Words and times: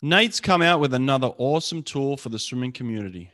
Nate's 0.00 0.38
come 0.38 0.62
out 0.62 0.78
with 0.78 0.94
another 0.94 1.32
awesome 1.38 1.82
tool 1.82 2.16
for 2.16 2.28
the 2.28 2.38
swimming 2.38 2.70
community. 2.70 3.32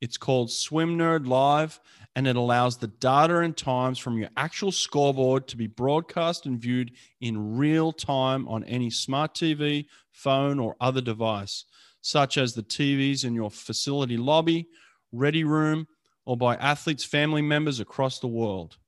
It's 0.00 0.16
called 0.16 0.50
Swim 0.50 0.98
Nerd 0.98 1.28
Live, 1.28 1.78
and 2.16 2.26
it 2.26 2.34
allows 2.34 2.76
the 2.76 2.88
data 2.88 3.38
and 3.38 3.56
times 3.56 4.00
from 4.00 4.18
your 4.18 4.28
actual 4.36 4.72
scoreboard 4.72 5.46
to 5.46 5.56
be 5.56 5.68
broadcast 5.68 6.46
and 6.46 6.58
viewed 6.58 6.90
in 7.20 7.56
real 7.56 7.92
time 7.92 8.48
on 8.48 8.64
any 8.64 8.90
smart 8.90 9.34
TV, 9.34 9.86
phone, 10.10 10.58
or 10.58 10.74
other 10.80 11.00
device, 11.00 11.64
such 12.00 12.38
as 12.38 12.54
the 12.54 12.64
TVs 12.64 13.24
in 13.24 13.32
your 13.32 13.50
facility 13.50 14.16
lobby, 14.16 14.66
ready 15.12 15.44
room, 15.44 15.86
or 16.26 16.36
by 16.36 16.56
athletes' 16.56 17.04
family 17.04 17.42
members 17.42 17.78
across 17.78 18.18
the 18.18 18.26
world. 18.26 18.78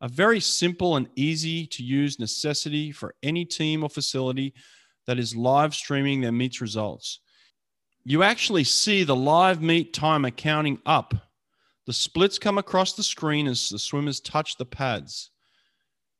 A 0.00 0.06
very 0.06 0.38
simple 0.38 0.94
and 0.94 1.08
easy 1.16 1.66
to 1.66 1.82
use 1.82 2.20
necessity 2.20 2.92
for 2.92 3.16
any 3.24 3.44
team 3.44 3.82
or 3.82 3.88
facility 3.88 4.54
that 5.06 5.18
is 5.18 5.36
live 5.36 5.74
streaming 5.74 6.20
their 6.20 6.32
meets 6.32 6.60
results. 6.60 7.20
You 8.04 8.22
actually 8.22 8.64
see 8.64 9.02
the 9.02 9.16
live 9.16 9.60
meet 9.62 9.92
timer 9.92 10.30
counting 10.30 10.80
up. 10.86 11.14
The 11.86 11.92
splits 11.92 12.38
come 12.38 12.58
across 12.58 12.92
the 12.92 13.02
screen 13.02 13.46
as 13.46 13.68
the 13.68 13.78
swimmers 13.78 14.20
touch 14.20 14.56
the 14.56 14.64
pads. 14.64 15.30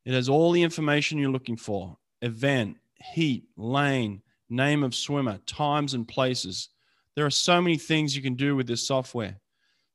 It 0.05 0.13
has 0.13 0.29
all 0.29 0.51
the 0.51 0.63
information 0.63 1.17
you're 1.17 1.29
looking 1.29 1.57
for 1.57 1.97
event, 2.21 2.77
heat, 3.13 3.43
lane, 3.57 4.21
name 4.49 4.83
of 4.83 4.95
swimmer, 4.95 5.39
times, 5.45 5.93
and 5.93 6.07
places. 6.07 6.69
There 7.15 7.25
are 7.25 7.31
so 7.31 7.61
many 7.61 7.77
things 7.77 8.15
you 8.15 8.21
can 8.21 8.35
do 8.35 8.55
with 8.55 8.67
this 8.67 8.87
software. 8.87 9.37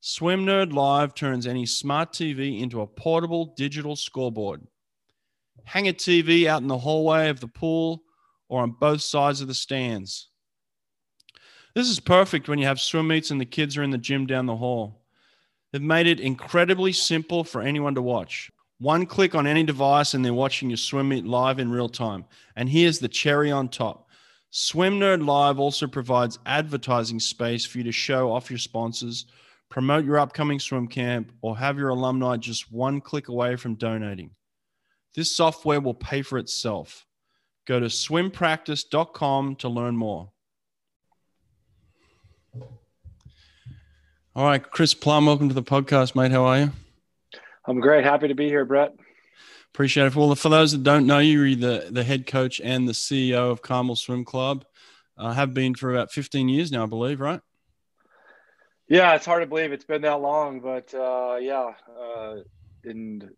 Swim 0.01 0.45
Nerd 0.45 0.73
Live 0.73 1.15
turns 1.15 1.47
any 1.47 1.65
smart 1.65 2.13
TV 2.13 2.61
into 2.61 2.81
a 2.81 2.87
portable 2.87 3.55
digital 3.57 3.97
scoreboard. 3.97 4.67
Hang 5.65 5.89
a 5.89 5.93
TV 5.93 6.47
out 6.47 6.63
in 6.63 6.69
the 6.69 6.79
hallway 6.79 7.29
of 7.29 7.41
the 7.41 7.49
pool 7.49 8.03
or 8.53 8.61
on 8.61 8.77
both 8.79 9.01
sides 9.01 9.41
of 9.41 9.49
the 9.49 9.55
stands. 9.55 10.29
This 11.75 11.89
is 11.89 11.99
perfect 11.99 12.51
when 12.51 12.59
you 12.59 12.67
have 12.67 12.79
swim 12.79 13.09
meets 13.09 13.31
and 13.31 13.41
the 13.41 13.47
kids 13.47 13.79
are 13.79 13.83
in 13.83 13.89
the 13.89 13.97
gym 13.97 14.27
down 14.27 14.45
the 14.45 14.57
hall. 14.57 15.01
They've 15.73 15.81
made 15.81 16.07
it 16.07 16.21
incredibly 16.21 16.93
simple 16.93 17.45
for 17.45 17.63
anyone 17.63 17.95
to 17.95 18.03
watch. 18.03 18.51
One 18.79 19.07
click 19.07 19.35
on 19.35 19.47
any 19.47 19.63
device 19.63 20.13
and 20.13 20.23
they're 20.23 20.35
watching 20.35 20.69
your 20.69 20.77
swim 20.77 21.09
meet 21.09 21.25
live 21.25 21.61
in 21.61 21.71
real 21.71 21.89
time. 21.89 22.27
And 22.55 22.69
here's 22.69 22.99
the 22.99 23.09
cherry 23.09 23.51
on 23.51 23.71
top. 23.71 24.07
Swim 24.51 25.01
Nerd 25.01 25.25
Live 25.25 25.59
also 25.59 25.87
provides 25.87 26.39
advertising 26.45 27.21
space 27.21 27.65
for 27.65 27.79
you 27.79 27.85
to 27.85 27.93
show 27.93 28.31
off 28.31 28.51
your 28.51 28.59
sponsors, 28.59 29.25
promote 29.71 30.05
your 30.05 30.19
upcoming 30.19 30.61
swim 30.61 30.89
camp, 30.89 31.33
or 31.41 31.57
have 31.57 31.79
your 31.79 31.89
alumni 31.89 32.37
just 32.37 32.71
one 32.71 33.01
click 33.01 33.29
away 33.29 33.57
from 33.57 33.77
donating. 33.77 34.31
This 35.15 35.35
software 35.35 35.81
will 35.81 35.95
pay 35.95 36.21
for 36.21 36.37
itself. 36.37 37.07
Go 37.67 37.79
to 37.79 37.87
swimpractice.com 37.87 39.57
to 39.57 39.69
learn 39.69 39.97
more. 39.97 40.31
All 44.35 44.47
right, 44.47 44.63
Chris 44.63 44.95
Plumb, 44.95 45.27
welcome 45.27 45.49
to 45.49 45.55
the 45.55 45.63
podcast, 45.63 46.17
mate. 46.17 46.33
How 46.33 46.45
are 46.45 46.59
you? 46.59 46.73
I'm 47.67 47.81
great. 47.81 48.03
Happy 48.03 48.29
to 48.29 48.35
be 48.35 48.49
here, 48.49 48.65
Brett. 48.65 48.95
Appreciate 49.73 50.07
it. 50.07 50.17
Well, 50.17 50.35
for 50.35 50.49
those 50.49 50.73
that 50.73 50.83
don't 50.83 51.07
know 51.07 51.19
you, 51.19 51.43
you're 51.43 51.57
the, 51.57 51.91
the 51.91 52.03
head 52.03 52.27
coach 52.27 52.61
and 52.61 52.89
the 52.89 52.93
CEO 52.93 53.51
of 53.51 53.63
Carmel 53.63 53.97
Swim 53.97 54.25
Club. 54.25 54.65
Uh, 55.17 55.33
have 55.33 55.55
been 55.55 55.75
for 55.75 55.93
about 55.93 56.11
15 56.11 56.49
years 56.49 56.73
now, 56.73 56.83
I 56.83 56.87
believe, 56.87 57.21
right? 57.21 57.41
Yeah, 58.89 59.15
it's 59.15 59.27
hard 59.27 59.43
to 59.43 59.47
believe 59.47 59.73
it's 59.73 59.85
been 59.85 60.03
that 60.03 60.21
long, 60.21 60.61
but 60.61 60.93
uh, 60.95 61.37
yeah, 61.41 61.73
uh, 61.99 62.37
and 62.85 63.31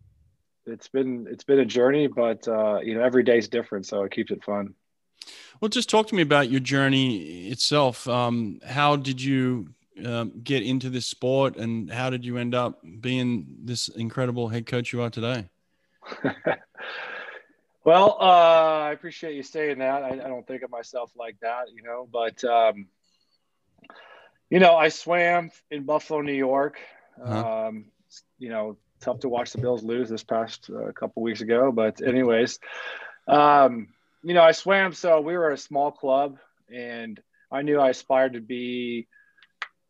it's 0.67 0.89
been 0.89 1.27
it's 1.31 1.45
been 1.45 1.61
a 1.61 1.65
journey, 1.65 2.07
but 2.07 2.47
uh, 2.49 2.81
you 2.83 2.95
know 2.95 3.03
every 3.03 3.23
day 3.23 3.39
is 3.39 3.49
different, 3.49 3.87
so 3.87 4.03
it 4.03 4.13
keeps 4.13 4.31
it 4.31 4.45
fun. 4.45 4.75
Well, 5.61 5.69
just 5.69 5.89
talk 5.89 6.07
to 6.09 6.15
me 6.15 6.23
about 6.23 6.51
your 6.51 6.61
journey 6.61 7.49
itself. 7.49 8.09
Um, 8.09 8.61
how 8.67 8.97
did 8.97 9.23
you 9.23 9.69
um, 10.05 10.33
get 10.43 10.63
into 10.63 10.91
this 10.91 11.07
sport, 11.07 11.57
and 11.57 11.91
how 11.91 12.11
did 12.11 12.25
you 12.25 12.37
end 12.39 12.55
up 12.55 12.81
being 13.01 13.47
this 13.65 13.89
incredible 13.89 14.49
head 14.49 14.67
coach 14.67 14.93
you 14.93 15.03
are 15.03 15.11
today? 15.11 15.49
well, 17.85 18.17
uh, 18.21 18.81
I 18.89 18.93
appreciate 18.93 19.35
you 19.37 19.43
saying 19.43 19.79
that. 19.79 20.03
I, 20.03 20.11
I, 20.11 20.29
don't 20.29 20.47
think 20.47 20.63
of 20.63 20.71
myself 20.71 21.13
like 21.17 21.37
that, 21.41 21.73
you 21.75 21.83
know, 21.83 22.07
but 22.13 22.45
um, 22.45 22.89
you 24.51 24.59
know, 24.59 24.77
I 24.77 24.89
swam 24.89 25.51
in 25.71 25.85
Buffalo, 25.85 26.21
New 26.21 26.35
York. 26.35 26.79
Uh-huh. 27.23 27.67
Um, 27.69 27.87
you 28.39 28.49
know, 28.49 28.77
tough 29.05 29.21
to 29.21 29.29
watch 29.29 29.53
the 29.53 29.59
Bills 29.59 29.85
lose 29.85 30.09
this 30.09 30.25
past 30.25 30.71
uh, 30.71 30.91
couple 30.93 31.23
weeks 31.23 31.43
ago. 31.43 31.71
But 31.71 32.01
anyways, 32.03 32.59
um, 33.29 33.89
you 34.23 34.35
know, 34.35 34.43
I 34.43 34.53
swam. 34.53 34.93
So 34.93 35.21
we 35.21 35.37
were 35.37 35.51
a 35.51 35.59
small 35.59 35.93
club, 35.93 36.39
and 36.73 37.21
I 37.53 37.63
knew 37.63 37.79
I 37.79 37.91
aspired 37.91 38.33
to 38.33 38.41
be 38.41 39.07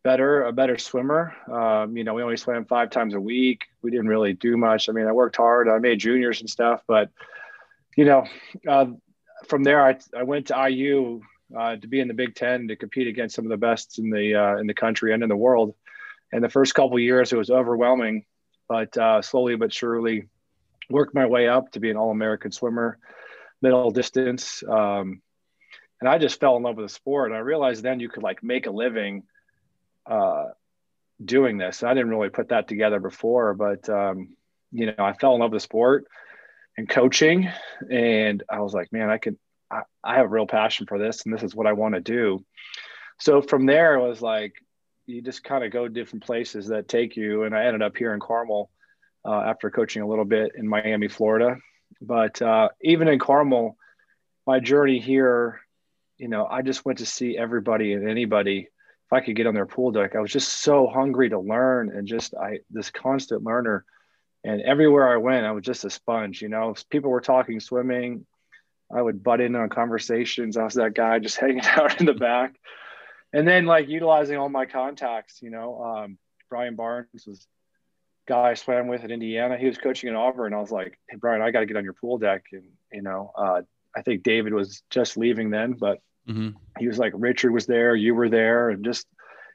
better, 0.03 0.43
a 0.43 0.53
better 0.53 0.77
swimmer. 0.77 1.35
Um, 1.51 1.97
you 1.97 2.05
know, 2.05 2.15
we 2.15 2.23
only 2.23 2.37
swam 2.37 2.65
five 2.65 2.91
times 2.91 3.15
a 3.15 3.21
week. 3.21 3.63
We 3.83 3.91
didn't 3.91 4.09
really 4.09 4.33
do 4.33 4.57
much. 4.57 4.89
I 4.89 4.93
mean, 4.93 5.07
I 5.07 5.13
worked 5.13 5.37
hard. 5.37 5.69
I 5.69 5.79
made 5.79 6.01
juniors 6.01 6.41
and 6.41 6.51
stuff, 6.51 6.83
but 6.87 7.11
you 7.97 8.05
know, 8.05 8.27
uh, 8.69 8.87
from 9.47 9.63
there, 9.63 9.87
I, 9.87 9.97
I 10.17 10.25
went 10.25 10.49
to 10.49 10.69
IU 10.69 11.23
uh, 11.57 11.77
to 11.77 11.87
be 11.87 12.01
in 12.01 12.09
the 12.09 12.15
Big 12.15 12.35
Ten 12.35 12.69
to 12.69 12.77
compete 12.77 13.07
against 13.07 13.37
some 13.37 13.45
of 13.45 13.51
the 13.51 13.57
best 13.57 13.99
in 13.99 14.11
the 14.11 14.35
uh, 14.35 14.57
in 14.57 14.67
the 14.67 14.75
country 14.75 15.15
and 15.15 15.23
in 15.23 15.29
the 15.29 15.37
world. 15.37 15.75
And 16.33 16.43
the 16.43 16.49
first 16.49 16.75
couple 16.75 16.99
years, 16.99 17.33
it 17.33 17.37
was 17.37 17.51
overwhelming 17.51 18.25
but 18.69 18.97
uh, 18.97 19.23
slowly 19.23 19.57
but 19.57 19.73
surely 19.73 20.29
worked 20.91 21.15
my 21.15 21.27
way 21.27 21.49
up 21.49 21.73
to 21.73 21.81
be 21.81 21.91
an 21.91 21.97
all-American 21.97 22.53
swimmer, 22.53 22.99
middle 23.63 23.91
distance. 23.91 24.63
Um, 24.69 25.23
and 26.01 26.09
I 26.09 26.19
just 26.19 26.41
fell 26.41 26.57
in 26.57 26.63
love 26.63 26.77
with 26.77 26.87
the 26.87 26.95
sport. 26.95 27.31
And 27.31 27.37
I 27.37 27.41
realized 27.41 27.83
then 27.83 28.01
you 28.01 28.09
could 28.09 28.23
like 28.23 28.43
make 28.43 28.67
a 28.67 28.71
living 28.71 29.23
uh, 30.07 30.47
doing 31.25 31.57
this. 31.57 31.83
I 31.83 31.95
didn't 31.95 32.11
really 32.11 32.31
put 32.31 32.49
that 32.49 32.69
together 32.69 33.01
before, 33.01 33.55
but 33.55 33.89
um, 33.89 34.37
you 34.73 34.87
know, 34.87 34.95
I 34.99 35.15
fell 35.15 35.35
in 35.35 35.41
love 35.41 35.53
with 35.53 35.63
the 35.63 35.65
sport 35.65 36.07
and 36.77 36.89
coaching, 36.89 37.49
and 37.91 38.43
I 38.51 38.61
was 38.61 38.75
like, 38.75 38.93
man, 38.93 39.09
I 39.09 39.19
can. 39.19 39.39
I, 39.71 39.83
I 40.03 40.17
have 40.17 40.27
a 40.27 40.29
real 40.29 40.47
passion 40.47 40.87
for 40.87 40.99
this, 40.99 41.25
and 41.25 41.33
this 41.33 41.43
is 41.43 41.55
what 41.55 41.67
I 41.67 41.73
want 41.73 41.95
to 41.95 42.01
do. 42.01 42.45
So 43.19 43.41
from 43.41 43.65
there, 43.65 43.95
it 43.95 44.07
was 44.07 44.21
like, 44.21 44.53
you 45.07 45.23
just 45.23 45.45
kind 45.45 45.65
of 45.65 45.73
go 45.73 45.89
different 45.89 46.25
places 46.25 46.69
that 46.69 46.89
take 46.89 47.17
you. 47.17 47.45
And 47.45 47.55
I 47.55 47.65
ended 47.65 47.83
up 47.83 47.97
here 47.97 48.15
in 48.15 48.21
Carmel 48.21 48.71
uh, 49.25 49.41
after 49.41 49.71
coaching 49.71 50.03
a 50.03 50.09
little 50.09 50.25
bit 50.25 50.53
in 50.57 50.69
Miami, 50.69 51.09
Florida. 51.09 51.57
But 52.01 52.41
uh, 52.41 52.71
even 52.83 53.09
in 53.09 53.19
Carmel, 53.19 53.77
my 54.47 54.61
journey 54.61 55.01
here, 55.01 55.61
you 56.19 56.29
know, 56.29 56.47
I 56.47 56.63
just 56.63 56.85
went 56.85 56.99
to 56.99 57.07
see 57.07 57.37
everybody 57.37 57.93
and 57.93 58.09
anybody. 58.09 58.69
If 59.07 59.13
I 59.13 59.21
could 59.21 59.37
get 59.37 59.47
on 59.47 59.55
their 59.55 59.67
pool 59.67 59.93
deck, 59.93 60.17
I 60.17 60.21
was 60.21 60.33
just 60.33 60.49
so 60.63 60.87
hungry 60.87 61.29
to 61.31 61.39
learn 61.39 61.91
and 61.95 62.07
just 62.07 62.35
I 62.35 62.61
this 62.71 62.91
constant 62.91 63.43
learner. 63.43 63.85
And 64.45 64.61
everywhere 64.63 65.13
I 65.13 65.17
went, 65.17 65.47
I 65.47 65.53
was 65.53 65.65
just 65.65 65.85
a 65.85 65.91
sponge. 65.91 66.43
You 66.43 66.49
know, 66.49 66.71
if 66.71 66.89
people 66.89 67.11
were 67.11 67.21
talking 67.21 67.61
swimming, 67.61 68.27
I 68.95 69.01
would 69.01 69.23
butt 69.23 69.41
in 69.41 69.57
on 69.57 69.69
conversations. 69.69 70.57
I 70.57 70.65
was 70.65 70.75
that 70.75 70.95
guy 70.95 71.19
just 71.19 71.37
hanging 71.41 71.65
out 71.65 72.01
in 72.01 72.07
the 72.07 72.15
back 72.15 72.55
and 73.35 73.47
then 73.47 73.67
like 73.67 73.89
utilizing 73.89 74.39
all 74.39 74.49
my 74.49 74.65
contacts, 74.65 75.43
you 75.43 75.51
know, 75.51 75.83
um, 75.83 76.19
Brian 76.49 76.77
Barnes 76.77 77.27
was 77.27 77.47
guy 78.27 78.51
I 78.51 78.55
swam 78.55 78.87
with 78.87 79.05
at 79.05 79.11
Indiana. 79.11 79.59
He 79.59 79.67
was 79.67 79.77
coaching 79.77 80.09
in 80.09 80.15
Auburn. 80.15 80.55
I 80.55 80.61
was 80.61 80.71
like, 80.71 80.99
Hey 81.11 81.17
Brian, 81.19 81.43
I 81.43 81.51
got 81.51 81.61
to 81.61 81.67
get 81.67 81.77
on 81.77 81.85
your 81.85 81.95
pool 81.95 82.17
deck. 82.19 82.45
And, 82.53 82.65
you 82.93 83.03
know, 83.03 83.33
uh, 83.37 83.63
I 83.95 84.03
think 84.03 84.23
David 84.23 84.55
was 84.55 84.83
just 84.89 85.17
leaving 85.17 85.51
then, 85.51 85.73
but 85.73 86.01
mm-hmm. 86.29 86.51
he 86.79 86.87
was 86.87 86.99
like, 86.99 87.13
Richard 87.17 87.53
was 87.53 87.67
there, 87.67 87.95
you 87.95 88.15
were 88.15 88.29
there. 88.29 88.71
And 88.71 88.85
just 88.85 89.07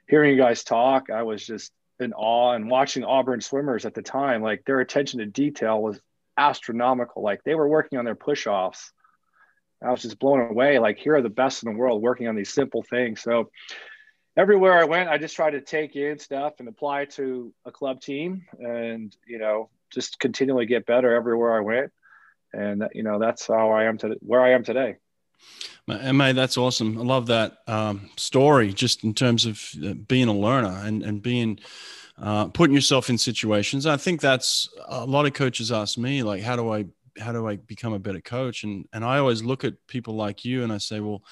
hearing 0.08 0.30
you 0.30 0.36
guys 0.36 0.62
talk, 0.62 1.10
I 1.10 1.22
was 1.22 1.44
just 1.44 1.72
in 1.98 2.12
awe 2.12 2.52
and 2.52 2.70
watching 2.70 3.04
Auburn 3.04 3.40
swimmers 3.40 3.86
at 3.86 3.94
the 3.94 4.02
time, 4.02 4.42
like 4.42 4.64
their 4.66 4.80
attention 4.80 5.20
to 5.20 5.26
detail 5.26 5.80
was 5.80 6.00
astronomical. 6.36 7.22
Like 7.22 7.44
they 7.44 7.54
were 7.54 7.68
working 7.68 7.98
on 7.98 8.04
their 8.04 8.14
push 8.14 8.46
offs 8.46 8.92
I 9.82 9.90
was 9.90 10.02
just 10.02 10.18
blown 10.18 10.40
away. 10.40 10.78
Like, 10.78 10.98
here 10.98 11.14
are 11.14 11.22
the 11.22 11.30
best 11.30 11.62
in 11.62 11.72
the 11.72 11.78
world 11.78 12.02
working 12.02 12.28
on 12.28 12.36
these 12.36 12.52
simple 12.52 12.82
things. 12.82 13.22
So, 13.22 13.50
everywhere 14.36 14.78
I 14.78 14.84
went, 14.84 15.08
I 15.08 15.18
just 15.18 15.36
tried 15.36 15.52
to 15.52 15.60
take 15.60 15.96
in 15.96 16.18
stuff 16.18 16.54
and 16.58 16.68
apply 16.68 17.06
to 17.06 17.52
a 17.64 17.70
club 17.70 18.00
team, 18.00 18.44
and 18.58 19.14
you 19.26 19.38
know, 19.38 19.70
just 19.90 20.18
continually 20.18 20.66
get 20.66 20.86
better 20.86 21.14
everywhere 21.14 21.56
I 21.56 21.60
went. 21.60 21.92
And 22.52 22.88
you 22.92 23.02
know, 23.02 23.18
that's 23.18 23.46
how 23.46 23.70
I 23.70 23.84
am 23.84 23.98
to 23.98 24.16
where 24.20 24.40
I 24.40 24.52
am 24.52 24.64
today. 24.64 24.96
Ma, 25.86 26.32
that's 26.32 26.56
awesome. 26.56 26.98
I 26.98 27.02
love 27.02 27.26
that 27.26 27.58
um, 27.66 28.10
story, 28.16 28.72
just 28.72 29.02
in 29.04 29.14
terms 29.14 29.46
of 29.46 29.62
uh, 29.84 29.94
being 29.94 30.28
a 30.28 30.34
learner 30.34 30.80
and 30.84 31.02
and 31.02 31.22
being. 31.22 31.58
Uh, 32.22 32.48
putting 32.48 32.74
yourself 32.74 33.08
in 33.08 33.16
situations. 33.16 33.86
I 33.86 33.96
think 33.96 34.20
that's 34.20 34.68
a 34.88 35.06
lot 35.06 35.24
of 35.24 35.32
coaches 35.32 35.72
ask 35.72 35.96
me, 35.96 36.22
like, 36.22 36.42
how 36.42 36.54
do 36.54 36.70
I 36.70 36.84
how 37.18 37.32
do 37.32 37.46
I 37.48 37.56
become 37.56 37.92
a 37.92 37.98
better 37.98 38.20
coach? 38.20 38.64
And 38.64 38.86
and 38.92 39.04
I 39.04 39.18
always 39.18 39.42
look 39.42 39.64
at 39.64 39.86
people 39.86 40.14
like 40.14 40.44
you 40.44 40.62
and 40.62 40.72
I 40.72 40.78
say, 40.78 41.00
well, 41.00 41.22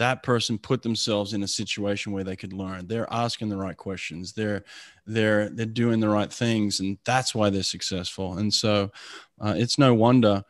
that 0.00 0.22
person 0.22 0.56
put 0.56 0.80
themselves 0.80 1.34
in 1.34 1.42
a 1.42 1.48
situation 1.48 2.10
where 2.10 2.24
they 2.24 2.34
could 2.34 2.54
learn. 2.54 2.86
They're 2.86 3.12
asking 3.12 3.50
the 3.50 3.58
right 3.58 3.76
questions. 3.76 4.32
They're 4.32 4.64
they're 5.06 5.50
they're 5.50 5.66
doing 5.66 6.00
the 6.00 6.08
right 6.08 6.32
things, 6.32 6.80
and 6.80 6.96
that's 7.04 7.34
why 7.34 7.50
they're 7.50 7.62
successful. 7.62 8.38
And 8.38 8.52
so, 8.52 8.90
uh, 9.38 9.54
it's 9.58 9.78
no 9.78 9.92
wonder. 9.92 10.42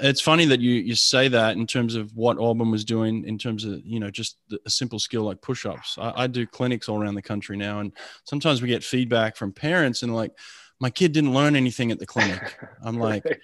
it's 0.00 0.20
funny 0.20 0.44
that 0.44 0.60
you 0.60 0.74
you 0.74 0.94
say 0.94 1.28
that 1.28 1.56
in 1.56 1.66
terms 1.66 1.94
of 1.94 2.14
what 2.14 2.38
Auburn 2.38 2.70
was 2.70 2.84
doing 2.84 3.24
in 3.24 3.38
terms 3.38 3.64
of 3.64 3.80
you 3.86 4.00
know 4.00 4.10
just 4.10 4.36
a 4.66 4.70
simple 4.70 4.98
skill 4.98 5.22
like 5.22 5.40
push-ups. 5.40 5.96
I, 5.98 6.24
I, 6.24 6.26
do 6.26 6.46
clinics 6.46 6.86
all 6.86 7.00
around 7.00 7.14
the 7.14 7.22
country 7.22 7.56
now, 7.56 7.80
and 7.80 7.90
sometimes 8.24 8.60
we 8.60 8.68
get 8.68 8.84
feedback 8.84 9.34
from 9.36 9.52
parents 9.52 10.02
and 10.02 10.14
like, 10.14 10.32
my 10.80 10.90
kid 10.90 11.12
didn't 11.12 11.34
learn 11.34 11.56
anything 11.56 11.90
at 11.90 11.98
the 11.98 12.06
clinic. 12.06 12.58
I'm 12.84 12.98
like, 12.98 13.40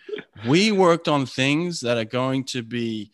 we 0.47 0.73
worked 0.73 1.09
on 1.09 1.27
things 1.27 1.81
that 1.81 1.97
are 1.97 2.05
going 2.05 2.45
to 2.45 2.63
be 2.63 3.11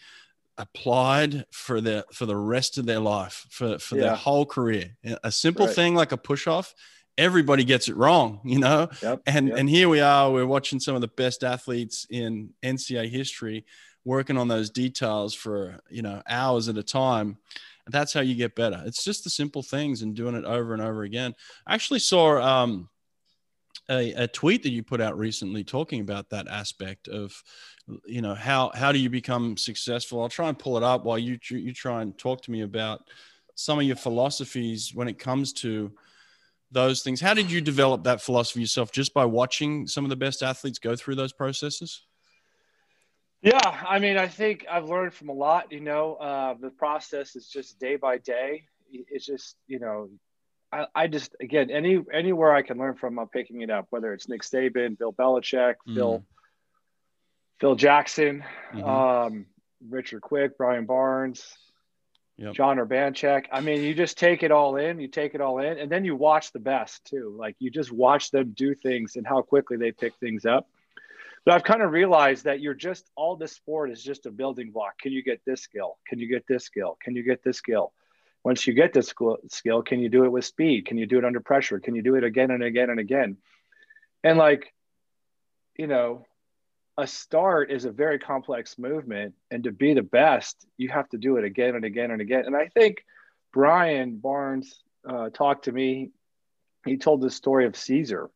applied 0.59 1.45
for 1.53 1.81
the 1.83 2.07
for 2.13 2.25
the 2.25 2.37
rest 2.37 2.79
of 2.79 2.87
their 2.87 3.01
life 3.01 3.47
for 3.51 3.79
for 3.79 3.97
yeah. 3.97 4.03
their 4.03 4.15
whole 4.15 4.47
career. 4.47 4.97
A 5.23 5.31
simple 5.31 5.67
right. 5.67 5.75
thing 5.75 5.95
like 5.95 6.13
a 6.13 6.17
push-off 6.17 6.75
everybody 7.19 7.65
gets 7.65 7.89
it 7.89 7.97
wrong, 7.97 8.41
you 8.45 8.59
know? 8.59 8.89
Yep, 9.03 9.23
and 9.27 9.49
yep. 9.49 9.57
and 9.59 9.69
here 9.69 9.89
we 9.89 10.01
are, 10.01 10.31
we're 10.31 10.47
watching 10.47 10.81
some 10.81 10.95
of 10.95 11.01
the 11.01 11.09
best 11.09 11.45
athletes 11.45 12.07
in 12.11 12.51
NCAA 12.63 13.09
history 13.09 13.65
working 14.05 14.39
on 14.39 14.49
those 14.49 14.71
details 14.71 15.35
for, 15.35 15.79
you 15.91 16.03
know, 16.03 16.23
hours 16.29 16.69
at 16.69 16.77
a 16.77 16.83
time. 16.83 17.39
And 17.87 17.93
that's 17.93 18.13
how 18.13 18.21
you 18.21 18.35
get 18.35 18.55
better. 18.55 18.83
It's 18.87 19.05
just 19.05 19.25
the 19.25 19.31
simple 19.31 19.63
things 19.63 20.03
and 20.03 20.15
doing 20.15 20.35
it 20.35 20.45
over 20.45 20.73
and 20.73 20.83
over 20.83 21.03
again. 21.03 21.35
I 21.67 21.75
actually 21.75 22.01
saw 22.01 22.41
um, 22.41 22.89
a, 23.89 24.13
a 24.13 24.29
tweet 24.29 24.63
that 24.63 24.71
you 24.71 24.83
put 24.83 25.01
out 25.01 25.19
recently 25.19 25.65
talking 25.65 26.01
about 26.01 26.31
that 26.31 26.49
aspect 26.49 27.09
of, 27.09 27.43
you 28.05 28.21
know, 28.21 28.35
how 28.35 28.71
how 28.75 28.93
do 28.93 28.99
you 28.99 29.11
become 29.11 29.57
successful? 29.57 30.21
I'll 30.21 30.29
try 30.29 30.49
and 30.49 30.59
pull 30.59 30.77
it 30.77 30.83
up 30.83 31.05
while 31.05 31.19
you 31.19 31.39
you 31.51 31.73
try 31.73 32.03
and 32.03 32.17
talk 32.17 32.43
to 32.43 32.51
me 32.51 32.63
about 32.63 33.09
some 33.55 33.79
of 33.79 33.85
your 33.85 33.97
philosophies 33.97 34.93
when 34.95 35.09
it 35.09 35.19
comes 35.19 35.53
to 35.55 35.93
those 36.71 37.03
things. 37.03 37.21
How 37.21 37.35
did 37.35 37.51
you 37.51 37.61
develop 37.61 38.05
that 38.05 38.21
philosophy 38.21 38.61
yourself? 38.61 38.93
Just 38.93 39.15
by 39.15 39.25
watching 39.25 39.87
some 39.87 40.05
of 40.05 40.11
the 40.11 40.17
best 40.17 40.43
athletes 40.43 40.79
go 40.79 40.97
through 40.97 41.15
those 41.15 41.33
processes? 41.33 42.03
Yeah, 43.43 43.85
I 43.89 43.99
mean, 43.99 44.17
I 44.17 44.27
think 44.27 44.67
I've 44.71 44.89
learned 44.89 45.15
from 45.15 45.29
a 45.29 45.33
lot. 45.33 45.71
You 45.71 45.81
know, 45.81 46.15
uh, 46.15 46.55
the 46.61 46.71
process 46.71 47.37
is 47.37 47.49
just 47.49 47.79
day 47.79 47.97
by 47.97 48.19
day. 48.19 48.65
It's 48.91 49.27
just, 49.27 49.57
you 49.67 49.79
know, 49.79 50.11
I, 50.73 50.87
I, 50.95 51.07
just 51.07 51.35
again 51.41 51.71
any 51.71 52.03
anywhere 52.13 52.55
I 52.55 52.63
can 52.63 52.79
learn 52.79 52.95
from, 52.95 53.19
I'm 53.19 53.29
picking 53.29 53.61
it 53.63 53.71
up. 53.71 53.87
Whether 53.91 54.13
it's 54.13 54.29
Nick 54.29 54.43
Saban, 54.43 54.99
Bill 54.99 55.13
Belichick, 55.13 55.75
mm. 55.89 55.95
Phil, 55.95 56.25
Phil 57.61 57.75
Jackson, 57.77 58.45
mm-hmm. 58.75 58.85
um, 58.85 59.47
Richard 59.89 60.23
Quick, 60.23 60.59
Brian 60.59 60.87
Barnes, 60.87 61.57
yep. 62.37 62.55
Jon 62.55 62.79
Urbanchek. 62.79 63.47
I 63.53 63.61
mean, 63.61 63.83
you 63.83 63.95
just 63.95 64.19
take 64.19 64.43
it 64.43 64.51
all 64.51 64.77
in, 64.77 65.01
you 65.01 65.09
take 65.09 65.35
it 65.35 65.41
all 65.41 65.59
in, 65.59 65.79
and 65.79 65.91
then 65.91 66.05
you 66.05 66.17
watch 66.17 66.53
the 66.53 66.61
best 66.61 67.05
too. 67.05 67.35
Like 67.39 67.57
you 67.59 67.71
just 67.71 67.93
watch 67.93 68.31
them 68.31 68.53
do 68.57 68.75
things 68.75 69.17
and 69.17 69.27
how 69.27 69.43
quickly 69.43 69.77
they 69.77 69.93
pick 69.93 70.15
things 70.17 70.45
up. 70.45 70.69
But 71.45 71.55
I've 71.55 71.65
kind 71.65 71.83
of 71.83 71.93
realized 71.93 72.45
that 72.45 72.61
you're 72.61 72.75
just 72.75 73.09
all 73.15 73.37
this 73.37 73.53
sport 73.53 73.93
is 73.93 74.03
just 74.03 74.27
a 74.27 74.33
building 74.33 74.73
block. 74.73 74.99
Can 74.99 75.13
you 75.13 75.23
get 75.23 75.41
this 75.47 75.63
skill? 75.63 75.97
Can 76.09 76.19
you 76.19 76.27
get 76.29 76.45
this 76.49 76.65
skill? 76.65 76.99
Can 77.01 77.15
you 77.15 77.23
get 77.23 77.45
this 77.45 77.57
skill? 77.57 77.93
Once 78.47 78.65
you 78.65 78.75
get 78.75 78.93
this 78.93 79.13
skill, 79.49 79.83
can 79.83 79.99
you 79.99 80.09
do 80.09 80.25
it 80.25 80.31
with 80.31 80.45
speed? 80.45 80.87
Can 80.87 80.99
you 80.99 81.05
do 81.05 81.19
it 81.19 81.25
under 81.25 81.41
pressure? 81.41 81.81
Can 81.81 81.97
you 81.97 82.03
do 82.03 82.15
it 82.15 82.23
again 82.23 82.53
and 82.53 82.63
again 82.63 82.91
and 82.91 83.01
again? 83.01 83.39
And 84.23 84.39
like, 84.39 84.73
you 85.77 85.89
know, 85.89 86.25
a 86.97 87.09
start 87.09 87.73
is 87.73 87.87
a 87.87 87.91
very 87.91 88.21
complex 88.21 88.79
movement 88.79 89.35
and 89.51 89.65
to 89.65 89.73
be 89.73 89.95
the 89.95 90.03
best 90.05 90.65
you 90.77 90.89
have 90.91 91.09
to 91.09 91.19
do 91.19 91.39
it 91.39 91.45
again 91.45 91.75
and 91.75 91.85
again 91.85 92.13
and 92.13 92.21
again 92.21 92.45
and 92.47 92.57
i 92.57 92.69
think 92.69 93.05
brian 93.53 94.17
barnes 94.17 94.81
uh, 95.07 95.29
talked 95.29 95.65
to 95.65 95.73
me 95.73 96.11
he 96.87 96.97
told 96.97 97.21
the 97.21 97.31
story 97.31 97.67
of 97.67 97.77
caesar 97.77 98.31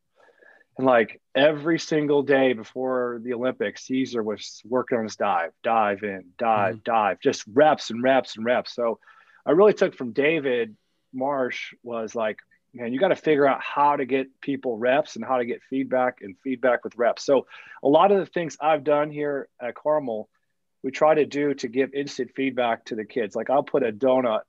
and 0.76 0.86
like 0.86 1.20
every 1.34 1.78
single 1.78 2.22
day 2.22 2.52
before 2.52 3.20
the 3.22 3.32
olympics 3.32 3.86
caesar 3.86 4.22
was 4.22 4.60
working 4.66 4.98
on 4.98 5.04
his 5.04 5.16
dive 5.16 5.52
dive 5.62 6.02
in 6.02 6.24
dive 6.36 6.74
mm-hmm. 6.74 6.92
dive 6.92 7.18
just 7.20 7.44
reps 7.54 7.90
and 7.90 8.02
reps 8.02 8.36
and 8.36 8.44
reps 8.44 8.74
so 8.74 8.98
i 9.46 9.50
really 9.50 9.75
took 9.75 9.94
from 9.94 10.12
david 10.12 10.76
marsh 11.12 11.75
was 11.82 12.14
like 12.14 12.38
man, 12.75 12.92
you 12.92 13.00
got 13.00 13.08
to 13.08 13.16
figure 13.16 13.46
out 13.46 13.60
how 13.60 13.96
to 13.96 14.04
get 14.04 14.28
people 14.40 14.78
reps 14.78 15.16
and 15.16 15.25
how 15.25 15.38
to 15.38 15.44
get 15.44 15.62
feedback 15.69 16.19
and 16.22 16.37
feedback 16.42 16.84
with 16.84 16.96
reps. 16.96 17.25
So 17.25 17.46
a 17.82 17.88
lot 17.88 18.12
of 18.12 18.19
the 18.19 18.26
things 18.26 18.56
I've 18.60 18.84
done 18.84 19.10
here 19.10 19.48
at 19.60 19.75
Carmel, 19.75 20.28
we 20.82 20.90
try 20.90 21.14
to 21.14 21.26
do 21.26 21.54
to 21.54 21.69
give 21.69 21.94
instant 21.94 22.31
feedback 22.34 22.84
to 22.87 22.94
the 22.94 23.04
kids. 23.04 23.34
Like 23.34 23.50
I'll 23.50 23.62
put 23.62 23.82
a 23.82 23.92
donut, 23.92 24.42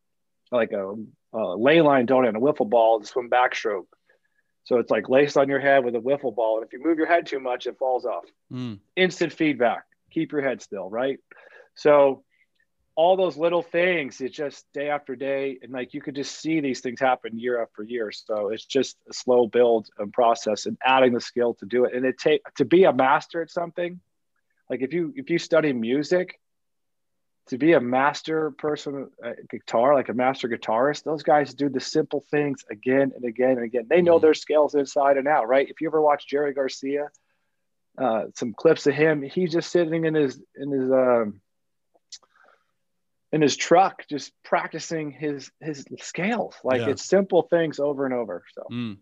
like 0.52 0.72
a, 0.72 0.94
a 1.34 1.56
ley 1.58 1.82
line 1.82 2.08
donut 2.08 2.30
and 2.30 2.38
a 2.38 2.42
wiffle 2.42 2.70
ball 2.70 3.00
to 3.00 3.06
swim 3.06 3.30
backstroke. 3.30 3.88
So 4.64 4.78
it's 4.78 4.92
like 4.92 5.10
laced 5.10 5.38
on 5.38 5.50
your 5.50 5.60
head 5.60 5.84
with 5.84 5.96
a 5.96 6.00
wiffle 6.00 6.36
ball. 6.36 6.58
And 6.58 6.66
if 6.66 6.74
you 6.74 6.84
move 6.84 6.98
your 6.98 7.08
head 7.08 7.26
too 7.26 7.40
much, 7.40 7.66
it 7.66 7.78
falls 7.80 8.06
off. 8.06 8.26
Mm. 8.52 8.80
Instant 8.96 9.34
feedback. 9.34 9.84
Keep 10.12 10.32
your 10.32 10.42
head 10.42 10.62
still, 10.62 10.90
right? 10.90 11.18
So 11.74 12.24
all 12.96 13.16
those 13.16 13.38
little 13.38 13.62
things 13.62 14.20
it's 14.20 14.36
just 14.36 14.66
day 14.74 14.90
after 14.90 15.16
day 15.16 15.58
and 15.62 15.72
like 15.72 15.94
you 15.94 16.02
could 16.02 16.16
just 16.16 16.40
see 16.40 16.60
these 16.60 16.82
things 16.82 17.00
happen 17.00 17.40
year 17.40 17.62
after 17.62 17.84
year. 17.84 18.12
So 18.12 18.50
it's 18.50 18.66
just 18.66 18.98
a 19.10 19.14
slow 19.14 19.48
build 19.48 19.88
and 19.98 20.12
process 20.12 20.66
and 20.66 20.78
adding 20.84 21.14
the 21.14 21.22
skill 21.22 21.54
to 21.56 21.66
do 21.66 21.86
it. 21.86 21.94
And 21.94 22.06
it 22.06 22.18
take 22.18 22.42
to 22.56 22.66
be 22.66 22.84
a 22.84 22.94
master 22.94 23.42
at 23.42 23.50
something 23.50 24.00
like 24.70 24.82
if 24.82 24.94
you 24.94 25.14
if 25.16 25.30
you 25.30 25.38
study 25.38 25.72
music 25.72 26.40
to 27.48 27.58
be 27.58 27.74
a 27.74 27.82
master 27.82 28.52
person 28.52 29.10
at 29.24 29.48
guitar 29.50 29.96
like 29.96 30.10
a 30.10 30.14
master 30.14 30.48
guitarist 30.48 31.04
those 31.04 31.24
guys 31.24 31.54
do 31.54 31.70
the 31.70 31.80
simple 31.80 32.24
things 32.30 32.64
again 32.70 33.14
and 33.16 33.24
again 33.24 33.52
and 33.52 33.64
again. 33.64 33.88
They 33.90 34.02
know 34.02 34.16
mm-hmm. 34.16 34.26
their 34.26 34.34
scales 34.34 34.76
inside 34.76 35.18
and 35.18 35.28
out 35.28 35.48
right? 35.48 35.70
If 35.70 35.80
you 35.80 35.88
ever 35.88 36.02
watch 36.02 36.28
jerry 36.28 36.54
garcia 36.54 37.08
uh, 37.98 38.26
some 38.36 38.54
clips 38.54 38.86
of 38.86 38.94
him 38.94 39.22
he's 39.22 39.54
just 39.54 39.72
sitting 39.72 40.04
in 40.06 40.14
his 40.14 40.42
in 40.56 40.72
his 40.72 40.92
um, 40.92 41.42
in 43.32 43.42
his 43.42 43.56
truck 43.56 44.06
just 44.10 44.32
practicing 44.44 45.12
his 45.12 45.52
his 45.60 45.86
scales 46.00 46.56
like 46.64 46.82
yeah. 46.82 46.90
it's 46.90 47.06
simple 47.06 47.44
things 47.44 47.80
over 47.80 48.06
and 48.06 48.14
over 48.14 48.44
so 48.54 48.64
mm. 48.72 48.98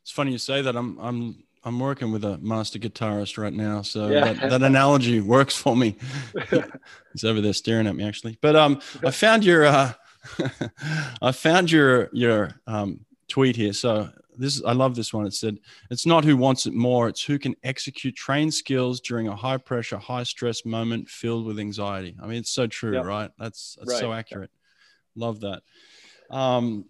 it's 0.00 0.10
funny 0.10 0.32
you 0.32 0.38
say 0.38 0.62
that 0.62 0.76
i'm 0.76 0.98
i'm 0.98 1.42
i'm 1.64 1.78
working 1.80 2.12
with 2.12 2.24
a 2.24 2.38
master 2.38 2.78
guitarist 2.78 3.38
right 3.38 3.52
now 3.52 3.82
so 3.82 4.08
yeah. 4.08 4.32
that, 4.32 4.50
that 4.50 4.62
analogy 4.62 5.20
works 5.20 5.56
for 5.56 5.76
me 5.76 5.96
he's 7.12 7.24
over 7.24 7.40
there 7.40 7.52
staring 7.52 7.86
at 7.86 7.96
me 7.96 8.04
actually 8.04 8.36
but 8.40 8.56
um 8.56 8.80
i 9.04 9.10
found 9.10 9.44
your 9.44 9.64
uh 9.64 9.92
i 11.22 11.32
found 11.32 11.70
your 11.70 12.08
your 12.12 12.54
um 12.66 13.00
tweet 13.28 13.56
here 13.56 13.72
so 13.72 14.10
this 14.36 14.62
I 14.64 14.72
love 14.72 14.94
this 14.94 15.12
one. 15.12 15.26
It 15.26 15.34
said, 15.34 15.58
"It's 15.90 16.06
not 16.06 16.24
who 16.24 16.36
wants 16.36 16.66
it 16.66 16.74
more; 16.74 17.08
it's 17.08 17.22
who 17.22 17.38
can 17.38 17.54
execute 17.62 18.16
trained 18.16 18.54
skills 18.54 19.00
during 19.00 19.28
a 19.28 19.36
high 19.36 19.58
pressure, 19.58 19.98
high 19.98 20.22
stress 20.22 20.64
moment 20.64 21.08
filled 21.08 21.46
with 21.46 21.58
anxiety." 21.58 22.16
I 22.22 22.26
mean, 22.26 22.38
it's 22.38 22.50
so 22.50 22.66
true, 22.66 22.94
yep. 22.94 23.04
right? 23.04 23.30
That's 23.38 23.76
that's 23.78 23.92
right. 23.92 24.00
so 24.00 24.12
accurate. 24.12 24.50
Love 25.14 25.40
that. 25.40 25.62
Um, 26.30 26.86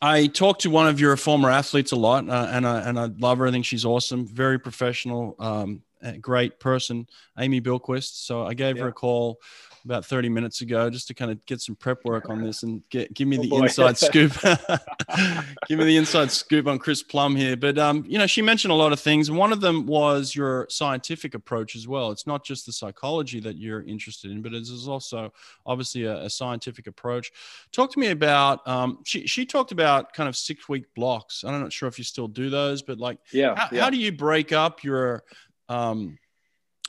I 0.00 0.28
talked 0.28 0.62
to 0.62 0.70
one 0.70 0.88
of 0.88 0.98
your 0.98 1.16
former 1.16 1.50
athletes 1.50 1.92
a 1.92 1.96
lot, 1.96 2.28
uh, 2.28 2.48
and 2.50 2.66
I 2.66 2.80
and 2.80 2.98
I 2.98 3.06
love 3.06 3.38
her. 3.38 3.46
I 3.46 3.50
think 3.50 3.64
she's 3.64 3.84
awesome, 3.84 4.26
very 4.26 4.58
professional, 4.58 5.36
um, 5.38 5.82
great 6.20 6.58
person, 6.58 7.06
Amy 7.38 7.60
Bilquist. 7.60 8.24
So 8.24 8.44
I 8.46 8.54
gave 8.54 8.78
her 8.78 8.88
a 8.88 8.92
call 8.92 9.38
about 9.84 10.04
30 10.04 10.28
minutes 10.28 10.60
ago 10.60 10.90
just 10.90 11.08
to 11.08 11.14
kind 11.14 11.30
of 11.30 11.44
get 11.46 11.60
some 11.60 11.74
prep 11.74 12.04
work 12.04 12.28
on 12.28 12.42
this 12.42 12.62
and 12.62 12.82
get 12.90 13.12
give 13.14 13.28
me 13.28 13.38
oh 13.38 13.42
the 13.42 13.48
boy. 13.48 13.62
inside 13.62 13.98
scoop. 13.98 14.32
give 15.68 15.78
me 15.78 15.84
the 15.84 15.96
inside 15.96 16.30
scoop 16.30 16.66
on 16.66 16.78
Chris 16.78 17.02
Plumb 17.02 17.34
here. 17.36 17.56
But 17.56 17.78
um, 17.78 18.04
you 18.06 18.18
know, 18.18 18.26
she 18.26 18.42
mentioned 18.42 18.72
a 18.72 18.74
lot 18.74 18.92
of 18.92 19.00
things. 19.00 19.30
One 19.30 19.52
of 19.52 19.60
them 19.60 19.86
was 19.86 20.34
your 20.34 20.66
scientific 20.68 21.34
approach 21.34 21.76
as 21.76 21.88
well. 21.88 22.10
It's 22.10 22.26
not 22.26 22.44
just 22.44 22.66
the 22.66 22.72
psychology 22.72 23.40
that 23.40 23.56
you're 23.56 23.82
interested 23.82 24.30
in, 24.30 24.42
but 24.42 24.52
it 24.52 24.62
is 24.62 24.88
also 24.88 25.32
obviously 25.66 26.04
a, 26.04 26.24
a 26.24 26.30
scientific 26.30 26.86
approach. 26.86 27.32
Talk 27.72 27.92
to 27.92 27.98
me 27.98 28.08
about 28.08 28.66
um, 28.68 28.98
she 29.04 29.26
she 29.26 29.46
talked 29.46 29.72
about 29.72 30.12
kind 30.12 30.28
of 30.28 30.36
six 30.36 30.68
week 30.68 30.84
blocks. 30.94 31.44
I'm 31.44 31.60
not 31.60 31.72
sure 31.72 31.88
if 31.88 31.98
you 31.98 32.04
still 32.04 32.28
do 32.28 32.50
those, 32.50 32.82
but 32.82 32.98
like 32.98 33.18
yeah, 33.32 33.54
how, 33.56 33.68
yeah. 33.72 33.82
how 33.82 33.90
do 33.90 33.96
you 33.96 34.12
break 34.12 34.52
up 34.52 34.84
your 34.84 35.24
um, 35.68 36.18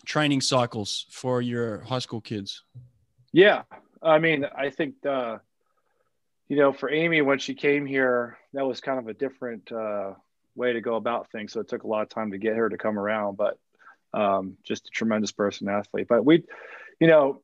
training 0.05 0.41
cycles 0.41 1.05
for 1.09 1.41
your 1.41 1.81
high 1.81 1.99
school 1.99 2.21
kids? 2.21 2.63
Yeah, 3.33 3.63
I 4.01 4.19
mean, 4.19 4.45
I 4.55 4.69
think 4.69 4.95
uh, 5.05 5.37
you 6.51 6.57
know, 6.57 6.73
for 6.73 6.91
Amy 6.91 7.21
when 7.21 7.39
she 7.39 7.53
came 7.53 7.85
here, 7.85 8.37
that 8.51 8.65
was 8.65 8.81
kind 8.81 8.99
of 8.99 9.07
a 9.07 9.13
different 9.13 9.71
uh, 9.71 10.15
way 10.53 10.73
to 10.73 10.81
go 10.81 10.95
about 10.95 11.31
things. 11.31 11.53
So 11.53 11.61
it 11.61 11.69
took 11.69 11.83
a 11.83 11.87
lot 11.87 12.01
of 12.01 12.09
time 12.09 12.31
to 12.31 12.37
get 12.37 12.57
her 12.57 12.67
to 12.67 12.77
come 12.77 12.99
around, 12.99 13.37
but 13.37 13.57
um, 14.13 14.57
just 14.63 14.87
a 14.87 14.91
tremendous 14.91 15.31
person 15.31 15.69
athlete. 15.69 16.07
But 16.09 16.25
we, 16.25 16.43
you 16.99 17.07
know, 17.07 17.41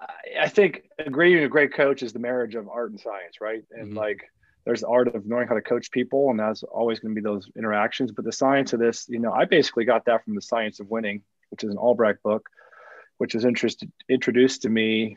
I, 0.00 0.44
I 0.44 0.48
think 0.48 0.84
agreeing 0.98 1.44
a 1.44 1.48
great 1.48 1.74
coach 1.74 2.02
is 2.02 2.14
the 2.14 2.18
marriage 2.18 2.54
of 2.54 2.70
art 2.70 2.90
and 2.90 2.98
science, 2.98 3.40
right? 3.40 3.64
And 3.70 3.88
mm-hmm. 3.88 3.98
like 3.98 4.30
there's 4.64 4.80
the 4.80 4.88
art 4.88 5.14
of 5.14 5.26
knowing 5.26 5.48
how 5.48 5.54
to 5.54 5.60
coach 5.60 5.90
people, 5.90 6.30
and 6.30 6.40
that's 6.40 6.62
always 6.62 7.00
going 7.00 7.14
to 7.14 7.20
be 7.20 7.24
those 7.24 7.50
interactions. 7.54 8.12
But 8.12 8.24
the 8.24 8.32
science 8.32 8.72
of 8.72 8.80
this, 8.80 9.10
you 9.10 9.18
know, 9.18 9.32
I 9.32 9.44
basically 9.44 9.84
got 9.84 10.06
that 10.06 10.24
from 10.24 10.34
the 10.34 10.42
science 10.42 10.80
of 10.80 10.88
winning 10.88 11.22
which 11.50 11.64
is 11.64 11.70
an 11.70 11.76
Olbrecht 11.76 12.22
book, 12.22 12.48
which 13.18 13.34
was 13.34 13.44
interested, 13.44 13.90
introduced 14.08 14.62
to 14.62 14.68
me 14.68 15.16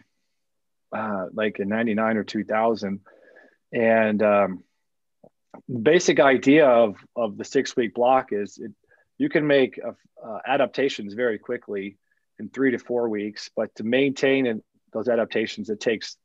uh, 0.96 1.28
like 1.34 1.60
in 1.60 1.70
99 1.70 2.18
or 2.18 2.24
2000. 2.24 3.00
And 3.72 4.24
um, 4.24 4.63
basic 5.82 6.20
idea 6.20 6.68
of, 6.68 6.96
of 7.16 7.38
the 7.38 7.46
six 7.46 7.75
week 7.75 7.94
block 7.94 8.30
is 8.32 8.58
it, 8.58 8.72
you 9.18 9.30
can 9.30 9.48
make 9.48 9.80
uh, 9.84 10.40
adaptations 10.46 11.13
very 11.13 11.38
quickly 11.38 11.98
in 12.40 12.50
three 12.50 12.72
to 12.72 12.78
four 12.78 13.10
weeks, 13.10 13.50
but 13.56 13.74
to 13.75 13.84
maintain 13.84 14.62
those 14.92 15.08
adaptations, 15.08 15.70
it 15.70 15.80
takes 15.80 16.18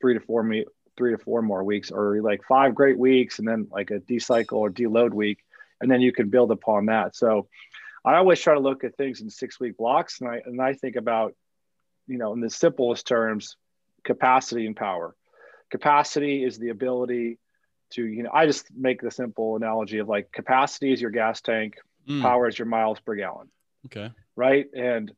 three 0.00 0.14
to 0.14 0.20
four 0.20 0.42
me 0.42 0.64
three 0.96 1.12
to 1.12 1.18
four 1.18 1.42
more 1.42 1.62
weeks, 1.62 1.90
or 1.90 2.20
like 2.20 2.42
five 2.48 2.74
great 2.74 2.98
weeks, 2.98 3.38
and 3.38 3.46
then 3.46 3.68
like 3.70 3.90
a 3.90 4.00
decycle 4.00 4.54
or 4.54 4.70
deload 4.70 5.14
week, 5.14 5.38
and 5.80 5.90
then 5.90 6.00
you 6.00 6.12
can 6.12 6.28
build 6.28 6.50
upon 6.50 6.86
that. 6.86 7.14
So, 7.14 7.48
I 8.08 8.16
always 8.16 8.40
try 8.40 8.54
to 8.54 8.60
look 8.60 8.84
at 8.84 8.96
things 8.96 9.20
in 9.20 9.30
six 9.30 9.60
week 9.60 9.76
blocks, 9.76 10.20
and 10.20 10.30
I 10.30 10.40
and 10.44 10.60
I 10.60 10.72
think 10.72 10.96
about, 10.96 11.34
you 12.06 12.18
know, 12.18 12.32
in 12.32 12.40
the 12.40 12.50
simplest 12.50 13.06
terms, 13.06 13.56
capacity 14.04 14.66
and 14.66 14.74
power. 14.74 15.14
Capacity 15.70 16.44
is 16.44 16.58
the 16.58 16.70
ability 16.70 17.38
to, 17.90 18.04
you 18.04 18.22
know, 18.22 18.30
I 18.32 18.46
just 18.46 18.66
make 18.74 19.00
the 19.00 19.10
simple 19.10 19.56
analogy 19.56 19.98
of 19.98 20.08
like 20.08 20.32
capacity 20.32 20.92
is 20.92 21.00
your 21.00 21.10
gas 21.10 21.40
tank, 21.40 21.74
mm. 22.08 22.22
power 22.22 22.48
is 22.48 22.58
your 22.58 22.66
miles 22.66 23.00
per 23.00 23.14
gallon. 23.14 23.50
Okay. 23.86 24.10
Right. 24.36 24.66
And, 24.74 25.12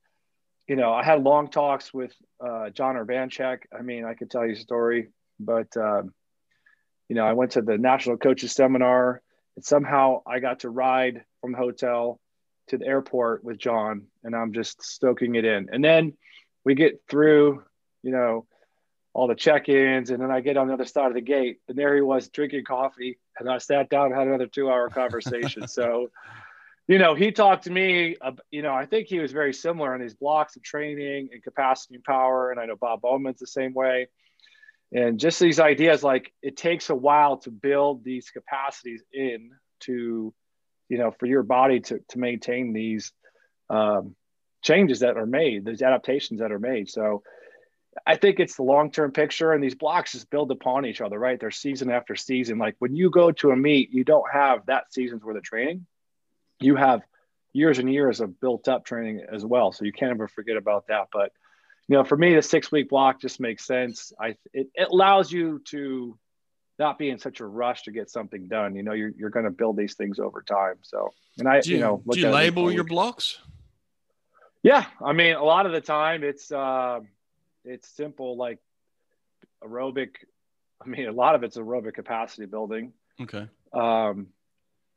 you 0.66 0.76
know, 0.76 0.92
I 0.92 1.04
had 1.04 1.22
long 1.22 1.48
talks 1.48 1.92
with 1.92 2.12
uh, 2.44 2.70
Jon 2.70 2.96
Urbanchek. 2.96 3.58
I 3.76 3.82
mean, 3.82 4.04
I 4.04 4.14
could 4.14 4.30
tell 4.30 4.46
you 4.46 4.54
a 4.54 4.56
story, 4.56 5.08
but, 5.38 5.76
um, 5.76 6.12
you 7.08 7.16
know, 7.16 7.26
I 7.26 7.32
went 7.32 7.52
to 7.52 7.62
the 7.62 7.78
National 7.78 8.16
Coaches 8.16 8.52
Seminar 8.52 9.20
and 9.56 9.64
somehow 9.64 10.22
I 10.26 10.38
got 10.38 10.60
to 10.60 10.70
ride 10.70 11.24
from 11.40 11.52
the 11.52 11.58
hotel 11.58 12.20
to 12.70 12.78
the 12.78 12.86
airport 12.86 13.44
with 13.44 13.58
Jon 13.58 14.06
and 14.24 14.34
I'm 14.34 14.52
just 14.52 14.82
stoking 14.82 15.34
it 15.34 15.44
in. 15.44 15.68
And 15.72 15.84
then 15.84 16.14
we 16.64 16.74
get 16.74 17.02
through, 17.08 17.62
you 18.02 18.12
know, 18.12 18.46
all 19.12 19.26
the 19.26 19.34
check-ins 19.34 20.10
and 20.10 20.22
then 20.22 20.30
I 20.30 20.40
get 20.40 20.56
on 20.56 20.68
the 20.68 20.74
other 20.74 20.84
side 20.84 21.08
of 21.08 21.14
the 21.14 21.20
gate 21.20 21.58
and 21.68 21.76
there 21.76 21.94
he 21.96 22.00
was 22.00 22.28
drinking 22.28 22.64
coffee 22.64 23.18
and 23.38 23.50
I 23.50 23.58
sat 23.58 23.90
down 23.90 24.06
and 24.06 24.14
had 24.14 24.28
another 24.28 24.46
two 24.46 24.70
hour 24.70 24.88
conversation. 24.88 25.66
so, 25.66 26.10
you 26.88 26.98
know, 26.98 27.14
he 27.14 27.32
talked 27.32 27.64
to 27.64 27.70
me, 27.70 28.16
uh, 28.20 28.32
you 28.50 28.62
know, 28.62 28.72
I 28.72 28.86
think 28.86 29.08
he 29.08 29.18
was 29.18 29.32
very 29.32 29.52
similar 29.52 29.94
in 29.94 30.00
these 30.00 30.14
blocks 30.14 30.54
of 30.56 30.62
training 30.62 31.30
and 31.32 31.42
capacity 31.42 31.96
and 31.96 32.04
power. 32.04 32.52
And 32.52 32.60
I 32.60 32.66
know 32.66 32.76
Bob 32.76 33.00
Bowman's 33.02 33.40
the 33.40 33.46
same 33.46 33.74
way. 33.74 34.08
And 34.92 35.18
just 35.18 35.40
these 35.40 35.60
ideas, 35.60 36.02
like 36.04 36.32
it 36.42 36.56
takes 36.56 36.90
a 36.90 36.94
while 36.94 37.36
to 37.38 37.50
build 37.50 38.04
these 38.04 38.30
capacities 38.30 39.02
in 39.12 39.50
to, 39.80 40.32
you 40.90 40.98
know, 40.98 41.10
for 41.10 41.24
your 41.24 41.42
body 41.42 41.80
to, 41.80 42.00
to 42.08 42.18
maintain 42.18 42.74
these 42.74 43.12
um, 43.70 44.14
changes 44.62 45.00
that 45.00 45.16
are 45.16 45.26
made, 45.26 45.64
these 45.64 45.80
adaptations 45.80 46.40
that 46.40 46.52
are 46.52 46.58
made. 46.58 46.90
So, 46.90 47.22
I 48.06 48.16
think 48.16 48.38
it's 48.38 48.56
the 48.56 48.62
long 48.62 48.90
term 48.90 49.12
picture, 49.12 49.52
and 49.52 49.62
these 49.62 49.74
blocks 49.74 50.12
just 50.12 50.30
build 50.30 50.50
upon 50.50 50.86
each 50.86 51.00
other, 51.00 51.18
right? 51.18 51.38
They're 51.38 51.50
season 51.50 51.90
after 51.90 52.14
season. 52.14 52.58
Like 52.58 52.76
when 52.78 52.94
you 52.94 53.10
go 53.10 53.32
to 53.32 53.50
a 53.50 53.56
meet, 53.56 53.92
you 53.92 54.04
don't 54.04 54.30
have 54.32 54.66
that 54.66 54.92
season's 54.92 55.24
worth 55.24 55.36
of 55.36 55.42
training. 55.42 55.86
You 56.60 56.76
have 56.76 57.02
years 57.52 57.78
and 57.78 57.92
years 57.92 58.20
of 58.20 58.40
built 58.40 58.68
up 58.68 58.84
training 58.84 59.24
as 59.32 59.44
well. 59.44 59.72
So 59.72 59.84
you 59.84 59.92
can't 59.92 60.12
ever 60.12 60.28
forget 60.28 60.56
about 60.56 60.86
that. 60.86 61.08
But 61.12 61.32
you 61.88 61.96
know, 61.96 62.04
for 62.04 62.16
me, 62.16 62.34
the 62.34 62.42
six 62.42 62.70
week 62.70 62.88
block 62.88 63.20
just 63.20 63.40
makes 63.40 63.66
sense. 63.66 64.12
I 64.18 64.36
it, 64.52 64.68
it 64.74 64.88
allows 64.90 65.32
you 65.32 65.60
to 65.66 66.16
not 66.80 66.98
be 66.98 67.10
in 67.10 67.18
such 67.20 67.38
a 67.38 67.46
rush 67.46 67.84
to 67.84 67.92
get 67.92 68.10
something 68.10 68.48
done. 68.48 68.74
You 68.74 68.82
know, 68.82 68.94
you're 68.94 69.12
you're 69.16 69.30
going 69.30 69.44
to 69.44 69.52
build 69.52 69.76
these 69.76 69.94
things 69.94 70.18
over 70.18 70.42
time. 70.42 70.78
So, 70.82 71.10
and 71.38 71.46
I, 71.46 71.60
you, 71.64 71.76
you 71.76 71.80
know, 71.80 72.02
do 72.10 72.18
you 72.18 72.30
label 72.30 72.72
your 72.72 72.82
blocks? 72.82 73.38
Yeah, 74.64 74.84
I 75.00 75.12
mean, 75.12 75.36
a 75.36 75.44
lot 75.44 75.66
of 75.66 75.72
the 75.72 75.80
time 75.80 76.24
it's. 76.24 76.50
Uh, 76.50 77.00
it's 77.64 77.88
simple 77.88 78.36
like 78.36 78.58
aerobic. 79.62 80.10
I 80.82 80.88
mean, 80.88 81.06
a 81.06 81.12
lot 81.12 81.34
of 81.34 81.42
it's 81.42 81.58
aerobic 81.58 81.94
capacity 81.94 82.46
building. 82.46 82.94
Okay. 83.20 83.46
Um, 83.72 84.28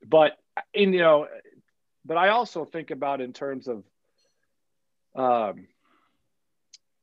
but 0.08 0.38
in 0.74 0.94
you 0.94 1.00
know, 1.00 1.28
but 2.06 2.18
I 2.18 2.30
also 2.30 2.66
think 2.66 2.92
about 2.92 3.22
in 3.22 3.34
terms 3.34 3.68
of, 3.68 3.84
um, 5.16 5.68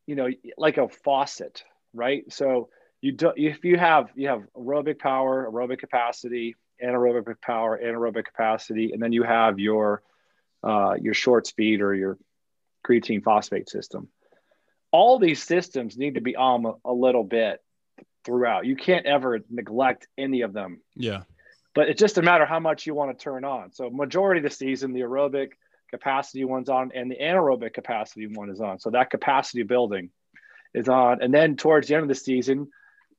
you 0.07 0.17
know, 0.17 0.29
like 0.57 0.79
a 0.79 0.89
faucet, 0.89 1.63
right? 1.93 2.25
So 2.33 2.71
you 3.01 3.13
don't 3.13 3.37
if 3.39 3.65
you 3.65 3.79
have 3.79 4.11
you 4.15 4.29
have 4.29 4.43
aerobic 4.57 4.99
power, 4.99 5.49
aerobic 5.51 5.79
capacity, 5.79 6.57
anaerobic 6.83 7.41
power, 7.41 7.79
anaerobic 7.83 8.25
capacity, 8.25 8.93
and 8.93 9.03
then 9.03 9.13
you 9.13 9.23
have 9.23 9.59
your 9.59 10.03
uh, 10.63 10.95
your 11.01 11.15
short 11.15 11.47
speed 11.47 11.81
or 11.81 11.95
your 11.95 12.19
creatine 12.87 13.23
phosphate 13.23 13.69
system 13.69 14.09
all 14.93 15.19
these 15.19 15.43
systems 15.43 15.97
need 15.97 16.15
to 16.15 16.21
be 16.21 16.37
on 16.37 16.65
a, 16.67 16.73
a 16.85 16.93
little 16.93 17.25
bit 17.25 17.61
throughout. 18.25 18.67
You 18.67 18.77
can't 18.77 19.07
ever 19.07 19.41
neglect 19.49 20.07
any 20.19 20.43
of 20.43 20.53
them. 20.53 20.81
Yeah. 20.97 21.23
But 21.75 21.89
it's 21.89 22.01
just 22.01 22.19
a 22.19 22.23
matter 22.23 22.45
how 22.45 22.61
much 22.61 22.87
you 22.87 22.95
want 22.95 23.17
to 23.17 23.23
turn 23.23 23.45
on. 23.45 23.73
So 23.73 23.89
majority 23.91 24.41
of 24.41 24.45
the 24.45 24.51
season, 24.51 24.93
the 24.93 25.01
aerobic 25.01 25.51
capacity 25.91 26.45
one's 26.45 26.69
on 26.69 26.91
and 26.95 27.11
the 27.11 27.17
anaerobic 27.17 27.73
capacity 27.73 28.27
one 28.27 28.51
is 28.51 28.61
on. 28.61 28.81
So 28.81 28.91
that 28.91 29.11
capacity 29.11 29.63
building 29.63 30.11
is 30.75 30.89
on. 30.89 31.23
And 31.23 31.33
then 31.33 31.57
towards 31.57 31.89
the 31.89 31.95
end 31.95 32.03
of 32.03 32.09
the 32.09 32.15
season, 32.15 32.69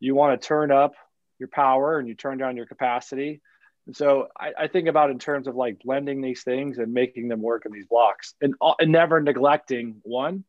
you 0.01 0.15
want 0.15 0.39
to 0.39 0.45
turn 0.45 0.71
up 0.71 0.95
your 1.39 1.47
power 1.47 1.97
and 1.97 2.07
you 2.09 2.15
turn 2.15 2.37
down 2.37 2.57
your 2.57 2.65
capacity. 2.65 3.39
And 3.87 3.95
so 3.95 4.27
I, 4.37 4.51
I 4.59 4.67
think 4.67 4.89
about 4.89 5.11
in 5.11 5.19
terms 5.19 5.47
of 5.47 5.55
like 5.55 5.79
blending 5.83 6.21
these 6.21 6.43
things 6.43 6.77
and 6.77 6.93
making 6.93 7.29
them 7.29 7.41
work 7.41 7.65
in 7.65 7.71
these 7.71 7.85
blocks 7.85 8.33
and, 8.41 8.53
and 8.79 8.91
never 8.91 9.21
neglecting 9.21 10.01
one 10.03 10.43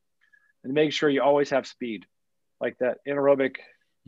and 0.65 0.73
make 0.73 0.93
sure 0.93 1.09
you 1.09 1.23
always 1.23 1.51
have 1.51 1.67
speed, 1.67 2.07
like 2.61 2.79
that 2.79 2.99
anaerobic. 3.07 3.57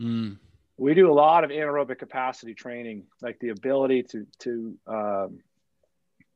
Mm. 0.01 0.37
We 0.77 0.93
do 0.93 1.09
a 1.09 1.13
lot 1.13 1.43
of 1.43 1.51
anaerobic 1.51 1.99
capacity 1.99 2.53
training, 2.53 3.05
like 3.21 3.39
the 3.39 3.49
ability 3.49 4.03
to 4.03 4.27
to 4.39 4.77
um, 4.87 5.39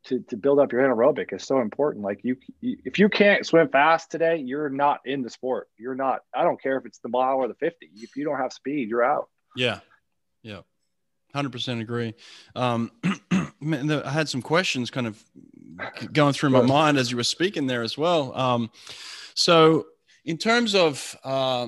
to, 0.10 0.20
to 0.22 0.38
build 0.38 0.60
up 0.60 0.72
your 0.72 0.82
anaerobic 0.82 1.34
is 1.34 1.44
so 1.44 1.62
important. 1.62 2.04
Like 2.04 2.20
you, 2.24 2.36
if 2.62 2.98
you 2.98 3.10
can't 3.10 3.46
swim 3.46 3.70
fast 3.70 4.12
today, 4.12 4.38
you're 4.38 4.70
not 4.70 5.00
in 5.06 5.22
the 5.22 5.30
sport. 5.30 5.70
You're 5.78 5.96
not. 5.96 6.22
I 6.36 6.44
don't 6.44 6.62
care 6.62 6.78
if 6.78 6.86
it's 6.86 7.00
the 7.00 7.10
mile 7.10 7.38
or 7.38 7.48
the 7.48 7.54
fifty. 7.54 7.90
If 7.96 8.16
you 8.16 8.26
don't 8.26 8.38
have 8.38 8.52
speed, 8.52 8.90
you're 8.90 9.04
out. 9.04 9.30
Yeah, 9.56 9.80
yeah, 10.42 10.62
hundred 11.34 11.52
percent 11.52 11.82
agree. 11.82 12.16
Um, 12.56 12.92
I 13.34 14.12
had 14.12 14.28
some 14.28 14.42
questions 14.42 14.90
kind 14.90 15.08
of 15.08 15.24
going 16.12 16.34
through 16.34 16.50
my 16.50 16.62
mind 16.62 16.98
as 16.98 17.12
you 17.12 17.18
were 17.18 17.24
speaking 17.24 17.68
there 17.68 17.84
as 17.84 17.98
well. 17.98 18.36
Um, 18.36 18.72
so 19.36 19.86
in 20.26 20.38
terms 20.38 20.76
of 20.76 21.16
uh, 21.24 21.68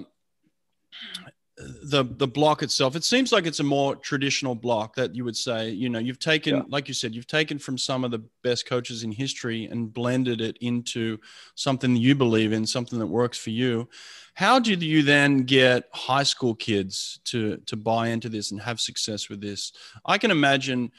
the 1.84 2.04
the 2.04 2.28
block 2.28 2.64
itself, 2.64 2.96
it 2.96 3.04
seems 3.04 3.32
like 3.32 3.46
it's 3.46 3.60
a 3.60 3.64
more 3.64 3.96
traditional 3.96 4.56
block 4.56 4.96
that 4.96 5.16
you 5.16 5.24
would 5.24 5.36
say. 5.36 5.70
You 5.70 5.90
know, 5.90 6.00
you've 6.00 6.20
taken, 6.20 6.58
yeah. 6.58 6.64
like 6.68 6.88
you 6.88 6.94
said, 6.94 7.14
you've 7.14 7.28
taken 7.28 7.60
from 7.60 7.78
some 7.78 8.04
of 8.04 8.12
the 8.12 8.24
best 8.44 8.66
coaches 8.66 9.04
in 9.04 9.12
history 9.12 9.66
and 9.66 9.94
blended 9.94 10.42
it 10.42 10.58
into 10.62 11.18
something 11.56 11.96
you 11.96 12.16
believe 12.16 12.54
in, 12.54 12.66
something 12.66 13.00
that 13.00 13.08
works 13.08 13.38
for 13.38 13.50
you. 13.50 13.90
How 14.34 14.60
did 14.60 14.82
you 14.82 15.04
then 15.04 15.40
get 15.40 15.86
high 15.94 16.24
school 16.24 16.56
kids 16.56 17.20
to 17.26 17.58
to 17.66 17.76
buy 17.76 18.10
into 18.10 18.30
this 18.30 18.52
and 18.52 18.62
have 18.62 18.80
success 18.80 19.30
with 19.30 19.42
this? 19.42 19.74
I 20.06 20.18
can 20.18 20.32
imagine 20.32 20.92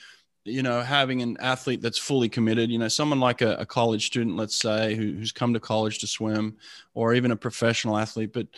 you 0.45 0.63
know, 0.63 0.81
having 0.81 1.23
an 1.23 1.37
athlete 1.41 1.81
that's 1.81 1.99
fully 1.99 2.29
committed, 2.29 2.71
you 2.71 2.79
know, 2.79 2.89
someone 2.89 3.21
like 3.21 3.43
a, 3.43 3.55
a 3.57 3.67
college 3.67 4.07
student, 4.07 4.37
let's 4.37 4.57
say, 4.57 4.95
who, 4.97 5.13
who's 5.13 5.31
come 5.31 5.55
to 5.55 5.61
college 5.61 6.01
to 6.01 6.07
swim, 6.07 6.57
or 6.95 7.15
even 7.15 7.31
a 7.31 7.37
professional 7.37 7.97
athlete, 7.97 8.33
but 8.33 8.49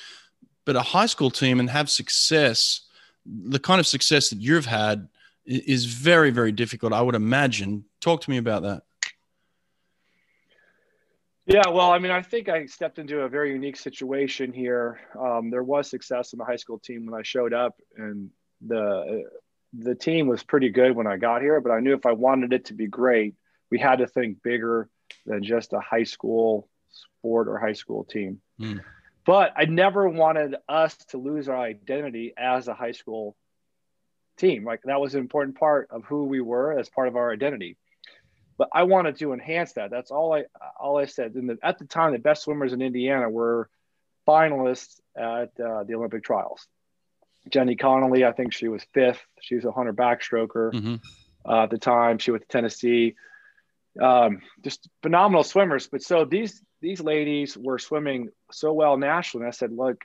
but 0.64 0.76
a 0.76 0.83
high 0.83 1.06
school 1.06 1.30
team 1.30 1.61
and 1.61 1.71
have 1.71 1.90
success, 1.90 2.83
the 3.26 3.59
kind 3.59 3.80
of 3.80 3.87
success 3.87 4.30
that 4.30 4.40
you've 4.40 4.66
had 4.66 5.09
is 5.47 5.85
very, 5.85 6.30
very 6.30 6.52
difficult, 6.52 6.92
I 6.92 7.02
would 7.02 7.14
imagine. 7.14 7.85
Talk 8.00 8.23
to 8.23 8.30
me 8.30 8.38
about 8.38 8.62
that. 8.62 8.83
Yeah, 11.47 11.68
well, 11.68 11.90
I 11.90 11.99
mean, 11.99 12.11
I 12.11 12.23
think 12.23 12.49
I 12.49 12.64
stepped 12.64 12.99
into 12.99 13.21
a 13.21 13.28
very 13.28 13.52
unique 13.52 13.76
situation 13.76 14.52
here. 14.52 15.00
Um, 15.18 15.50
there 15.50 15.62
was 15.62 15.90
success 15.90 16.33
in 16.33 16.38
the 16.38 16.44
high 16.44 16.56
school 16.56 16.78
team 16.78 17.04
when 17.04 17.18
I 17.18 17.23
showed 17.23 17.52
up, 17.52 17.75
and 17.97 18.30
the 18.66 19.25
the 19.76 19.94
team 19.94 20.26
was 20.26 20.42
pretty 20.42 20.71
good 20.71 20.92
when 20.92 21.06
I 21.06 21.16
got 21.16 21.42
here, 21.42 21.61
but 21.61 21.73
I 21.73 21.80
knew 21.80 21.94
if 21.94 22.06
I 22.06 22.12
wanted 22.12 22.52
it 22.52 22.66
to 22.66 22.75
be 22.75 22.87
great, 22.87 23.35
we 23.71 23.78
had 23.78 23.97
to 23.97 24.06
think 24.06 24.42
bigger 24.42 24.88
than 25.26 25.42
just 25.42 25.73
a 25.73 25.80
high 25.80 26.04
school 26.04 26.68
sport 26.90 27.49
or 27.49 27.59
high 27.59 27.73
school 27.73 28.04
team. 28.04 28.40
Mm. 28.61 28.80
But 29.26 29.52
I 29.56 29.64
never 29.64 30.08
wanted 30.08 30.56
us 30.68 30.96
to 31.06 31.18
lose 31.18 31.48
our 31.48 31.56
identity 31.56 32.34
as 32.36 32.68
a 32.68 32.74
high 32.74 32.92
school 32.92 33.36
team. 34.36 34.64
Like 34.64 34.82
that 34.84 35.00
was 35.00 35.14
an 35.14 35.20
important 35.20 35.58
part 35.58 35.88
of 35.90 36.04
who 36.04 36.24
we 36.24 36.40
were 36.40 36.78
as 36.78 36.88
part 36.90 37.08
of 37.08 37.16
our 37.16 37.32
identity. 37.32 37.76
But 38.56 38.68
I 38.72 38.84
wanted 38.84 39.18
to 39.18 39.32
enhance 39.32 39.72
that. 39.72 39.90
That's 39.90 40.10
all 40.10 40.34
I 40.34 40.44
all 40.78 40.98
I 40.98 41.06
said. 41.06 41.34
And 41.34 41.58
at 41.62 41.78
the 41.78 41.86
time, 41.86 42.12
the 42.12 42.18
best 42.18 42.42
swimmers 42.42 42.72
in 42.72 42.82
Indiana 42.82 43.28
were 43.28 43.68
finalists 44.28 45.00
at 45.16 45.58
uh, 45.60 45.84
the 45.84 45.94
Olympic 45.94 46.22
trials. 46.24 46.66
Jenny 47.50 47.76
Connolly, 47.76 48.24
I 48.24 48.32
think 48.32 48.52
she 48.52 48.68
was 48.68 48.84
fifth. 48.94 49.20
She 49.40 49.54
was 49.54 49.64
a 49.64 49.72
hunter 49.72 49.92
backstroker 49.92 50.72
mm-hmm. 50.72 50.94
uh, 51.44 51.64
at 51.64 51.70
the 51.70 51.78
time. 51.78 52.18
She 52.18 52.30
went 52.30 52.42
to 52.42 52.48
Tennessee. 52.48 53.16
Um, 54.00 54.42
just 54.62 54.88
phenomenal 55.02 55.44
swimmers. 55.44 55.86
But 55.86 56.02
so 56.02 56.24
these 56.24 56.62
these 56.80 57.00
ladies 57.00 57.56
were 57.56 57.78
swimming 57.78 58.30
so 58.50 58.72
well 58.72 58.96
nationally. 58.96 59.44
And 59.44 59.48
I 59.48 59.56
said, 59.56 59.72
look, 59.72 60.04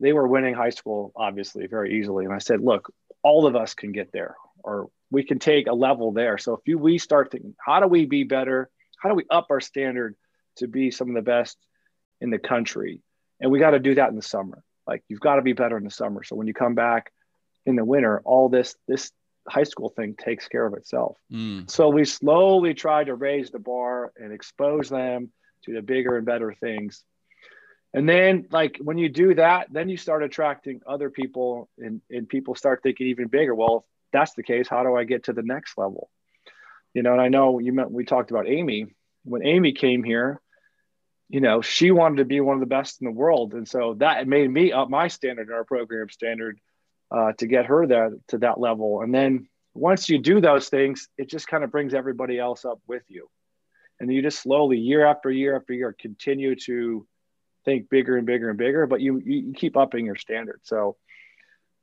they 0.00 0.12
were 0.12 0.26
winning 0.26 0.54
high 0.54 0.70
school 0.70 1.12
obviously 1.16 1.66
very 1.66 1.98
easily. 1.98 2.24
And 2.24 2.32
I 2.32 2.38
said, 2.38 2.60
look, 2.60 2.92
all 3.22 3.46
of 3.46 3.56
us 3.56 3.74
can 3.74 3.92
get 3.92 4.12
there, 4.12 4.36
or 4.62 4.88
we 5.10 5.24
can 5.24 5.38
take 5.38 5.66
a 5.66 5.74
level 5.74 6.12
there. 6.12 6.38
So 6.38 6.54
if 6.54 6.60
you, 6.66 6.78
we 6.78 6.98
start 6.98 7.30
thinking, 7.30 7.54
how 7.58 7.80
do 7.80 7.88
we 7.88 8.06
be 8.06 8.24
better? 8.24 8.70
How 9.02 9.08
do 9.08 9.14
we 9.14 9.24
up 9.30 9.46
our 9.50 9.60
standard 9.60 10.14
to 10.58 10.68
be 10.68 10.90
some 10.90 11.08
of 11.08 11.14
the 11.14 11.22
best 11.22 11.56
in 12.20 12.30
the 12.30 12.38
country. 12.38 13.02
And 13.40 13.50
we 13.50 13.58
got 13.58 13.70
to 13.70 13.78
do 13.78 13.94
that 13.94 14.10
in 14.10 14.16
the 14.16 14.22
summer. 14.22 14.62
Like 14.86 15.02
you've 15.08 15.20
got 15.20 15.36
to 15.36 15.42
be 15.42 15.52
better 15.52 15.76
in 15.76 15.84
the 15.84 15.90
summer. 15.90 16.22
So 16.24 16.36
when 16.36 16.46
you 16.46 16.54
come 16.54 16.74
back 16.74 17.12
in 17.66 17.76
the 17.76 17.84
winter, 17.84 18.20
all 18.24 18.48
this 18.48 18.76
this 18.86 19.12
high 19.48 19.64
school 19.64 19.88
thing 19.90 20.14
takes 20.14 20.48
care 20.48 20.66
of 20.66 20.74
itself. 20.74 21.16
Mm. 21.32 21.70
So 21.70 21.88
we 21.88 22.04
slowly 22.04 22.74
try 22.74 23.04
to 23.04 23.14
raise 23.14 23.50
the 23.50 23.58
bar 23.58 24.12
and 24.16 24.32
expose 24.32 24.88
them 24.88 25.30
to 25.64 25.74
the 25.74 25.82
bigger 25.82 26.16
and 26.16 26.26
better 26.26 26.52
things. 26.52 27.02
And 27.94 28.08
then 28.08 28.46
like 28.50 28.78
when 28.80 28.98
you 28.98 29.08
do 29.08 29.34
that, 29.34 29.68
then 29.72 29.88
you 29.88 29.96
start 29.96 30.22
attracting 30.22 30.80
other 30.86 31.10
people 31.10 31.68
and, 31.78 32.00
and 32.10 32.28
people 32.28 32.54
start 32.54 32.82
thinking 32.82 33.08
even 33.08 33.28
bigger. 33.28 33.54
Well, 33.54 33.78
if 33.78 34.12
that's 34.12 34.34
the 34.34 34.42
case, 34.42 34.68
how 34.68 34.82
do 34.82 34.94
I 34.94 35.04
get 35.04 35.24
to 35.24 35.32
the 35.32 35.42
next 35.42 35.78
level? 35.78 36.10
You 36.94 37.02
know, 37.02 37.12
and 37.12 37.20
I 37.20 37.28
know 37.28 37.58
you 37.58 37.72
meant 37.72 37.90
we 37.90 38.04
talked 38.04 38.30
about 38.30 38.48
Amy. 38.48 38.86
When 39.24 39.46
Amy 39.46 39.72
came 39.72 40.02
here, 40.02 40.40
you 41.28 41.40
know, 41.40 41.60
she 41.60 41.90
wanted 41.90 42.16
to 42.16 42.24
be 42.24 42.40
one 42.40 42.54
of 42.54 42.60
the 42.60 42.66
best 42.66 43.00
in 43.00 43.04
the 43.04 43.12
world. 43.12 43.52
And 43.52 43.68
so 43.68 43.94
that 43.98 44.26
made 44.26 44.50
me 44.50 44.72
up 44.72 44.88
my 44.88 45.08
standard, 45.08 45.48
in 45.48 45.54
our 45.54 45.64
program 45.64 46.08
standard, 46.08 46.58
uh, 47.10 47.32
to 47.38 47.46
get 47.46 47.66
her 47.66 47.86
there 47.86 48.12
to 48.28 48.38
that 48.38 48.60
level. 48.60 49.02
And 49.02 49.14
then 49.14 49.48
once 49.74 50.08
you 50.08 50.18
do 50.18 50.40
those 50.40 50.68
things, 50.68 51.08
it 51.16 51.28
just 51.28 51.46
kind 51.46 51.64
of 51.64 51.70
brings 51.70 51.94
everybody 51.94 52.38
else 52.38 52.64
up 52.64 52.80
with 52.86 53.02
you. 53.08 53.28
And 54.00 54.12
you 54.12 54.22
just 54.22 54.40
slowly, 54.40 54.78
year 54.78 55.06
after 55.06 55.30
year 55.30 55.56
after 55.56 55.72
year, 55.72 55.94
continue 55.98 56.54
to 56.66 57.06
think 57.64 57.90
bigger 57.90 58.16
and 58.16 58.26
bigger 58.26 58.48
and 58.48 58.58
bigger, 58.58 58.86
but 58.86 59.00
you, 59.00 59.20
you 59.24 59.52
keep 59.54 59.76
upping 59.76 60.06
your 60.06 60.16
standard. 60.16 60.60
So 60.62 60.96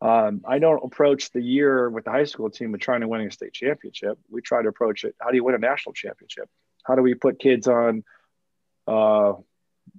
um, 0.02 0.42
I 0.48 0.60
don't 0.60 0.84
approach 0.84 1.32
the 1.32 1.42
year 1.42 1.90
with 1.90 2.06
the 2.06 2.12
high 2.12 2.24
school 2.26 2.50
team 2.50 2.72
with 2.72 2.82
trying 2.82 3.02
to 3.02 3.08
win 3.08 3.22
a 3.22 3.32
state 3.32 3.54
championship. 3.54 4.18
We 4.30 4.42
try 4.42 4.62
to 4.62 4.70
approach 4.70 5.04
it. 5.04 5.16
How 5.20 5.30
do 5.30 5.36
you 5.36 5.44
win 5.44 5.56
a 5.56 5.60
national 5.60 5.94
championship? 5.94 6.50
How 6.86 6.96
do 6.96 7.02
we 7.02 7.16
put 7.16 7.40
kids 7.40 7.68
on 7.68 8.04
uh, 8.88 9.34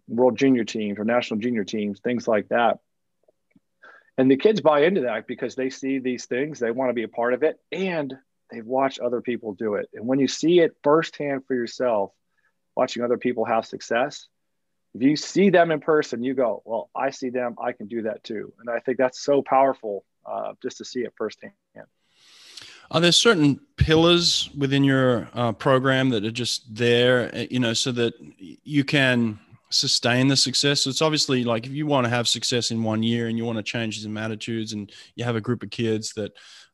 world 0.09 0.39
junior 0.39 0.65
teams 0.65 0.99
or 0.99 1.05
national 1.05 1.41
junior 1.41 1.65
teams, 1.65 2.01
things 2.01 2.29
like 2.29 2.49
that. 2.49 2.79
And 4.19 4.31
the 4.31 4.37
kids 4.37 4.61
buy 4.61 4.83
into 4.85 5.03
that 5.03 5.27
because 5.27 5.55
they 5.55 5.71
see 5.71 5.99
these 5.99 6.27
things, 6.27 6.59
they 6.59 6.71
want 6.71 6.89
to 6.91 6.95
be 6.95 7.03
a 7.03 7.09
part 7.09 7.35
of 7.35 7.43
it, 7.43 7.59
and 7.71 8.15
they've 8.51 8.65
watched 8.65 9.01
other 9.01 9.21
people 9.21 9.53
do 9.53 9.75
it. 9.75 9.89
And 9.93 10.07
when 10.07 10.19
you 10.19 10.29
see 10.29 10.61
it 10.61 10.77
firsthand 10.83 11.43
for 11.47 11.55
yourself, 11.55 12.13
watching 12.75 13.03
other 13.03 13.19
people 13.19 13.45
have 13.45 13.67
success, 13.67 14.29
if 14.95 15.03
you 15.03 15.17
see 15.17 15.51
them 15.51 15.71
in 15.71 15.81
person, 15.81 16.25
you 16.25 16.33
go, 16.33 16.63
Well, 16.65 16.89
I 16.95 17.11
see 17.11 17.29
them, 17.29 17.57
I 17.63 17.73
can 17.73 17.87
do 17.87 18.03
that 18.03 18.25
too. 18.25 18.55
And 18.61 18.71
I 18.71 18.79
think 18.79 18.97
that's 18.97 19.23
so 19.23 19.43
powerful 19.43 20.05
uh, 20.25 20.55
just 20.63 20.79
to 20.79 20.85
see 20.85 21.01
it 21.01 21.13
firsthand. 21.17 21.53
Are 22.91 23.01
there 23.01 23.13
certain 23.13 23.61
pillars 23.77 24.49
within 24.57 24.85
your 24.85 25.29
uh, 25.35 25.53
program 25.53 26.11
that 26.11 26.25
are 26.25 26.31
just 26.31 26.73
there, 26.73 27.35
uh, 27.35 27.45
you 27.51 27.59
know, 27.59 27.73
so 27.73 27.91
that 27.93 28.15
you 28.39 28.85
can 28.85 29.41
sustain 29.79 30.29
the 30.29 30.37
success? 30.37 30.83
So 30.83 30.91
it's 30.91 31.03
obviously 31.03 31.45
like 31.45 31.67
if 31.67 31.73
you 31.73 31.87
want 31.87 32.05
to 32.05 32.11
have 32.11 32.29
success 32.29 32.71
in 32.71 32.83
one 32.83 33.03
year 33.03 33.29
and 33.29 33.37
you 33.37 33.45
want 33.45 33.59
to 33.59 33.63
change 33.63 34.03
some 34.03 34.17
attitudes 34.17 34.73
and 34.73 34.91
you 35.15 35.25
have 35.25 35.37
a 35.37 35.41
group 35.41 35.63
of 35.63 35.71
kids 35.71 36.13
that 36.15 36.33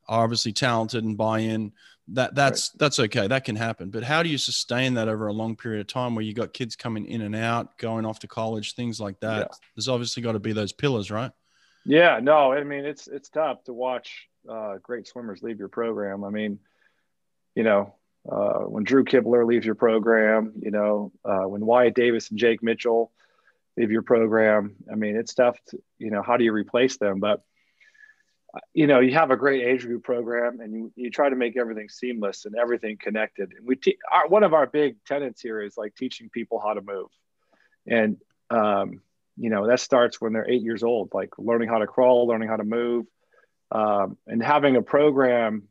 are 0.09 0.25
obviously 0.25 0.53
talented 0.53 1.05
and 1.05 1.17
buy 1.17 1.41
in, 1.41 1.73
that 2.09 2.35
that's 2.35 2.71
right. 2.73 2.79
that's 2.79 2.99
okay. 2.99 3.27
That 3.27 3.45
can 3.45 3.57
happen. 3.57 3.91
But 3.91 4.03
how 4.03 4.23
do 4.23 4.29
you 4.29 4.39
sustain 4.39 4.95
that 4.95 5.09
over 5.09 5.29
a 5.29 5.33
long 5.33 5.57
period 5.57 5.81
of 5.81 5.87
time 5.87 6.15
where 6.15 6.25
you 6.25 6.35
got 6.35 6.53
kids 6.53 6.77
coming 6.77 7.07
in 7.07 7.23
and 7.23 7.37
out, 7.37 7.79
going 7.79 8.05
off 8.05 8.19
to 8.21 8.29
college, 8.29 8.75
things 8.75 9.01
like 9.01 9.21
that? 9.21 9.39
Yeah. 9.39 9.57
There's 9.77 9.89
obviously 9.89 10.23
got 10.23 10.33
to 10.33 10.41
be 10.41 10.53
those 10.53 10.73
pillars, 10.73 11.11
right? 11.11 11.31
Yeah, 11.85 12.21
no, 12.23 12.53
I 12.53 12.65
mean 12.65 12.85
it's 12.85 13.09
it's 13.09 13.29
tough 13.29 13.65
to 13.65 13.73
watch 13.73 14.29
uh, 14.49 14.79
great 14.83 15.07
swimmers 15.07 15.43
leave 15.43 15.59
your 15.59 15.69
program. 15.69 16.25
I 16.25 16.31
mean, 16.31 16.59
you 17.55 17.63
know, 17.63 17.95
uh, 18.31 18.61
when 18.61 18.85
Drew 18.85 19.05
Kibler 19.05 19.47
leaves 19.47 19.67
your 19.67 19.75
program, 19.75 20.53
you 20.61 20.71
know, 20.71 21.13
uh, 21.25 21.49
when 21.49 21.65
Wyatt 21.65 21.95
Davis 21.95 22.31
and 22.31 22.39
Jake 22.39 22.63
Mitchell 22.63 23.13
leave 23.77 23.91
your 23.91 24.03
program, 24.03 24.77
I 24.91 24.95
mean, 24.95 25.17
it's 25.17 25.35
tough. 25.35 25.59
To, 25.69 25.83
you 25.99 26.11
know, 26.11 26.23
how 26.23 26.37
do 26.37 26.45
you 26.45 26.53
replace 26.53 26.99
them? 26.99 27.21
But 27.21 27.43
you 28.75 28.87
know, 28.87 29.01
you 29.01 29.15
have 29.15 29.31
a 29.31 29.37
great 29.37 29.65
age 29.65 29.83
group 29.83 30.05
program, 30.05 30.61
and 30.61 30.75
you, 30.75 30.93
you 30.95 31.11
try 31.11 31.31
to 31.31 31.37
make 31.37 31.57
everything 31.57 31.89
seamless 31.89 32.45
and 32.45 32.55
everything 32.55 32.99
connected. 33.01 33.51
And 33.57 33.67
we 33.67 33.77
te- 33.77 33.97
our, 34.11 34.29
one 34.29 34.45
of 34.45 34.53
our 34.53 34.67
big 34.67 35.03
tenets 35.07 35.41
here 35.41 35.63
is 35.63 35.79
like 35.79 35.95
teaching 35.95 36.29
people 36.29 36.61
how 36.61 36.75
to 36.75 36.83
move, 36.83 37.09
and 37.87 38.19
um, 38.51 39.01
you 39.39 39.49
know 39.49 39.67
that 39.67 39.81
starts 39.81 40.21
when 40.21 40.33
they're 40.33 40.49
eight 40.49 40.63
years 40.63 40.83
old, 40.83 41.11
like 41.15 41.31
learning 41.39 41.71
how 41.71 41.79
to 41.79 41.87
crawl, 41.87 42.27
learning 42.27 42.49
how 42.49 42.57
to 42.57 42.65
move 42.65 43.07
um, 43.73 44.19
and 44.27 44.43
having 44.43 44.77
a 44.77 44.83
program 44.83 45.65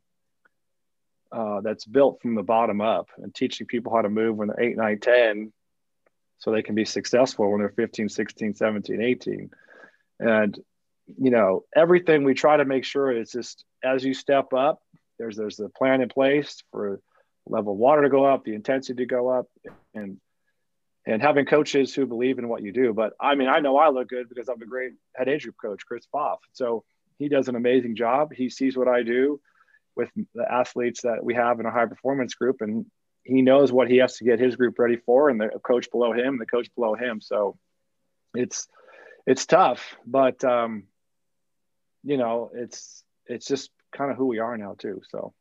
uh, 1.32 1.60
that's 1.60 1.84
built 1.84 2.20
from 2.20 2.34
the 2.34 2.42
bottom 2.42 2.80
up 2.80 3.08
and 3.18 3.34
teaching 3.34 3.66
people 3.66 3.94
how 3.94 4.02
to 4.02 4.08
move 4.08 4.36
when 4.36 4.48
they're 4.48 4.60
8 4.60 4.76
9 4.76 5.00
10 5.00 5.52
so 6.38 6.50
they 6.50 6.62
can 6.62 6.74
be 6.74 6.84
successful 6.84 7.50
when 7.50 7.60
they're 7.60 7.70
15 7.70 8.08
16 8.08 8.54
17 8.54 9.00
18 9.00 9.50
and 10.20 10.58
you 11.18 11.30
know 11.30 11.64
everything 11.74 12.24
we 12.24 12.34
try 12.34 12.56
to 12.56 12.64
make 12.64 12.84
sure 12.84 13.10
it's 13.10 13.32
just 13.32 13.64
as 13.82 14.04
you 14.04 14.14
step 14.14 14.52
up 14.52 14.80
there's 15.18 15.36
there's 15.36 15.60
a 15.60 15.68
plan 15.68 16.00
in 16.00 16.08
place 16.08 16.62
for 16.70 17.00
level 17.46 17.72
of 17.72 17.78
water 17.78 18.02
to 18.02 18.08
go 18.08 18.24
up 18.24 18.44
the 18.44 18.54
intensity 18.54 19.02
to 19.02 19.06
go 19.06 19.28
up 19.28 19.46
and 19.94 20.18
and 21.04 21.20
having 21.20 21.44
coaches 21.44 21.92
who 21.92 22.06
believe 22.06 22.38
in 22.38 22.48
what 22.48 22.62
you 22.62 22.72
do 22.72 22.92
but 22.92 23.14
i 23.20 23.34
mean 23.34 23.48
i 23.48 23.58
know 23.58 23.76
i 23.76 23.88
look 23.88 24.08
good 24.08 24.28
because 24.28 24.48
i'm 24.48 24.62
a 24.62 24.66
great 24.66 24.92
head 25.16 25.28
age 25.28 25.42
group 25.42 25.56
coach 25.60 25.84
chris 25.86 26.06
Poff. 26.06 26.38
so 26.52 26.84
he 27.22 27.28
does 27.28 27.48
an 27.48 27.56
amazing 27.56 27.94
job. 27.94 28.32
He 28.32 28.50
sees 28.50 28.76
what 28.76 28.88
I 28.88 29.02
do 29.02 29.40
with 29.96 30.10
the 30.34 30.50
athletes 30.50 31.02
that 31.02 31.24
we 31.24 31.34
have 31.34 31.60
in 31.60 31.66
a 31.66 31.70
high 31.70 31.86
performance 31.86 32.34
group, 32.34 32.60
and 32.60 32.86
he 33.24 33.42
knows 33.42 33.70
what 33.72 33.88
he 33.88 33.98
has 33.98 34.16
to 34.16 34.24
get 34.24 34.40
his 34.40 34.56
group 34.56 34.78
ready 34.78 34.96
for, 34.96 35.28
and 35.28 35.40
the 35.40 35.50
coach 35.64 35.90
below 35.90 36.12
him, 36.12 36.38
the 36.38 36.46
coach 36.46 36.68
below 36.74 36.94
him. 36.94 37.20
So 37.20 37.56
it's 38.34 38.68
it's 39.26 39.46
tough, 39.46 39.96
but 40.06 40.42
um, 40.44 40.84
you 42.02 42.16
know, 42.16 42.50
it's 42.54 43.04
it's 43.26 43.46
just 43.46 43.70
kind 43.96 44.10
of 44.10 44.16
who 44.16 44.26
we 44.26 44.38
are 44.38 44.56
now 44.56 44.74
too. 44.78 45.02
So. 45.10 45.34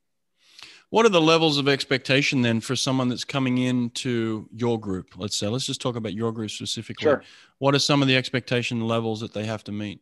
What 0.89 1.05
are 1.05 1.09
the 1.09 1.21
levels 1.21 1.57
of 1.57 1.69
expectation 1.69 2.41
then 2.41 2.59
for 2.59 2.75
someone 2.75 3.07
that's 3.07 3.23
coming 3.23 3.57
into 3.57 4.49
your 4.51 4.77
group? 4.77 5.13
Let's 5.15 5.37
say, 5.37 5.47
let's 5.47 5.65
just 5.65 5.79
talk 5.79 5.95
about 5.95 6.13
your 6.13 6.33
group 6.33 6.51
specifically. 6.51 7.05
Sure. 7.05 7.23
What 7.59 7.73
are 7.73 7.79
some 7.79 8.01
of 8.01 8.09
the 8.09 8.17
expectation 8.17 8.85
levels 8.85 9.21
that 9.21 9.33
they 9.33 9.45
have 9.45 9.63
to 9.63 9.71
meet? 9.71 10.01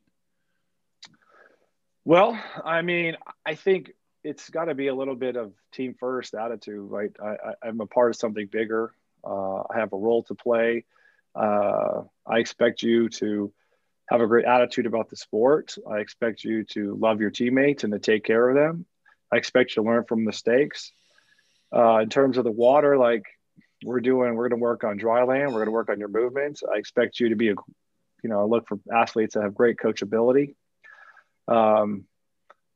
Well, 2.06 2.42
I 2.66 2.82
mean, 2.82 3.18
I 3.46 3.54
think 3.54 3.92
it's 4.24 4.50
got 4.50 4.66
to 4.66 4.76
be 4.76 4.88
a 4.88 4.96
little 4.96 5.16
bit 5.16 5.36
of 5.36 5.54
team 5.72 5.96
first 6.00 6.34
attitude, 6.34 6.90
right? 6.90 7.12
I, 7.24 7.68
am 7.68 7.80
a 7.80 7.86
part 7.86 8.12
of 8.12 8.18
something 8.18 8.48
bigger. 8.48 8.92
Uh, 9.24 9.62
I 9.62 9.78
have 9.80 9.94
a 9.94 9.98
role 9.98 10.24
to 10.24 10.36
play. 10.36 10.86
Uh, 11.36 12.04
I 12.28 12.40
expect 12.40 12.84
you 12.84 13.10
to 13.10 13.54
have 14.10 14.22
a 14.22 14.28
great 14.28 14.46
attitude 14.46 14.86
about 14.86 15.10
the 15.10 15.16
sport. 15.16 15.76
I 15.90 16.00
expect 16.00 16.44
you 16.44 16.64
to 16.66 16.96
love 16.96 17.22
your 17.22 17.30
teammates 17.30 17.84
and 17.84 17.94
to 17.94 18.00
take 18.00 18.24
care 18.24 18.50
of 18.50 18.56
them. 18.56 18.86
I 19.32 19.38
expect 19.38 19.72
you 19.72 19.84
to 19.84 19.90
learn 19.90 20.06
from 20.06 20.26
mistakes. 20.26 20.92
Uh, 21.74 22.00
in 22.00 22.10
terms 22.10 22.38
of 22.38 22.44
the 22.44 22.52
water, 22.52 22.98
like 22.98 23.24
we're 23.86 24.00
doing, 24.00 24.36
we're 24.36 24.50
going 24.50 24.60
to 24.60 24.64
work 24.64 24.84
on 24.84 24.98
dry 24.98 25.24
land. 25.24 25.48
We're 25.48 25.60
going 25.60 25.68
to 25.68 25.72
work 25.72 25.90
on 25.90 26.00
your 26.00 26.10
movements. 26.10 26.64
I 26.64 26.78
expect 26.78 27.20
you 27.20 27.30
to 27.30 27.36
be 27.36 27.50
a, 27.50 27.56
you 28.24 28.30
know, 28.30 28.48
look 28.48 28.68
for 28.68 28.80
athletes 28.94 29.36
that 29.36 29.44
have 29.44 29.54
great 29.54 29.78
coachability. 29.78 30.56
Um, 31.48 32.06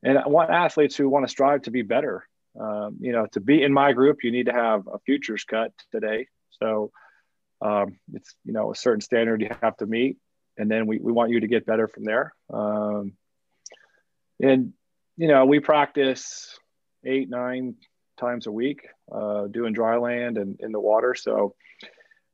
and 0.04 0.18
I 0.18 0.28
want 0.28 0.50
athletes 0.50 0.96
who 0.96 1.08
want 1.08 1.26
to 1.26 1.30
strive 1.30 1.62
to 1.62 1.70
be 1.70 1.82
better. 1.82 2.26
Um, 2.60 2.98
you 3.00 3.10
know, 3.10 3.26
to 3.32 3.40
be 3.40 3.62
in 3.62 3.72
my 3.72 3.92
group, 3.92 4.22
you 4.22 4.30
need 4.30 4.46
to 4.46 4.52
have 4.52 4.86
a 4.86 4.98
futures 5.00 5.44
cut 5.44 5.72
today. 5.90 6.28
So 6.60 6.92
um, 7.60 7.98
it's 8.12 8.34
you 8.44 8.52
know 8.52 8.70
a 8.70 8.76
certain 8.76 9.00
standard 9.00 9.40
you 9.40 9.50
have 9.62 9.76
to 9.78 9.86
meet, 9.86 10.18
and 10.56 10.70
then 10.70 10.86
we, 10.86 10.98
we 10.98 11.10
want 11.10 11.30
you 11.30 11.40
to 11.40 11.48
get 11.48 11.66
better 11.66 11.88
from 11.88 12.04
there. 12.04 12.34
Um, 12.52 13.14
and 14.40 14.72
you 15.16 15.28
know, 15.28 15.46
we 15.46 15.58
practice 15.60 16.58
eight 17.04 17.28
nine 17.28 17.74
times 18.18 18.46
a 18.46 18.52
week, 18.52 18.86
uh, 19.10 19.46
doing 19.46 19.72
dry 19.72 19.96
land 19.96 20.38
and 20.38 20.60
in 20.60 20.70
the 20.70 20.80
water. 20.80 21.14
So 21.14 21.54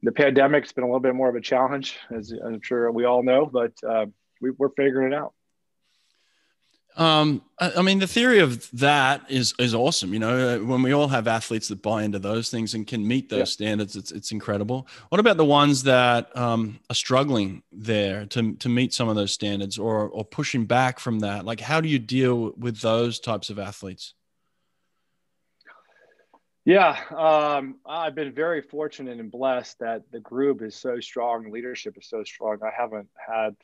the 0.02 0.12
pandemic's 0.12 0.72
been 0.72 0.84
a 0.84 0.86
little 0.86 1.00
bit 1.00 1.14
more 1.14 1.28
of 1.28 1.36
a 1.36 1.40
challenge, 1.40 1.98
as 2.14 2.32
I'm 2.32 2.60
sure 2.62 2.90
we 2.90 3.04
all 3.04 3.22
know, 3.22 3.46
but 3.46 3.72
uh, 3.88 4.06
we, 4.40 4.50
we're 4.50 4.70
figuring 4.70 5.12
it 5.12 5.16
out. 5.16 5.34
Um, 6.96 7.42
I, 7.58 7.72
I, 7.78 7.82
mean, 7.82 8.00
the 8.00 8.06
theory 8.06 8.40
of 8.40 8.70
that 8.72 9.22
is 9.28 9.54
is 9.58 9.74
awesome. 9.74 10.12
You 10.12 10.18
know, 10.18 10.56
uh, 10.56 10.58
when 10.58 10.82
we 10.82 10.92
all 10.92 11.08
have 11.08 11.28
athletes 11.28 11.68
that 11.68 11.82
buy 11.82 12.02
into 12.02 12.18
those 12.18 12.50
things 12.50 12.74
and 12.74 12.86
can 12.86 13.06
meet 13.06 13.28
those 13.28 13.38
yeah. 13.38 13.44
standards, 13.44 13.96
it's 13.96 14.10
it's 14.10 14.32
incredible. 14.32 14.86
What 15.08 15.20
about 15.20 15.36
the 15.36 15.44
ones 15.44 15.84
that 15.84 16.36
um, 16.36 16.80
are 16.90 16.94
struggling 16.94 17.62
there 17.72 18.26
to 18.26 18.54
to 18.54 18.68
meet 18.68 18.92
some 18.92 19.08
of 19.08 19.16
those 19.16 19.32
standards 19.32 19.78
or 19.78 20.08
or 20.08 20.24
pushing 20.24 20.66
back 20.66 20.98
from 20.98 21.20
that? 21.20 21.44
Like, 21.44 21.60
how 21.60 21.80
do 21.80 21.88
you 21.88 21.98
deal 21.98 22.52
with 22.56 22.80
those 22.80 23.20
types 23.20 23.50
of 23.50 23.58
athletes? 23.58 24.14
Yeah, 26.66 26.96
um, 27.16 27.76
I've 27.86 28.14
been 28.14 28.32
very 28.32 28.60
fortunate 28.60 29.18
and 29.18 29.30
blessed 29.30 29.78
that 29.78 30.02
the 30.12 30.20
group 30.20 30.60
is 30.60 30.76
so 30.76 31.00
strong, 31.00 31.50
leadership 31.50 31.96
is 31.96 32.08
so 32.08 32.22
strong. 32.22 32.58
I 32.62 32.70
haven't 32.76 33.08
had 33.16 33.56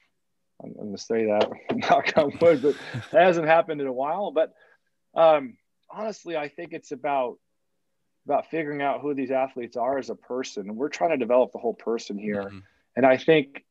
I'm, 0.62 0.70
I'm 0.70 0.86
going 0.86 0.96
to 0.96 1.02
say 1.02 1.26
that, 1.26 1.50
knock 1.90 2.12
on 2.16 2.36
wood, 2.40 2.62
but 2.62 2.76
that 3.12 3.22
hasn't 3.22 3.46
happened 3.46 3.80
in 3.80 3.86
a 3.86 3.92
while. 3.92 4.30
But 4.30 4.54
um, 5.14 5.56
honestly, 5.90 6.36
I 6.36 6.48
think 6.48 6.72
it's 6.72 6.92
about 6.92 7.38
about 8.24 8.50
figuring 8.50 8.82
out 8.82 9.00
who 9.00 9.14
these 9.14 9.30
athletes 9.30 9.76
are 9.76 9.98
as 9.98 10.10
a 10.10 10.16
person. 10.16 10.74
We're 10.74 10.88
trying 10.88 11.10
to 11.10 11.16
develop 11.16 11.52
the 11.52 11.58
whole 11.58 11.74
person 11.74 12.18
here, 12.18 12.42
mm-hmm. 12.42 12.58
and 12.96 13.06
I 13.06 13.16
think 13.16 13.64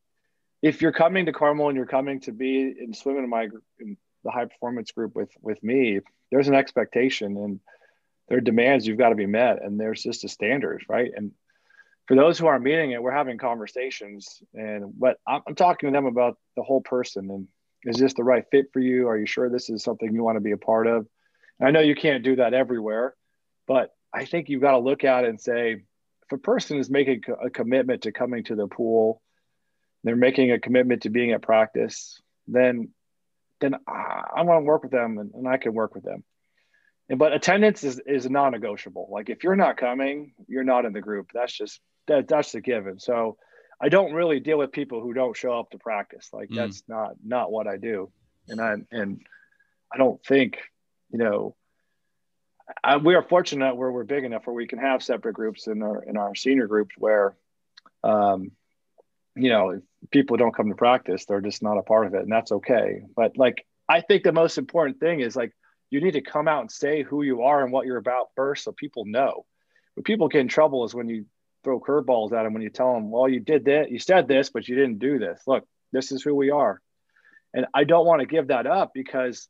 if 0.62 0.82
you're 0.82 0.94
coming 0.94 1.26
to 1.26 1.34
Carmel 1.34 1.68
and 1.68 1.76
you're 1.76 1.86
coming 1.86 2.22
to 2.22 2.32
be 2.32 2.74
in 2.80 2.94
swimming 2.94 3.26
in 3.26 3.30
my 3.30 3.50
in 3.80 3.98
the 4.24 4.32
high 4.32 4.46
performance 4.46 4.92
group 4.92 5.16
with 5.16 5.32
with 5.42 5.62
me, 5.64 6.00
there's 6.32 6.48
an 6.48 6.56
expectation 6.56 7.38
and 7.38 7.60
there 8.28 8.38
are 8.38 8.42
demands 8.42 8.88
you've 8.88 8.98
got 8.98 9.10
to 9.10 9.16
be 9.16 9.28
met, 9.28 9.64
and 9.64 9.80
there's 9.80 10.02
just 10.02 10.24
a 10.24 10.30
standard, 10.30 10.84
right? 10.90 11.12
And 11.16 11.32
for 12.08 12.16
those 12.16 12.38
who 12.38 12.48
aren't 12.48 12.64
meeting 12.64 12.92
it, 12.92 13.02
we're 13.02 13.12
having 13.12 13.38
conversations, 13.38 14.42
and 14.54 14.94
what 14.98 15.18
I'm, 15.28 15.42
I'm 15.48 15.56
talking 15.56 15.90
to 15.90 15.94
them 15.94 16.06
about 16.06 16.38
the 16.56 16.64
whole 16.64 16.82
person 16.82 17.30
and 17.32 17.48
is 17.86 17.98
this 17.98 18.16
the 18.16 18.24
right 18.24 18.44
fit 18.52 18.74
for 18.74 18.80
you? 18.80 19.08
Are 19.08 19.18
you 19.18 19.28
sure 19.28 19.50
this 19.50 19.70
is 19.70 19.84
something 19.84 20.12
you 20.12 20.24
want 20.24 20.38
to 20.38 20.42
be 20.42 20.52
a 20.52 20.58
part 20.58 20.88
of? 20.88 21.08
And 21.60 21.68
I 21.68 21.72
know 21.72 21.82
you 21.82 21.96
can't 21.96 22.24
do 22.24 22.38
that 22.38 22.54
everywhere, 22.54 23.14
but 23.68 23.92
I 24.12 24.26
think 24.26 24.50
you've 24.50 24.62
got 24.62 24.72
to 24.72 24.80
look 24.80 25.04
at 25.04 25.24
it 25.24 25.30
and 25.30 25.40
say, 25.40 25.74
if 25.74 26.32
a 26.32 26.38
person 26.38 26.80
is 26.80 26.90
making 26.90 27.22
a 27.44 27.50
commitment 27.52 28.02
to 28.04 28.12
coming 28.12 28.44
to 28.46 28.56
the 28.56 28.68
pool, 28.68 29.22
they're 30.04 30.16
making 30.16 30.52
a 30.52 30.60
commitment 30.60 31.04
to 31.04 31.10
being 31.10 31.32
at 31.32 31.42
practice, 31.42 32.20
then 32.48 32.90
then 33.62 33.76
I, 33.88 34.42
want 34.44 34.62
to 34.62 34.66
work 34.66 34.84
with 34.84 34.92
them 34.92 35.18
and, 35.18 35.32
and 35.34 35.48
I 35.48 35.56
can 35.58 35.74
work 35.74 35.96
with 35.96 36.04
them. 36.04 36.24
And 37.10 37.18
but 37.18 37.34
attendance 37.34 37.84
is 37.84 38.02
is 38.06 38.30
non-negotiable. 38.30 39.08
Like 39.12 39.30
if 39.30 39.44
you're 39.44 39.56
not 39.56 39.78
coming, 39.78 40.34
you're 40.48 40.64
not 40.64 40.86
in 40.86 40.94
the 40.94 41.02
group. 41.02 41.30
That's 41.34 41.56
just 41.56 41.80
that 42.08 42.28
that's 42.28 42.52
the 42.52 42.62
given. 42.62 43.00
So 43.00 43.38
I 43.82 43.90
don't 43.90 44.14
really 44.14 44.40
deal 44.40 44.58
with 44.58 44.72
people 44.72 45.02
who 45.02 45.14
don't 45.14 45.36
show 45.36 45.60
up 45.60 45.72
to 45.72 45.78
practice. 45.78 46.30
Like 46.32 46.50
mm. 46.50 46.56
that's 46.56 46.84
not 46.88 47.14
not 47.24 47.52
what 47.52 47.68
I 47.68 47.78
do. 47.78 48.12
And 48.48 48.62
I 48.62 48.76
and 48.92 49.22
I 49.94 49.98
don't 49.98 50.24
think, 50.26 50.60
you 51.12 51.20
know, 51.20 51.56
I, 52.84 52.98
we 52.98 53.16
are 53.16 53.24
fortunate 53.24 53.76
where 53.76 53.92
we're 53.92 54.04
big 54.04 54.24
enough 54.24 54.48
where 54.48 54.56
we 54.56 54.68
can 54.68 54.80
have 54.80 55.04
separate 55.04 55.34
groups 55.34 55.68
in 55.68 55.82
our 55.82 56.04
in 56.04 56.18
our 56.18 56.36
senior 56.36 56.68
groups 56.68 56.96
where 56.98 57.36
um 58.04 58.52
you 59.38 59.50
know, 59.50 59.72
if 59.72 59.82
people 60.12 60.38
don't 60.38 60.56
come 60.56 60.70
to 60.70 60.76
practice, 60.76 61.26
they're 61.26 61.42
just 61.42 61.62
not 61.62 61.78
a 61.78 61.84
part 61.84 62.08
of 62.08 62.14
it 62.14 62.22
and 62.22 62.32
that's 62.32 62.54
okay. 62.54 63.02
But 63.16 63.38
like 63.38 63.66
I 63.90 64.02
think 64.02 64.24
the 64.24 64.32
most 64.32 64.58
important 64.58 65.00
thing 65.00 65.20
is 65.20 65.36
like 65.36 65.52
you 65.90 66.02
need 66.02 66.12
to 66.12 66.22
come 66.22 66.48
out 66.48 66.62
and 66.62 66.72
say 66.72 67.04
who 67.04 67.22
you 67.22 67.44
are 67.44 67.62
and 67.64 67.72
what 67.72 67.86
you're 67.86 67.98
about 67.98 68.30
first 68.36 68.64
so 68.64 68.72
people 68.72 69.06
know. 69.06 69.46
But 69.96 70.06
people 70.06 70.28
get 70.28 70.42
in 70.42 70.48
trouble 70.48 70.86
is 70.86 70.96
when 70.96 71.10
you 71.10 71.26
throw 71.66 71.82
curveballs 71.82 72.32
at 72.32 72.44
them 72.44 72.54
when 72.54 72.62
you 72.62 72.70
tell 72.70 72.94
them, 72.94 73.12
well, 73.12 73.28
you 73.28 73.42
did 73.42 73.66
that, 73.66 73.92
you 73.92 74.00
said 74.00 74.30
this, 74.30 74.50
but 74.50 74.70
you 74.70 74.76
didn't 74.76 75.00
do 75.00 75.20
this. 75.20 75.42
Look, 75.46 75.68
this 75.92 76.14
is 76.14 76.24
who 76.24 76.34
we 76.34 76.52
are. 76.52 76.80
And 77.54 77.66
I 77.74 77.84
don't 77.84 78.06
want 78.06 78.22
to 78.22 78.28
give 78.28 78.48
that 78.48 78.68
up 78.68 78.92
because 78.94 79.50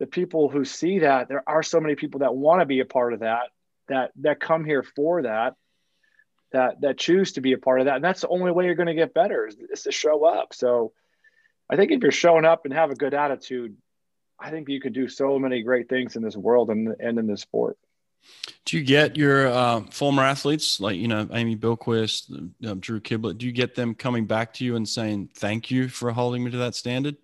the 0.00 0.06
people 0.06 0.48
who 0.48 0.64
see 0.64 1.00
that, 1.00 1.28
there 1.28 1.44
are 1.46 1.62
so 1.62 1.80
many 1.80 1.94
people 1.94 2.20
that 2.20 2.34
want 2.34 2.60
to 2.60 2.66
be 2.66 2.80
a 2.80 2.84
part 2.84 3.12
of 3.12 3.20
that, 3.20 3.50
that 3.88 4.10
that 4.22 4.40
come 4.40 4.64
here 4.64 4.82
for 4.82 5.22
that, 5.22 5.54
that 6.52 6.80
that 6.80 6.98
choose 6.98 7.32
to 7.32 7.40
be 7.40 7.52
a 7.52 7.58
part 7.58 7.80
of 7.80 7.86
that. 7.86 7.96
And 7.96 8.04
that's 8.04 8.22
the 8.22 8.28
only 8.28 8.52
way 8.52 8.64
you're 8.64 8.74
going 8.74 8.86
to 8.86 8.94
get 8.94 9.14
better 9.14 9.46
is, 9.46 9.56
is 9.70 9.82
to 9.82 9.92
show 9.92 10.24
up. 10.24 10.54
So 10.54 10.92
I 11.70 11.76
think 11.76 11.92
if 11.92 12.02
you're 12.02 12.12
showing 12.12 12.44
up 12.44 12.64
and 12.64 12.72
have 12.74 12.90
a 12.90 12.94
good 12.94 13.14
attitude, 13.14 13.76
I 14.40 14.50
think 14.50 14.68
you 14.68 14.80
could 14.80 14.92
do 14.94 15.08
so 15.08 15.38
many 15.38 15.62
great 15.62 15.88
things 15.88 16.16
in 16.16 16.22
this 16.22 16.36
world 16.36 16.70
and, 16.70 16.94
and 17.00 17.18
in 17.18 17.26
this 17.26 17.42
sport. 17.42 17.76
Do 18.64 18.78
you 18.78 18.84
get 18.84 19.16
your 19.16 19.48
uh, 19.48 19.80
former 19.90 20.22
athletes 20.22 20.80
like 20.80 20.96
you 20.96 21.08
know 21.08 21.28
Amy 21.32 21.56
Bilquist, 21.56 22.50
uh, 22.66 22.74
Drew 22.78 23.00
Kibler? 23.00 23.36
Do 23.36 23.46
you 23.46 23.52
get 23.52 23.74
them 23.74 23.94
coming 23.94 24.26
back 24.26 24.52
to 24.54 24.64
you 24.64 24.76
and 24.76 24.88
saying 24.88 25.30
thank 25.34 25.70
you 25.70 25.88
for 25.88 26.10
holding 26.12 26.44
me 26.44 26.50
to 26.50 26.58
that 26.58 26.74
standard? 26.74 27.16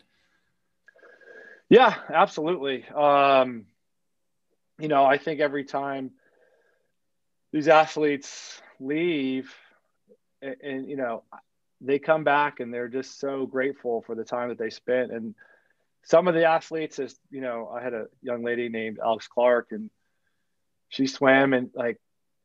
Yeah, 1.69 1.95
absolutely. 2.13 2.85
Um, 2.89 3.67
you 4.79 4.89
know, 4.89 5.05
I 5.05 5.19
think 5.19 5.41
every 5.41 5.65
time 5.65 6.13
these 7.53 7.69
athletes 7.69 8.61
leave, 8.81 9.55
and, 10.43 10.57
and 10.63 10.89
you 10.89 10.97
know, 10.97 11.23
they 11.81 11.99
come 11.99 12.25
back 12.25 12.61
and 12.61 12.73
they're 12.73 12.89
just 12.89 13.21
so 13.21 13.47
grateful 13.47 14.03
for 14.03 14.15
the 14.15 14.25
time 14.25 14.49
that 14.49 14.59
they 14.59 14.71
spent. 14.71 15.13
And 15.13 15.35
some 16.03 16.29
of 16.29 16.35
the 16.35 16.45
athletes, 16.45 16.99
is 16.99 17.19
you 17.31 17.41
know, 17.41 17.69
I 17.75 17.83
had 17.83 17.95
a 17.95 18.07
young 18.23 18.43
lady 18.43 18.69
named 18.69 18.99
Alex 19.03 19.29
Clark, 19.29 19.69
and 19.71 19.91
she 20.95 21.09
swam 21.09 21.53
and 21.53 21.71
like 21.75 21.99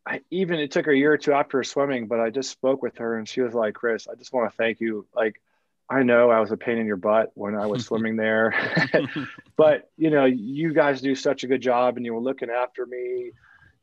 I 0.05 0.21
even 0.31 0.59
it 0.59 0.71
took 0.71 0.87
her 0.87 0.91
a 0.91 0.97
year 0.97 1.13
or 1.13 1.17
two 1.17 1.33
after 1.33 1.63
swimming, 1.63 2.07
but 2.07 2.19
I 2.19 2.31
just 2.31 2.49
spoke 2.49 2.81
with 2.81 2.97
her 2.97 3.17
and 3.17 3.29
she 3.29 3.41
was 3.41 3.53
like, 3.53 3.75
Chris, 3.75 4.07
I 4.07 4.15
just 4.15 4.33
want 4.33 4.49
to 4.49 4.57
thank 4.57 4.79
you. 4.79 5.05
Like 5.15 5.39
I 5.87 6.01
know 6.01 6.31
I 6.31 6.39
was 6.39 6.51
a 6.51 6.57
pain 6.57 6.79
in 6.79 6.87
your 6.87 6.97
butt 6.97 7.31
when 7.35 7.55
I 7.55 7.67
was 7.67 7.85
swimming 7.87 8.15
there, 8.15 8.53
but 9.55 9.89
you 9.97 10.09
know, 10.09 10.25
you 10.25 10.73
guys 10.73 11.01
do 11.01 11.13
such 11.13 11.43
a 11.43 11.47
good 11.47 11.61
job 11.61 11.97
and 11.97 12.05
you 12.05 12.13
were 12.13 12.21
looking 12.21 12.49
after 12.49 12.85
me. 12.85 13.31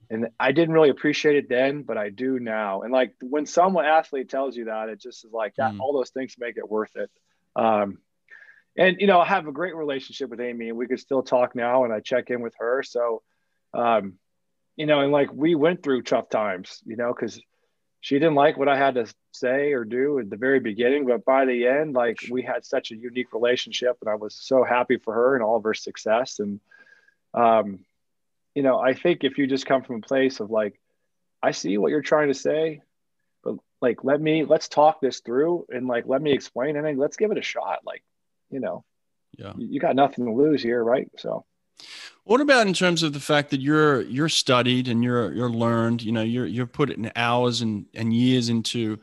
And 0.08 0.28
I 0.38 0.52
didn't 0.52 0.74
really 0.74 0.90
appreciate 0.90 1.36
it 1.36 1.48
then, 1.48 1.82
but 1.82 1.96
I 1.96 2.10
do 2.10 2.38
now. 2.38 2.82
And 2.82 2.92
like 2.92 3.14
when 3.20 3.46
someone 3.46 3.84
athlete 3.84 4.28
tells 4.28 4.56
you 4.56 4.66
that, 4.66 4.88
it 4.88 5.00
just 5.00 5.24
is 5.24 5.32
like 5.32 5.54
that, 5.56 5.74
mm. 5.74 5.80
all 5.80 5.92
those 5.92 6.10
things 6.10 6.34
make 6.38 6.56
it 6.56 6.68
worth 6.68 6.94
it. 6.96 7.10
Um, 7.56 7.98
and 8.76 8.96
you 9.00 9.06
know, 9.06 9.20
I 9.20 9.26
have 9.26 9.46
a 9.46 9.52
great 9.52 9.76
relationship 9.76 10.30
with 10.30 10.40
Amy 10.40 10.68
and 10.68 10.78
we 10.78 10.86
could 10.86 11.00
still 11.00 11.22
talk 11.22 11.54
now 11.54 11.84
and 11.84 11.92
I 11.92 12.00
check 12.00 12.30
in 12.30 12.40
with 12.40 12.54
her. 12.58 12.82
So 12.82 13.22
um, 13.74 14.14
you 14.76 14.86
know, 14.86 15.00
and 15.00 15.10
like 15.10 15.32
we 15.32 15.54
went 15.54 15.82
through 15.82 16.02
tough 16.02 16.28
times, 16.28 16.82
you 16.84 16.96
know, 16.96 17.12
because 17.12 17.40
she 18.00 18.16
didn't 18.16 18.34
like 18.34 18.56
what 18.56 18.68
I 18.68 18.76
had 18.76 18.94
to 18.94 19.12
say 19.32 19.72
or 19.72 19.84
do 19.84 20.18
at 20.18 20.30
the 20.30 20.36
very 20.36 20.60
beginning, 20.60 21.06
but 21.06 21.24
by 21.24 21.44
the 21.44 21.66
end, 21.66 21.94
like 21.94 22.18
we 22.30 22.42
had 22.42 22.64
such 22.64 22.90
a 22.90 22.96
unique 22.96 23.32
relationship, 23.32 23.96
and 24.00 24.10
I 24.10 24.14
was 24.14 24.34
so 24.34 24.62
happy 24.64 24.98
for 24.98 25.14
her 25.14 25.34
and 25.34 25.42
all 25.42 25.56
of 25.56 25.64
her 25.64 25.74
success. 25.74 26.38
And, 26.38 26.60
um, 27.34 27.84
you 28.54 28.62
know, 28.62 28.78
I 28.78 28.94
think 28.94 29.24
if 29.24 29.38
you 29.38 29.46
just 29.46 29.66
come 29.66 29.82
from 29.82 29.96
a 29.96 30.06
place 30.06 30.40
of 30.40 30.50
like, 30.50 30.78
I 31.42 31.50
see 31.50 31.78
what 31.78 31.90
you're 31.90 32.02
trying 32.02 32.28
to 32.28 32.34
say, 32.34 32.82
but 33.42 33.56
like, 33.80 34.04
let 34.04 34.20
me 34.20 34.44
let's 34.44 34.68
talk 34.68 35.00
this 35.00 35.20
through 35.20 35.66
and 35.70 35.86
like 35.86 36.04
let 36.06 36.20
me 36.20 36.32
explain, 36.32 36.76
and 36.76 36.86
then 36.86 36.98
let's 36.98 37.16
give 37.16 37.30
it 37.30 37.38
a 37.38 37.42
shot. 37.42 37.80
Like, 37.84 38.02
you 38.50 38.60
know, 38.60 38.84
yeah, 39.38 39.52
you, 39.56 39.68
you 39.68 39.80
got 39.80 39.96
nothing 39.96 40.26
to 40.26 40.32
lose 40.32 40.62
here, 40.62 40.82
right? 40.82 41.08
So. 41.16 41.46
What 42.24 42.40
about 42.40 42.66
in 42.66 42.72
terms 42.72 43.02
of 43.02 43.12
the 43.12 43.20
fact 43.20 43.50
that 43.50 43.60
you're 43.60 44.02
you're 44.02 44.28
studied 44.28 44.88
and 44.88 45.04
you're 45.04 45.32
you're 45.32 45.50
learned, 45.50 46.02
you 46.02 46.12
know, 46.12 46.22
you're 46.22 46.46
you're 46.46 46.66
putting 46.66 47.10
hours 47.14 47.60
and, 47.60 47.86
and 47.94 48.12
years 48.12 48.48
into 48.48 48.98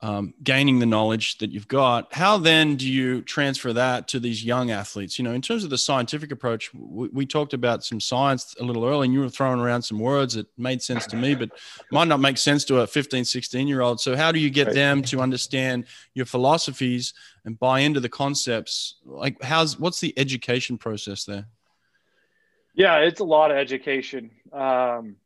um, 0.00 0.32
gaining 0.42 0.78
the 0.78 0.86
knowledge 0.86 1.38
that 1.38 1.50
you've 1.50 1.66
got. 1.66 2.12
How 2.14 2.38
then 2.38 2.76
do 2.76 2.88
you 2.88 3.22
transfer 3.22 3.72
that 3.72 4.06
to 4.08 4.20
these 4.20 4.44
young 4.44 4.70
athletes? 4.70 5.18
You 5.18 5.24
know, 5.24 5.32
in 5.32 5.42
terms 5.42 5.64
of 5.64 5.70
the 5.70 5.78
scientific 5.78 6.30
approach, 6.30 6.72
we, 6.72 7.08
we 7.08 7.26
talked 7.26 7.52
about 7.52 7.84
some 7.84 8.00
science 8.00 8.54
a 8.60 8.64
little 8.64 8.84
early 8.84 9.06
and 9.06 9.14
you 9.14 9.20
were 9.20 9.28
throwing 9.28 9.58
around 9.58 9.82
some 9.82 9.98
words 9.98 10.34
that 10.34 10.46
made 10.56 10.82
sense 10.82 11.06
to 11.08 11.16
me, 11.16 11.34
but 11.34 11.50
might 11.90 12.06
not 12.06 12.20
make 12.20 12.38
sense 12.38 12.64
to 12.66 12.80
a 12.80 12.86
15, 12.86 13.24
16 13.24 13.66
year 13.66 13.80
old. 13.80 14.00
So 14.00 14.16
how 14.16 14.30
do 14.30 14.38
you 14.38 14.50
get 14.50 14.72
them 14.72 15.02
to 15.02 15.20
understand 15.20 15.86
your 16.14 16.26
philosophies 16.26 17.12
and 17.44 17.58
buy 17.58 17.80
into 17.80 17.98
the 17.98 18.08
concepts? 18.08 18.96
Like 19.04 19.42
how's, 19.42 19.80
what's 19.80 20.00
the 20.00 20.16
education 20.16 20.78
process 20.78 21.24
there? 21.24 21.46
Yeah, 22.78 22.98
it's 22.98 23.18
a 23.18 23.24
lot 23.24 23.50
of 23.50 23.56
education. 23.56 24.30
Um, 24.52 25.16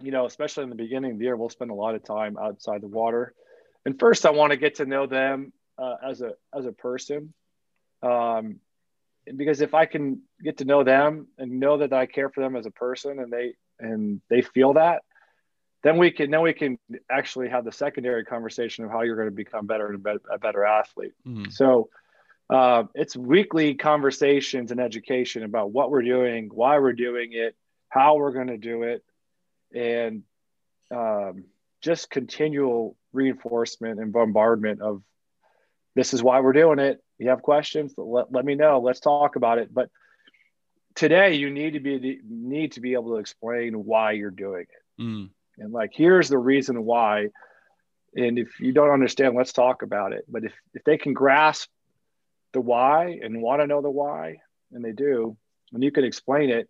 you 0.00 0.12
know, 0.12 0.26
especially 0.26 0.62
in 0.62 0.70
the 0.70 0.76
beginning 0.76 1.10
of 1.10 1.18
the 1.18 1.24
year, 1.24 1.36
we'll 1.36 1.50
spend 1.50 1.72
a 1.72 1.74
lot 1.74 1.96
of 1.96 2.04
time 2.04 2.38
outside 2.38 2.82
the 2.82 2.86
water. 2.86 3.34
And 3.84 3.98
first, 3.98 4.24
I 4.24 4.30
want 4.30 4.52
to 4.52 4.56
get 4.56 4.76
to 4.76 4.86
know 4.86 5.06
them 5.06 5.52
uh, 5.76 5.96
as 6.08 6.20
a 6.20 6.34
as 6.56 6.64
a 6.64 6.70
person, 6.70 7.34
um, 8.00 8.60
because 9.36 9.60
if 9.60 9.74
I 9.74 9.86
can 9.86 10.22
get 10.40 10.58
to 10.58 10.64
know 10.64 10.84
them 10.84 11.26
and 11.36 11.58
know 11.58 11.78
that 11.78 11.92
I 11.92 12.06
care 12.06 12.30
for 12.30 12.40
them 12.40 12.54
as 12.54 12.64
a 12.64 12.70
person, 12.70 13.18
and 13.18 13.32
they 13.32 13.54
and 13.80 14.20
they 14.30 14.40
feel 14.40 14.74
that, 14.74 15.02
then 15.82 15.98
we 15.98 16.12
can 16.12 16.30
then 16.30 16.42
we 16.42 16.52
can 16.52 16.78
actually 17.10 17.48
have 17.48 17.64
the 17.64 17.72
secondary 17.72 18.24
conversation 18.24 18.84
of 18.84 18.92
how 18.92 19.02
you're 19.02 19.16
going 19.16 19.30
to 19.30 19.34
become 19.34 19.66
better 19.66 19.88
and 19.88 20.06
a 20.32 20.38
better 20.38 20.64
athlete. 20.64 21.14
Mm-hmm. 21.26 21.50
So 21.50 21.88
uh, 22.52 22.84
it's 22.94 23.16
weekly 23.16 23.74
conversations 23.74 24.70
and 24.70 24.80
education 24.80 25.42
about 25.42 25.70
what 25.70 25.90
we're 25.90 26.02
doing, 26.02 26.50
why 26.52 26.78
we're 26.78 26.92
doing 26.92 27.30
it, 27.32 27.56
how 27.88 28.16
we're 28.16 28.32
going 28.32 28.48
to 28.48 28.58
do 28.58 28.82
it, 28.82 29.02
and 29.74 30.22
um, 30.90 31.44
just 31.80 32.10
continual 32.10 32.96
reinforcement 33.12 34.00
and 34.00 34.12
bombardment 34.12 34.82
of 34.82 35.02
this 35.94 36.12
is 36.12 36.22
why 36.22 36.40
we're 36.40 36.52
doing 36.52 36.78
it. 36.78 37.02
You 37.18 37.30
have 37.30 37.42
questions? 37.42 37.94
Let, 37.96 38.30
let 38.32 38.44
me 38.44 38.54
know. 38.54 38.80
Let's 38.80 39.00
talk 39.00 39.36
about 39.36 39.58
it. 39.58 39.72
But 39.72 39.88
today, 40.94 41.34
you 41.34 41.50
need 41.50 41.72
to 41.72 41.80
be 41.80 42.20
need 42.28 42.72
to 42.72 42.80
be 42.80 42.92
able 42.92 43.12
to 43.12 43.16
explain 43.16 43.74
why 43.84 44.12
you're 44.12 44.30
doing 44.30 44.62
it, 44.68 45.02
mm. 45.02 45.30
and 45.58 45.72
like 45.72 45.92
here's 45.94 46.28
the 46.28 46.38
reason 46.38 46.84
why. 46.84 47.28
And 48.14 48.38
if 48.38 48.60
you 48.60 48.72
don't 48.72 48.90
understand, 48.90 49.34
let's 49.34 49.54
talk 49.54 49.80
about 49.80 50.12
it. 50.12 50.26
But 50.28 50.44
if 50.44 50.52
if 50.74 50.84
they 50.84 50.98
can 50.98 51.14
grasp 51.14 51.70
the 52.52 52.60
why 52.60 53.18
and 53.22 53.42
want 53.42 53.60
to 53.60 53.66
know 53.66 53.82
the 53.82 53.90
why, 53.90 54.38
and 54.72 54.84
they 54.84 54.92
do, 54.92 55.36
and 55.72 55.82
you 55.82 55.90
can 55.90 56.04
explain 56.04 56.50
it, 56.50 56.68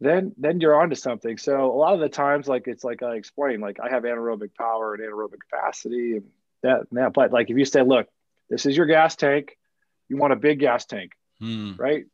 then 0.00 0.32
then 0.38 0.60
you're 0.60 0.80
onto 0.80 0.96
something. 0.96 1.38
So 1.38 1.66
a 1.66 1.76
lot 1.76 1.94
of 1.94 2.00
the 2.00 2.08
times, 2.08 2.48
like 2.48 2.66
it's 2.66 2.84
like 2.84 3.02
I 3.02 3.16
explained, 3.16 3.62
like 3.62 3.78
I 3.80 3.90
have 3.90 4.04
anaerobic 4.04 4.54
power 4.54 4.94
and 4.94 5.02
anaerobic 5.02 5.40
capacity 5.50 6.16
and 6.16 6.24
that 6.62 6.86
and 6.90 6.98
that. 6.98 7.12
But 7.12 7.32
like 7.32 7.50
if 7.50 7.56
you 7.56 7.64
say, 7.64 7.82
look, 7.82 8.08
this 8.48 8.66
is 8.66 8.76
your 8.76 8.86
gas 8.86 9.16
tank, 9.16 9.56
you 10.08 10.16
want 10.16 10.32
a 10.32 10.36
big 10.36 10.58
gas 10.58 10.86
tank, 10.86 11.12
hmm. 11.38 11.74
right? 11.78 12.06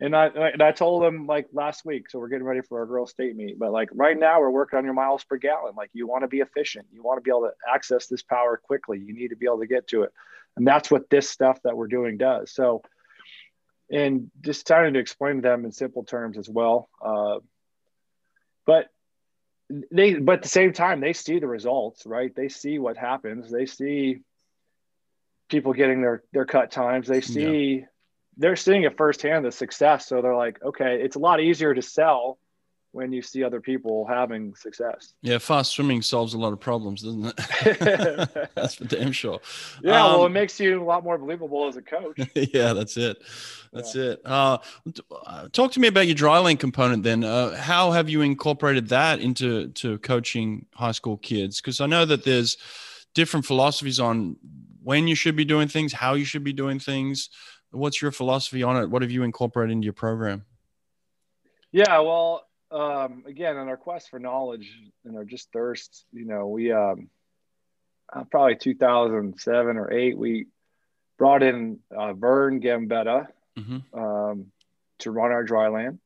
And 0.00 0.16
I 0.16 0.26
and 0.26 0.62
I 0.62 0.72
told 0.72 1.02
them 1.02 1.26
like 1.26 1.46
last 1.52 1.84
week, 1.84 2.10
so 2.10 2.18
we're 2.18 2.28
getting 2.28 2.46
ready 2.46 2.62
for 2.62 2.80
our 2.80 2.86
girl 2.86 3.06
state 3.06 3.36
meet. 3.36 3.58
But 3.58 3.72
like 3.72 3.90
right 3.92 4.18
now, 4.18 4.40
we're 4.40 4.50
working 4.50 4.78
on 4.78 4.84
your 4.84 4.94
miles 4.94 5.22
per 5.22 5.36
gallon. 5.36 5.74
Like 5.76 5.90
you 5.92 6.08
want 6.08 6.22
to 6.22 6.28
be 6.28 6.38
efficient, 6.38 6.86
you 6.92 7.02
want 7.02 7.18
to 7.18 7.22
be 7.22 7.30
able 7.30 7.42
to 7.42 7.52
access 7.72 8.06
this 8.06 8.22
power 8.22 8.60
quickly. 8.62 8.98
You 8.98 9.14
need 9.14 9.28
to 9.28 9.36
be 9.36 9.46
able 9.46 9.60
to 9.60 9.66
get 9.66 9.86
to 9.88 10.02
it. 10.02 10.12
And 10.56 10.66
that's 10.66 10.90
what 10.90 11.10
this 11.10 11.28
stuff 11.28 11.58
that 11.64 11.76
we're 11.76 11.88
doing 11.88 12.16
does. 12.16 12.52
So, 12.52 12.82
and 13.90 14.30
just 14.40 14.66
trying 14.66 14.94
to 14.94 15.00
explain 15.00 15.36
to 15.36 15.42
them 15.42 15.64
in 15.64 15.72
simple 15.72 16.04
terms 16.04 16.38
as 16.38 16.48
well. 16.48 16.88
Uh, 17.04 17.38
but 18.66 18.88
they, 19.90 20.14
but 20.14 20.36
at 20.36 20.42
the 20.42 20.48
same 20.48 20.72
time, 20.72 21.00
they 21.00 21.12
see 21.12 21.38
the 21.38 21.46
results, 21.46 22.06
right? 22.06 22.34
They 22.34 22.48
see 22.48 22.78
what 22.78 22.96
happens. 22.96 23.50
They 23.50 23.66
see 23.66 24.20
people 25.48 25.72
getting 25.72 26.00
their 26.00 26.22
their 26.32 26.44
cut 26.44 26.70
times. 26.70 27.08
They 27.08 27.20
see 27.20 27.74
yeah. 27.80 27.86
they're 28.36 28.56
seeing 28.56 28.84
it 28.84 28.96
firsthand 28.96 29.44
the 29.44 29.52
success. 29.52 30.06
So 30.06 30.22
they're 30.22 30.36
like, 30.36 30.62
okay, 30.62 31.00
it's 31.02 31.16
a 31.16 31.20
lot 31.20 31.40
easier 31.40 31.74
to 31.74 31.82
sell 31.82 32.38
when 32.94 33.12
you 33.12 33.20
see 33.20 33.42
other 33.42 33.60
people 33.60 34.06
having 34.06 34.54
success. 34.54 35.14
Yeah, 35.20 35.38
fast 35.38 35.72
swimming 35.72 36.00
solves 36.00 36.32
a 36.34 36.38
lot 36.38 36.52
of 36.52 36.60
problems, 36.60 37.02
doesn't 37.02 37.26
it? 37.26 38.50
that's 38.54 38.76
for 38.76 38.84
damn 38.84 39.10
sure. 39.10 39.40
Yeah, 39.82 40.04
um, 40.04 40.12
well, 40.12 40.26
it 40.26 40.30
makes 40.30 40.60
you 40.60 40.80
a 40.80 40.84
lot 40.84 41.02
more 41.02 41.18
believable 41.18 41.66
as 41.66 41.76
a 41.76 41.82
coach. 41.82 42.20
yeah, 42.34 42.72
that's 42.72 42.96
it. 42.96 43.20
That's 43.72 43.96
yeah. 43.96 44.04
it. 44.04 44.20
Uh, 44.24 44.58
talk 45.50 45.72
to 45.72 45.80
me 45.80 45.88
about 45.88 46.06
your 46.06 46.14
dryland 46.14 46.60
component 46.60 47.02
then. 47.02 47.24
Uh, 47.24 47.56
how 47.56 47.90
have 47.90 48.08
you 48.08 48.20
incorporated 48.20 48.88
that 48.90 49.18
into 49.18 49.68
to 49.70 49.98
coaching 49.98 50.66
high 50.74 50.92
school 50.92 51.16
kids? 51.16 51.60
Because 51.60 51.80
I 51.80 51.86
know 51.86 52.04
that 52.04 52.24
there's 52.24 52.56
different 53.12 53.44
philosophies 53.44 53.98
on 53.98 54.36
when 54.84 55.08
you 55.08 55.16
should 55.16 55.34
be 55.34 55.44
doing 55.44 55.66
things, 55.66 55.92
how 55.92 56.14
you 56.14 56.24
should 56.24 56.44
be 56.44 56.52
doing 56.52 56.78
things. 56.78 57.28
What's 57.72 58.00
your 58.00 58.12
philosophy 58.12 58.62
on 58.62 58.80
it? 58.80 58.88
What 58.88 59.02
have 59.02 59.10
you 59.10 59.24
incorporated 59.24 59.72
into 59.72 59.84
your 59.84 59.94
program? 59.94 60.44
Yeah, 61.72 61.98
well, 61.98 62.46
um, 62.74 63.24
again, 63.26 63.56
on 63.56 63.68
our 63.68 63.76
quest 63.76 64.10
for 64.10 64.18
knowledge 64.18 64.76
and 65.04 65.16
our 65.16 65.24
just 65.24 65.52
thirst, 65.52 66.04
you 66.12 66.24
know, 66.24 66.48
we 66.48 66.72
um, 66.72 67.08
uh, 68.12 68.24
probably 68.24 68.56
2007 68.56 69.76
or 69.76 69.92
eight, 69.92 70.18
we 70.18 70.46
brought 71.16 71.42
in 71.42 71.78
uh, 71.96 72.12
Vern 72.14 72.60
Gambetta 72.60 73.28
mm-hmm. 73.56 73.98
um, 73.98 74.46
to 74.98 75.10
run 75.12 75.30
our 75.30 75.44
dry 75.44 75.68
land 75.68 76.00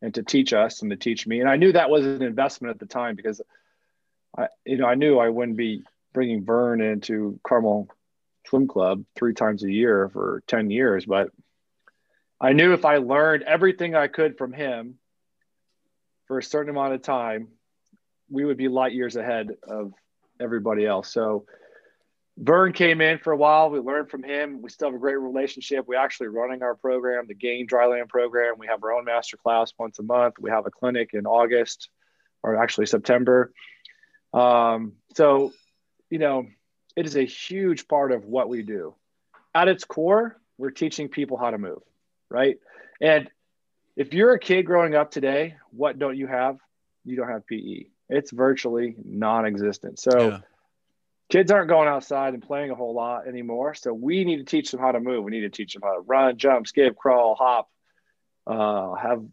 and 0.00 0.14
to 0.14 0.22
teach 0.22 0.52
us 0.54 0.80
and 0.80 0.90
to 0.90 0.96
teach 0.96 1.26
me. 1.26 1.40
And 1.40 1.48
I 1.48 1.56
knew 1.56 1.72
that 1.72 1.90
was 1.90 2.06
an 2.06 2.22
investment 2.22 2.72
at 2.72 2.80
the 2.80 2.86
time 2.86 3.16
because 3.16 3.42
I, 4.36 4.48
you 4.64 4.78
know, 4.78 4.86
I 4.86 4.94
knew 4.94 5.18
I 5.18 5.28
wouldn't 5.28 5.58
be 5.58 5.82
bringing 6.14 6.44
Vern 6.44 6.80
into 6.80 7.38
Carmel 7.46 7.88
Swim 8.46 8.66
Club 8.66 9.04
three 9.14 9.34
times 9.34 9.62
a 9.62 9.70
year 9.70 10.08
for 10.08 10.42
10 10.46 10.70
years, 10.70 11.04
but 11.04 11.30
I 12.40 12.52
knew 12.52 12.72
if 12.72 12.84
I 12.84 12.96
learned 12.96 13.42
everything 13.42 13.94
I 13.94 14.08
could 14.08 14.38
from 14.38 14.52
him 14.52 14.98
for 16.26 16.38
a 16.38 16.42
certain 16.42 16.70
amount 16.70 16.94
of 16.94 17.02
time, 17.02 17.48
we 18.30 18.44
would 18.44 18.56
be 18.56 18.68
light 18.68 18.92
years 18.92 19.16
ahead 19.16 19.50
of 19.62 19.92
everybody 20.40 20.86
else. 20.86 21.12
So 21.12 21.46
Vern 22.36 22.72
came 22.72 23.00
in 23.00 23.18
for 23.18 23.32
a 23.32 23.36
while. 23.36 23.70
We 23.70 23.78
learned 23.78 24.10
from 24.10 24.24
him. 24.24 24.60
We 24.60 24.70
still 24.70 24.88
have 24.88 24.94
a 24.94 24.98
great 24.98 25.18
relationship. 25.18 25.86
We're 25.86 26.00
actually 26.00 26.28
running 26.28 26.62
our 26.62 26.74
program, 26.74 27.26
the 27.28 27.34
Gain 27.34 27.66
Dryland 27.66 28.08
program. 28.08 28.54
We 28.58 28.66
have 28.66 28.82
our 28.82 28.92
own 28.92 29.04
master 29.04 29.36
class 29.36 29.72
once 29.78 29.98
a 29.98 30.02
month. 30.02 30.34
We 30.40 30.50
have 30.50 30.66
a 30.66 30.70
clinic 30.70 31.10
in 31.12 31.26
August, 31.26 31.88
or 32.42 32.56
actually 32.56 32.86
September. 32.86 33.52
Um, 34.32 34.94
so, 35.14 35.52
you 36.10 36.18
know, 36.18 36.46
it 36.96 37.06
is 37.06 37.16
a 37.16 37.24
huge 37.24 37.86
part 37.86 38.10
of 38.10 38.24
what 38.24 38.48
we 38.48 38.62
do. 38.62 38.94
At 39.54 39.68
its 39.68 39.84
core, 39.84 40.36
we're 40.58 40.70
teaching 40.70 41.08
people 41.08 41.36
how 41.36 41.50
to 41.50 41.58
move, 41.58 41.82
right? 42.28 42.56
And 43.00 43.30
if 43.96 44.12
you're 44.12 44.34
a 44.34 44.38
kid 44.38 44.64
growing 44.64 44.94
up 44.94 45.10
today, 45.10 45.56
what 45.70 45.98
don't 45.98 46.16
you 46.16 46.26
have? 46.26 46.58
You 47.04 47.16
don't 47.16 47.28
have 47.28 47.46
PE. 47.46 47.86
It's 48.08 48.30
virtually 48.32 48.96
non-existent. 49.04 49.98
So 49.98 50.28
yeah. 50.28 50.38
kids 51.30 51.50
aren't 51.50 51.68
going 51.68 51.88
outside 51.88 52.34
and 52.34 52.42
playing 52.42 52.70
a 52.70 52.74
whole 52.74 52.94
lot 52.94 53.28
anymore. 53.28 53.74
So 53.74 53.92
we 53.92 54.24
need 54.24 54.38
to 54.38 54.44
teach 54.44 54.70
them 54.70 54.80
how 54.80 54.92
to 54.92 55.00
move. 55.00 55.24
We 55.24 55.30
need 55.30 55.42
to 55.42 55.50
teach 55.50 55.74
them 55.74 55.82
how 55.82 55.94
to 55.94 56.00
run, 56.00 56.36
jump, 56.36 56.66
skip, 56.66 56.96
crawl, 56.96 57.34
hop, 57.34 57.68
uh, 58.46 58.94
have 58.94 59.24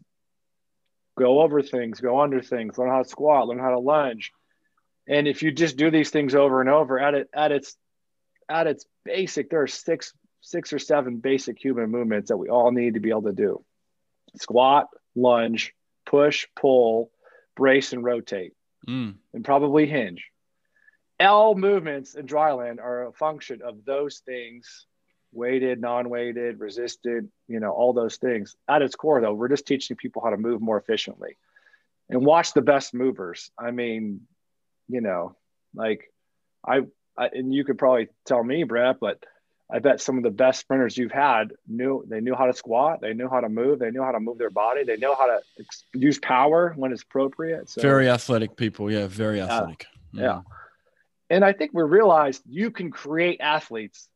go 1.18 1.42
over 1.42 1.60
things, 1.60 2.00
go 2.00 2.20
under 2.20 2.40
things, 2.40 2.78
learn 2.78 2.88
how 2.88 3.02
to 3.02 3.08
squat, 3.08 3.48
learn 3.48 3.58
how 3.58 3.70
to 3.70 3.78
lunge. 3.78 4.32
And 5.08 5.26
if 5.26 5.42
you 5.42 5.50
just 5.50 5.76
do 5.76 5.90
these 5.90 6.10
things 6.10 6.34
over 6.34 6.60
and 6.60 6.70
over 6.70 6.98
at 6.98 7.14
it 7.14 7.28
at 7.34 7.52
its 7.52 7.76
at 8.48 8.66
its 8.68 8.86
basic, 9.04 9.50
there 9.50 9.62
are 9.62 9.66
six 9.66 10.14
six 10.40 10.72
or 10.72 10.78
seven 10.78 11.16
basic 11.16 11.58
human 11.58 11.90
movements 11.90 12.28
that 12.28 12.36
we 12.36 12.48
all 12.48 12.70
need 12.70 12.94
to 12.94 13.00
be 13.00 13.10
able 13.10 13.22
to 13.22 13.32
do 13.32 13.64
squat, 14.36 14.88
lunge, 15.14 15.74
push, 16.06 16.46
pull, 16.56 17.10
brace, 17.56 17.92
and 17.92 18.04
rotate, 18.04 18.52
mm. 18.88 19.14
and 19.34 19.44
probably 19.44 19.86
hinge. 19.86 20.28
L 21.20 21.54
movements 21.54 22.14
in 22.14 22.26
dryland 22.26 22.80
are 22.80 23.06
a 23.06 23.12
function 23.12 23.60
of 23.62 23.84
those 23.84 24.18
things 24.24 24.86
weighted, 25.32 25.80
non-weighted, 25.80 26.60
resisted, 26.60 27.28
you 27.48 27.58
know, 27.58 27.70
all 27.70 27.92
those 27.92 28.16
things. 28.16 28.54
At 28.68 28.82
its 28.82 28.94
core, 28.94 29.20
though, 29.20 29.32
we're 29.32 29.48
just 29.48 29.66
teaching 29.66 29.96
people 29.96 30.22
how 30.22 30.30
to 30.30 30.36
move 30.36 30.60
more 30.60 30.78
efficiently. 30.78 31.38
And 32.10 32.24
watch 32.24 32.52
the 32.52 32.60
best 32.60 32.92
movers. 32.92 33.50
I 33.58 33.70
mean, 33.70 34.22
you 34.88 35.00
know, 35.00 35.36
like 35.74 36.12
I, 36.66 36.82
I 37.16 37.28
and 37.28 37.54
you 37.54 37.64
could 37.64 37.78
probably 37.78 38.08
tell 38.26 38.42
me, 38.44 38.64
Brett, 38.64 38.96
but 39.00 39.24
I 39.72 39.78
bet 39.78 40.02
some 40.02 40.18
of 40.18 40.22
the 40.22 40.30
best 40.30 40.60
sprinters 40.60 40.98
you've 40.98 41.12
had 41.12 41.54
knew 41.66 42.04
they 42.06 42.20
knew 42.20 42.34
how 42.34 42.44
to 42.44 42.52
squat, 42.52 43.00
they 43.00 43.14
knew 43.14 43.28
how 43.28 43.40
to 43.40 43.48
move, 43.48 43.78
they 43.78 43.90
knew 43.90 44.02
how 44.02 44.12
to 44.12 44.20
move 44.20 44.36
their 44.36 44.50
body, 44.50 44.84
they 44.84 44.98
know 44.98 45.14
how 45.14 45.26
to 45.26 45.40
ex- 45.58 45.84
use 45.94 46.18
power 46.18 46.74
when 46.76 46.92
it's 46.92 47.02
appropriate. 47.02 47.70
So, 47.70 47.80
very 47.80 48.10
athletic 48.10 48.54
people, 48.54 48.90
yeah, 48.90 49.06
very 49.06 49.40
athletic. 49.40 49.86
Uh, 50.14 50.20
yeah. 50.20 50.40
And 51.30 51.42
I 51.42 51.54
think 51.54 51.70
we 51.72 51.82
realized 51.82 52.42
you 52.46 52.70
can 52.70 52.90
create 52.90 53.40
athletes. 53.40 54.08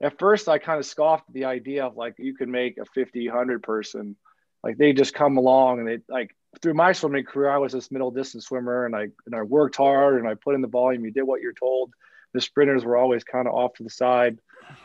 At 0.00 0.20
first, 0.20 0.48
I 0.48 0.58
kind 0.58 0.78
of 0.78 0.86
scoffed 0.86 1.24
at 1.28 1.34
the 1.34 1.46
idea 1.46 1.84
of 1.84 1.96
like 1.96 2.14
you 2.18 2.36
can 2.36 2.52
make 2.52 2.78
a 2.78 2.84
50, 2.84 3.28
100 3.28 3.64
person, 3.64 4.14
like 4.62 4.76
they 4.76 4.92
just 4.92 5.14
come 5.14 5.36
along 5.36 5.80
and 5.80 5.88
they 5.88 5.98
like 6.08 6.30
through 6.62 6.74
my 6.74 6.92
swimming 6.92 7.24
career, 7.24 7.50
I 7.50 7.58
was 7.58 7.72
this 7.72 7.90
middle 7.90 8.12
distance 8.12 8.46
swimmer 8.46 8.86
and 8.86 8.94
I 8.94 9.08
and 9.26 9.34
I 9.34 9.42
worked 9.42 9.76
hard 9.76 10.20
and 10.20 10.28
I 10.28 10.34
put 10.34 10.54
in 10.54 10.60
the 10.60 10.68
volume. 10.68 11.04
You 11.04 11.10
did 11.10 11.24
what 11.24 11.40
you're 11.40 11.52
told. 11.52 11.92
The 12.32 12.40
sprinters 12.40 12.84
were 12.84 12.96
always 12.96 13.24
kind 13.24 13.48
of 13.48 13.54
off 13.54 13.74
to 13.74 13.82
the 13.82 13.90
side 13.90 14.38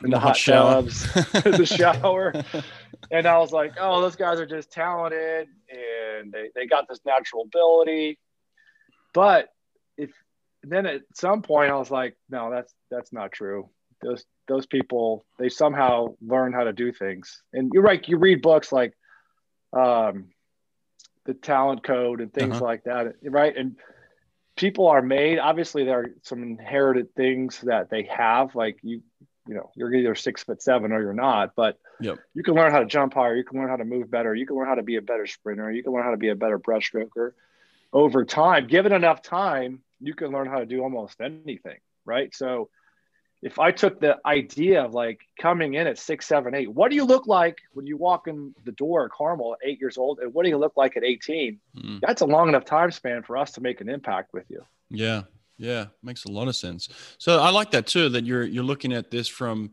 in 0.03 0.09
the, 0.09 0.17
the 0.17 0.19
hot, 0.19 0.37
hot 0.37 0.83
tubs, 0.83 1.13
the 1.13 1.65
shower. 1.65 2.33
And 3.09 3.25
I 3.25 3.39
was 3.39 3.51
like, 3.51 3.73
oh, 3.79 4.01
those 4.01 4.15
guys 4.15 4.39
are 4.39 4.45
just 4.45 4.71
talented 4.71 5.47
and 5.69 6.31
they, 6.31 6.49
they 6.55 6.65
got 6.65 6.87
this 6.87 6.99
natural 7.05 7.43
ability. 7.43 8.19
But 9.13 9.49
if 9.97 10.11
then 10.63 10.85
at 10.85 11.01
some 11.15 11.41
point 11.41 11.71
I 11.71 11.75
was 11.75 11.91
like, 11.91 12.15
no, 12.29 12.51
that's 12.51 12.73
that's 12.89 13.11
not 13.11 13.31
true. 13.31 13.69
Those 14.01 14.23
those 14.47 14.65
people 14.65 15.25
they 15.39 15.49
somehow 15.49 16.15
learn 16.21 16.53
how 16.53 16.63
to 16.65 16.73
do 16.73 16.93
things. 16.93 17.41
And 17.53 17.71
you're 17.73 17.83
right, 17.83 18.07
you 18.07 18.17
read 18.17 18.41
books 18.41 18.71
like 18.71 18.93
um 19.73 20.29
the 21.25 21.33
talent 21.33 21.83
code 21.83 22.21
and 22.21 22.33
things 22.33 22.57
uh-huh. 22.57 22.65
like 22.65 22.83
that, 22.85 23.15
right? 23.23 23.55
And 23.55 23.75
people 24.55 24.87
are 24.87 25.01
made 25.01 25.39
obviously 25.39 25.83
there 25.83 25.99
are 26.01 26.11
some 26.23 26.43
inherited 26.43 27.13
things 27.15 27.61
that 27.61 27.89
they 27.89 28.03
have 28.03 28.53
like 28.53 28.77
you 28.83 29.01
you 29.47 29.55
know 29.55 29.71
you're 29.75 29.93
either 29.93 30.15
six 30.15 30.43
foot 30.43 30.61
seven 30.61 30.91
or 30.91 31.01
you're 31.01 31.13
not 31.13 31.53
but 31.55 31.79
yep. 31.99 32.17
you 32.33 32.43
can 32.43 32.53
learn 32.53 32.71
how 32.71 32.79
to 32.79 32.85
jump 32.85 33.13
higher 33.13 33.35
you 33.35 33.43
can 33.43 33.59
learn 33.59 33.69
how 33.69 33.75
to 33.75 33.85
move 33.85 34.09
better 34.09 34.35
you 34.35 34.45
can 34.45 34.55
learn 34.55 34.67
how 34.67 34.75
to 34.75 34.83
be 34.83 34.97
a 34.97 35.01
better 35.01 35.25
sprinter 35.25 35.71
you 35.71 35.83
can 35.83 35.93
learn 35.93 36.03
how 36.03 36.11
to 36.11 36.17
be 36.17 36.29
a 36.29 36.35
better 36.35 36.59
breaststroker. 36.59 37.31
Over 37.93 38.23
time 38.23 38.67
given 38.67 38.93
enough 38.93 39.21
time 39.21 39.81
you 39.99 40.13
can 40.13 40.31
learn 40.31 40.47
how 40.47 40.59
to 40.59 40.65
do 40.65 40.81
almost 40.81 41.19
anything 41.21 41.77
right? 42.05 42.33
So 42.33 42.69
if 43.43 43.57
i 43.57 43.71
took 43.71 43.99
the 43.99 44.17
idea 44.23 44.83
of 44.85 44.93
like 44.93 45.19
coming 45.39 45.73
in 45.73 45.87
at 45.87 45.97
six 45.97 46.27
seven 46.27 46.53
eight 46.53 46.71
what 46.71 46.91
do 46.91 46.95
you 46.95 47.05
look 47.05 47.25
like 47.25 47.57
when 47.73 47.87
you 47.87 47.97
walk 47.97 48.27
in 48.27 48.53
the 48.65 48.71
door 48.71 49.05
at 49.05 49.11
carmel 49.11 49.53
at 49.53 49.67
eight 49.67 49.79
years 49.79 49.97
old 49.97 50.19
and 50.19 50.31
what 50.31 50.43
do 50.43 50.49
you 50.49 50.59
look 50.59 50.77
like 50.77 50.95
at 50.95 51.03
18 51.03 51.59
mm. 51.75 51.99
that's 52.01 52.21
a 52.21 52.25
long 52.25 52.49
enough 52.49 52.65
time 52.65 52.91
span 52.91 53.23
for 53.23 53.37
us 53.37 53.53
to 53.53 53.61
make 53.61 53.81
an 53.81 53.89
impact 53.89 54.31
with 54.31 54.45
you. 54.49 54.63
Yeah 54.91 55.23
yeah, 55.61 55.85
makes 56.01 56.25
a 56.25 56.31
lot 56.31 56.47
of 56.47 56.55
sense. 56.55 56.89
So 57.19 57.39
I 57.39 57.51
like 57.51 57.69
that 57.71 57.85
too. 57.85 58.09
That 58.09 58.25
you're 58.25 58.43
you're 58.43 58.63
looking 58.63 58.93
at 58.93 59.11
this 59.11 59.27
from 59.27 59.71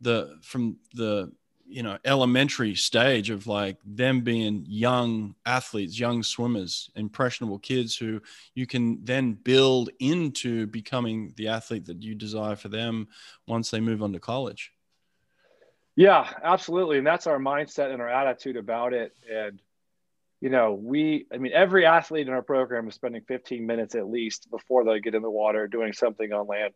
the 0.00 0.38
from 0.42 0.76
the 0.94 1.32
you 1.66 1.82
know 1.82 1.96
elementary 2.04 2.74
stage 2.74 3.30
of 3.30 3.46
like 3.46 3.78
them 3.84 4.20
being 4.20 4.66
young 4.68 5.34
athletes, 5.46 5.98
young 5.98 6.22
swimmers, 6.22 6.90
impressionable 6.94 7.58
kids 7.58 7.96
who 7.96 8.20
you 8.54 8.66
can 8.66 9.02
then 9.02 9.32
build 9.32 9.88
into 9.98 10.66
becoming 10.66 11.32
the 11.36 11.48
athlete 11.48 11.86
that 11.86 12.02
you 12.02 12.14
desire 12.14 12.54
for 12.54 12.68
them 12.68 13.08
once 13.46 13.70
they 13.70 13.80
move 13.80 14.02
on 14.02 14.12
to 14.12 14.20
college. 14.20 14.72
Yeah, 15.96 16.28
absolutely, 16.42 16.98
and 16.98 17.06
that's 17.06 17.26
our 17.26 17.38
mindset 17.38 17.92
and 17.92 18.02
our 18.02 18.10
attitude 18.10 18.58
about 18.58 18.92
it. 18.92 19.16
And 19.30 19.58
you 20.40 20.48
know, 20.48 20.72
we, 20.72 21.26
I 21.32 21.36
mean, 21.36 21.52
every 21.54 21.84
athlete 21.84 22.26
in 22.26 22.32
our 22.32 22.42
program 22.42 22.88
is 22.88 22.94
spending 22.94 23.22
15 23.28 23.66
minutes 23.66 23.94
at 23.94 24.08
least 24.08 24.50
before 24.50 24.84
they 24.84 25.00
get 25.00 25.14
in 25.14 25.22
the 25.22 25.30
water 25.30 25.68
doing 25.68 25.92
something 25.92 26.32
on 26.32 26.46
land, 26.46 26.72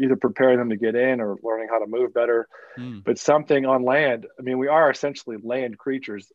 either 0.00 0.16
preparing 0.16 0.58
them 0.58 0.68
to 0.68 0.76
get 0.76 0.94
in 0.94 1.20
or 1.20 1.36
learning 1.42 1.68
how 1.70 1.78
to 1.78 1.86
move 1.86 2.12
better. 2.12 2.46
Mm. 2.78 3.02
But 3.04 3.18
something 3.18 3.64
on 3.64 3.84
land, 3.84 4.26
I 4.38 4.42
mean, 4.42 4.58
we 4.58 4.68
are 4.68 4.90
essentially 4.90 5.38
land 5.42 5.78
creatures 5.78 6.30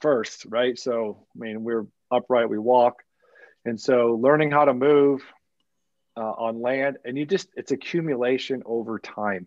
first, 0.00 0.46
right? 0.48 0.78
So, 0.78 1.26
I 1.36 1.38
mean, 1.38 1.64
we're 1.64 1.86
upright, 2.10 2.48
we 2.48 2.58
walk. 2.58 3.02
And 3.66 3.78
so 3.78 4.18
learning 4.20 4.50
how 4.50 4.64
to 4.64 4.74
move 4.74 5.22
uh, 6.16 6.20
on 6.20 6.62
land, 6.62 6.96
and 7.04 7.16
you 7.18 7.26
just, 7.26 7.48
it's 7.56 7.72
accumulation 7.72 8.62
over 8.64 8.98
time. 8.98 9.46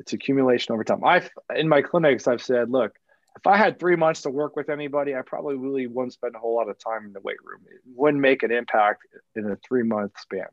It's 0.00 0.12
accumulation 0.12 0.74
over 0.74 0.82
time. 0.82 1.04
I've 1.04 1.30
in 1.54 1.68
my 1.68 1.80
clinics, 1.80 2.26
I've 2.26 2.42
said, 2.42 2.70
look, 2.70 2.92
if 3.36 3.46
I 3.46 3.56
had 3.56 3.78
three 3.78 3.96
months 3.96 4.22
to 4.22 4.30
work 4.30 4.56
with 4.56 4.68
anybody, 4.68 5.14
I 5.14 5.22
probably 5.22 5.56
really 5.56 5.86
wouldn't 5.86 6.12
spend 6.12 6.34
a 6.34 6.38
whole 6.38 6.54
lot 6.54 6.68
of 6.68 6.78
time 6.78 7.04
in 7.04 7.12
the 7.12 7.20
weight 7.20 7.42
room. 7.44 7.60
It 7.66 7.80
wouldn't 7.94 8.20
make 8.20 8.42
an 8.42 8.52
impact 8.52 9.06
in 9.34 9.50
a 9.50 9.56
three 9.56 9.82
month 9.82 10.12
span. 10.20 10.46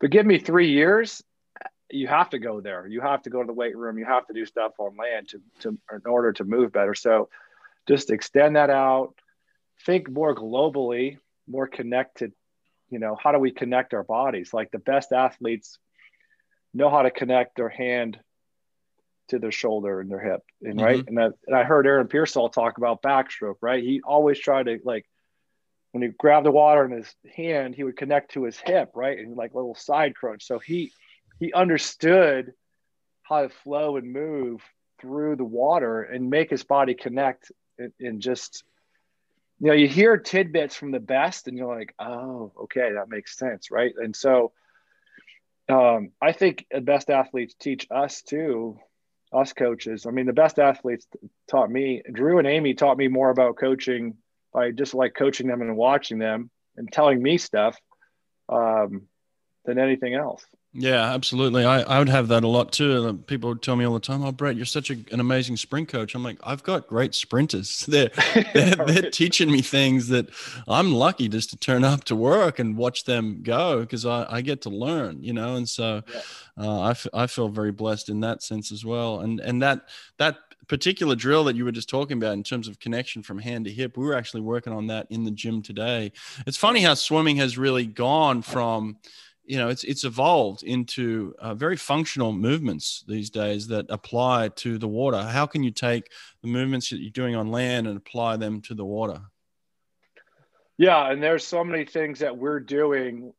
But 0.00 0.10
give 0.10 0.26
me 0.26 0.38
three 0.38 0.70
years, 0.70 1.22
you 1.90 2.08
have 2.08 2.30
to 2.30 2.38
go 2.38 2.60
there. 2.60 2.86
You 2.86 3.00
have 3.00 3.22
to 3.22 3.30
go 3.30 3.40
to 3.40 3.46
the 3.46 3.52
weight 3.52 3.76
room. 3.76 3.98
You 3.98 4.06
have 4.06 4.26
to 4.26 4.32
do 4.32 4.44
stuff 4.46 4.72
on 4.78 4.96
land 4.96 5.28
to, 5.28 5.40
to 5.60 5.68
in 5.92 6.02
order 6.06 6.32
to 6.34 6.44
move 6.44 6.72
better. 6.72 6.94
So 6.94 7.28
just 7.86 8.10
extend 8.10 8.56
that 8.56 8.70
out. 8.70 9.14
Think 9.86 10.10
more 10.10 10.34
globally, 10.34 11.18
more 11.48 11.66
connected. 11.66 12.32
You 12.90 12.98
know, 12.98 13.16
how 13.20 13.32
do 13.32 13.38
we 13.38 13.50
connect 13.50 13.94
our 13.94 14.02
bodies? 14.02 14.52
Like 14.52 14.70
the 14.70 14.78
best 14.78 15.12
athletes 15.12 15.78
know 16.74 16.90
how 16.90 17.02
to 17.02 17.10
connect 17.10 17.56
their 17.56 17.68
hand 17.68 18.18
to 19.30 19.38
their 19.38 19.52
shoulder 19.52 20.00
and 20.00 20.10
their 20.10 20.20
hip. 20.20 20.42
And 20.62 20.74
mm-hmm. 20.74 20.84
right. 20.84 21.04
And, 21.06 21.18
that, 21.18 21.32
and 21.46 21.56
I 21.56 21.64
heard 21.64 21.86
Aaron 21.86 22.08
Peirsol 22.08 22.52
talk 22.52 22.78
about 22.78 23.02
backstroke, 23.02 23.56
right? 23.60 23.82
He 23.82 24.00
always 24.04 24.38
tried 24.38 24.64
to 24.64 24.78
like 24.84 25.06
when 25.92 26.02
he 26.02 26.08
grabbed 26.08 26.46
the 26.46 26.52
water 26.52 26.84
in 26.84 26.92
his 26.92 27.12
hand, 27.34 27.74
he 27.74 27.82
would 27.82 27.96
connect 27.96 28.32
to 28.32 28.44
his 28.44 28.58
hip, 28.58 28.90
right? 28.94 29.18
And 29.18 29.36
like 29.36 29.52
a 29.52 29.56
little 29.56 29.74
side 29.74 30.14
crunch. 30.14 30.46
So 30.46 30.58
he 30.58 30.92
he 31.40 31.52
understood 31.52 32.52
how 33.22 33.42
to 33.42 33.48
flow 33.48 33.96
and 33.96 34.12
move 34.12 34.62
through 35.00 35.36
the 35.36 35.44
water 35.44 36.02
and 36.02 36.30
make 36.30 36.50
his 36.50 36.62
body 36.62 36.94
connect 36.94 37.50
and, 37.78 37.92
and 37.98 38.20
just 38.20 38.64
you 39.60 39.68
know 39.68 39.72
you 39.72 39.88
hear 39.88 40.16
tidbits 40.16 40.74
from 40.74 40.90
the 40.90 41.00
best 41.00 41.48
and 41.48 41.56
you're 41.56 41.74
like 41.74 41.94
oh 41.98 42.52
okay 42.62 42.92
that 42.92 43.08
makes 43.08 43.38
sense 43.38 43.70
right 43.70 43.94
and 43.96 44.14
so 44.14 44.52
um, 45.68 46.10
i 46.20 46.32
think 46.32 46.66
the 46.70 46.80
best 46.80 47.08
athletes 47.08 47.54
teach 47.54 47.86
us 47.90 48.22
too 48.22 48.78
us 49.32 49.52
coaches. 49.52 50.06
I 50.06 50.10
mean 50.10 50.26
the 50.26 50.32
best 50.32 50.58
athletes 50.58 51.06
taught 51.48 51.70
me 51.70 52.02
drew 52.12 52.38
and 52.38 52.46
amy 52.46 52.74
taught 52.74 52.98
me 52.98 53.08
more 53.08 53.30
about 53.30 53.56
coaching 53.56 54.16
by 54.52 54.72
just 54.72 54.94
like 54.94 55.14
coaching 55.14 55.46
them 55.46 55.62
and 55.62 55.76
watching 55.76 56.18
them 56.18 56.50
and 56.76 56.90
telling 56.90 57.22
me 57.22 57.38
stuff 57.38 57.78
um, 58.48 59.02
than 59.64 59.78
anything 59.78 60.14
else 60.14 60.44
yeah, 60.72 61.12
absolutely. 61.12 61.64
I, 61.64 61.80
I 61.82 61.98
would 61.98 62.08
have 62.08 62.28
that 62.28 62.44
a 62.44 62.48
lot 62.48 62.70
too. 62.70 63.18
People 63.26 63.48
would 63.48 63.62
tell 63.62 63.74
me 63.74 63.84
all 63.84 63.94
the 63.94 63.98
time, 63.98 64.22
"Oh, 64.22 64.30
Brett, 64.30 64.54
you're 64.54 64.64
such 64.64 64.90
a, 64.90 64.96
an 65.10 65.18
amazing 65.18 65.56
sprint 65.56 65.88
coach." 65.88 66.14
I'm 66.14 66.22
like, 66.22 66.38
I've 66.44 66.62
got 66.62 66.86
great 66.86 67.12
sprinters. 67.12 67.80
They're 67.88 68.10
they're, 68.54 68.76
they're 68.76 69.10
teaching 69.10 69.50
me 69.50 69.62
things 69.62 70.08
that 70.08 70.28
I'm 70.68 70.92
lucky 70.92 71.28
just 71.28 71.50
to 71.50 71.56
turn 71.56 71.82
up 71.82 72.04
to 72.04 72.14
work 72.14 72.60
and 72.60 72.76
watch 72.76 73.04
them 73.04 73.40
go 73.42 73.80
because 73.80 74.06
I, 74.06 74.26
I 74.30 74.40
get 74.42 74.62
to 74.62 74.70
learn, 74.70 75.24
you 75.24 75.32
know. 75.32 75.56
And 75.56 75.68
so, 75.68 76.02
yeah. 76.06 76.20
uh, 76.56 76.80
I, 76.82 76.90
f- 76.90 77.06
I 77.12 77.26
feel 77.26 77.48
very 77.48 77.72
blessed 77.72 78.08
in 78.08 78.20
that 78.20 78.40
sense 78.42 78.70
as 78.70 78.84
well. 78.84 79.20
And 79.20 79.40
and 79.40 79.60
that 79.62 79.88
that 80.18 80.36
particular 80.68 81.16
drill 81.16 81.42
that 81.42 81.56
you 81.56 81.64
were 81.64 81.72
just 81.72 81.88
talking 81.88 82.16
about 82.16 82.34
in 82.34 82.44
terms 82.44 82.68
of 82.68 82.78
connection 82.78 83.24
from 83.24 83.40
hand 83.40 83.64
to 83.64 83.72
hip, 83.72 83.96
we 83.96 84.04
were 84.04 84.14
actually 84.14 84.42
working 84.42 84.72
on 84.72 84.86
that 84.86 85.08
in 85.10 85.24
the 85.24 85.32
gym 85.32 85.62
today. 85.62 86.12
It's 86.46 86.56
funny 86.56 86.80
how 86.80 86.94
swimming 86.94 87.38
has 87.38 87.58
really 87.58 87.86
gone 87.86 88.40
from 88.42 88.98
you 89.50 89.58
know 89.58 89.68
it's 89.68 89.82
it's 89.82 90.04
evolved 90.04 90.62
into 90.62 91.34
uh, 91.40 91.54
very 91.54 91.76
functional 91.76 92.32
movements 92.32 93.04
these 93.08 93.30
days 93.30 93.66
that 93.66 93.86
apply 93.88 94.48
to 94.54 94.78
the 94.78 94.86
water. 94.86 95.20
How 95.20 95.44
can 95.44 95.64
you 95.64 95.72
take 95.72 96.12
the 96.40 96.46
movements 96.46 96.90
that 96.90 97.00
you're 97.00 97.10
doing 97.10 97.34
on 97.34 97.50
land 97.50 97.88
and 97.88 97.96
apply 97.96 98.36
them 98.36 98.60
to 98.62 98.74
the 98.74 98.84
water? 98.84 99.20
Yeah 100.78 101.10
and 101.10 101.20
there's 101.20 101.44
so 101.44 101.64
many 101.64 101.84
things 101.84 102.20
that 102.20 102.36
we're 102.36 102.60
doing. 102.60 103.32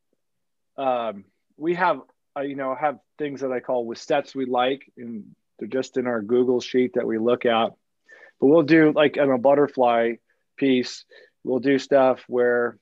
Um, 0.78 1.24
we 1.56 1.76
have 1.76 2.02
uh, 2.36 2.42
you 2.42 2.56
know 2.56 2.76
have 2.76 3.00
things 3.18 3.40
that 3.42 3.52
i 3.54 3.60
call 3.62 3.86
with 3.86 3.98
sets 3.98 4.36
we 4.36 4.46
like 4.46 4.92
and 4.98 5.24
they're 5.60 5.68
just 5.68 5.96
in 5.96 6.08
our 6.08 6.22
google 6.22 6.60
sheet 6.60 6.96
that 6.96 7.08
we 7.08 7.20
look 7.20 7.46
at. 7.46 7.70
But 8.42 8.48
we'll 8.48 8.64
do 8.64 8.92
like 8.92 9.18
on 9.18 9.32
a 9.32 9.38
butterfly 9.38 10.16
piece 10.58 11.06
we'll 11.46 11.60
do 11.60 11.80
stuff 11.80 12.20
where 12.28 12.78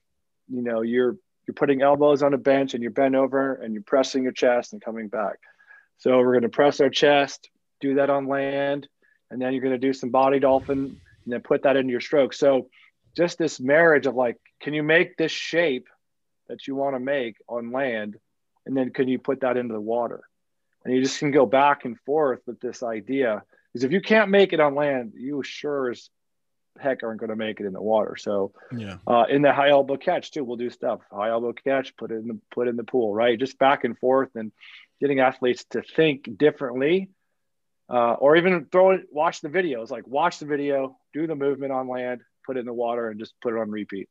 you 0.47 0.63
know 0.63 0.81
you're 0.81 1.15
you're 1.49 1.55
putting 1.55 1.81
elbows 1.81 2.21
on 2.21 2.35
a 2.35 2.37
bench 2.37 2.75
and 2.75 2.83
you're 2.83 2.91
bent 2.91 3.15
over 3.15 3.55
and 3.55 3.73
you're 3.73 3.81
pressing 3.81 4.21
your 4.21 4.31
chest 4.31 4.71
and 4.71 4.83
coming 4.83 5.07
back. 5.07 5.39
So 5.97 6.15
we're 6.19 6.33
going 6.33 6.43
to 6.43 6.49
press 6.49 6.79
our 6.79 6.91
chest, 6.91 7.49
do 7.81 7.95
that 7.95 8.11
on 8.11 8.27
land, 8.27 8.87
and 9.31 9.41
then 9.41 9.53
you're 9.53 9.63
going 9.63 9.73
to 9.73 9.79
do 9.79 9.91
some 9.91 10.11
body 10.11 10.39
dolphin 10.39 10.77
and 10.77 11.33
then 11.33 11.41
put 11.41 11.63
that 11.63 11.75
into 11.75 11.89
your 11.89 12.01
stroke. 12.01 12.33
So 12.35 12.67
just 13.17 13.39
this 13.39 13.59
marriage 13.59 14.05
of 14.05 14.13
like, 14.13 14.37
can 14.61 14.75
you 14.75 14.83
make 14.83 15.17
this 15.17 15.31
shape 15.31 15.87
that 16.49 16.67
you 16.67 16.75
want 16.75 16.95
to 16.95 16.99
make 16.99 17.37
on 17.47 17.71
land? 17.71 18.19
And 18.67 18.77
then 18.77 18.91
can 18.91 19.07
you 19.07 19.17
put 19.17 19.41
that 19.41 19.57
into 19.57 19.73
the 19.73 19.81
water? 19.81 20.21
And 20.85 20.93
you 20.93 21.01
just 21.01 21.17
can 21.17 21.31
go 21.31 21.47
back 21.47 21.83
and 21.83 21.99
forth 22.01 22.41
with 22.45 22.59
this 22.59 22.83
idea. 22.83 23.41
Because 23.73 23.85
if 23.85 23.91
you 23.91 24.01
can't 24.01 24.29
make 24.29 24.53
it 24.53 24.59
on 24.59 24.75
land, 24.75 25.13
you 25.15 25.41
sure 25.41 25.89
as 25.89 26.11
heck 26.81 27.03
aren't 27.03 27.19
going 27.19 27.29
to 27.29 27.35
make 27.35 27.59
it 27.59 27.65
in 27.65 27.73
the 27.73 27.81
water. 27.81 28.15
So 28.15 28.53
yeah, 28.75 28.97
uh, 29.07 29.25
in 29.29 29.41
the 29.41 29.53
high 29.53 29.69
elbow 29.69 29.97
catch 29.97 30.31
too, 30.31 30.43
we'll 30.43 30.57
do 30.57 30.69
stuff. 30.69 31.01
High 31.11 31.29
elbow 31.29 31.53
catch, 31.53 31.95
put 31.97 32.11
it 32.11 32.15
in 32.15 32.27
the 32.27 32.39
put 32.51 32.67
in 32.67 32.75
the 32.75 32.83
pool, 32.83 33.13
right? 33.13 33.39
Just 33.39 33.59
back 33.59 33.83
and 33.83 33.97
forth 33.97 34.29
and 34.35 34.51
getting 34.99 35.19
athletes 35.19 35.65
to 35.71 35.81
think 35.81 36.37
differently, 36.37 37.09
uh, 37.89 38.13
or 38.13 38.35
even 38.35 38.65
throw 38.71 38.91
it, 38.91 39.01
watch 39.11 39.41
the 39.41 39.49
videos. 39.49 39.89
Like 39.89 40.07
watch 40.07 40.39
the 40.39 40.45
video, 40.45 40.97
do 41.13 41.27
the 41.27 41.35
movement 41.35 41.71
on 41.71 41.87
land, 41.87 42.21
put 42.45 42.57
it 42.57 42.61
in 42.61 42.65
the 42.65 42.73
water, 42.73 43.09
and 43.09 43.19
just 43.19 43.33
put 43.41 43.53
it 43.53 43.59
on 43.59 43.69
repeat. 43.71 44.09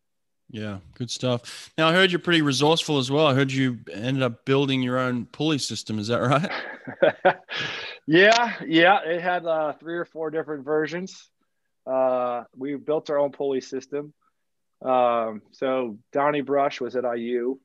Yeah, 0.51 0.79
good 0.95 1.11
stuff. 1.11 1.71
Now 1.77 1.89
I 1.89 1.93
heard 1.93 2.11
you're 2.11 2.19
pretty 2.19 2.41
resourceful 2.41 2.99
as 2.99 3.11
well. 3.11 3.27
I 3.27 3.35
heard 3.35 3.53
you 3.53 3.79
ended 3.93 4.23
up 4.23 4.47
building 4.47 4.83
your 4.83 4.99
own 4.99 5.27
pulley 5.27 5.59
system. 5.59 5.99
Is 5.99 6.09
that 6.09 6.21
right? 6.21 7.37
yeah, 8.07 8.55
yeah. 8.67 9.01
It 9.05 9.21
had 9.21 9.45
uh, 9.45 9.75
three 9.75 9.97
or 9.97 10.07
four 10.07 10.31
different 10.31 10.65
versions. 10.65 11.29
Uh, 11.89 12.45
we 12.57 12.75
built 12.75 13.09
our 13.11 13.19
own 13.19 13.33
pulley 13.33 13.61
system. 13.61 14.13
Um, 14.85 15.43
so 15.53 15.99
Donnie 16.13 16.43
Brush 16.43 16.81
was 16.81 16.95
at 16.97 17.05
IU, 17.05 17.59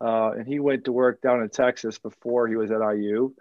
uh, 0.00 0.32
and 0.32 0.46
he 0.46 0.60
went 0.60 0.84
to 0.84 0.92
work 0.92 1.20
down 1.20 1.42
in 1.42 1.48
Texas 1.48 1.98
before 1.98 2.46
he 2.46 2.56
was 2.56 2.70
at 2.70 2.80
IU, 2.80 3.32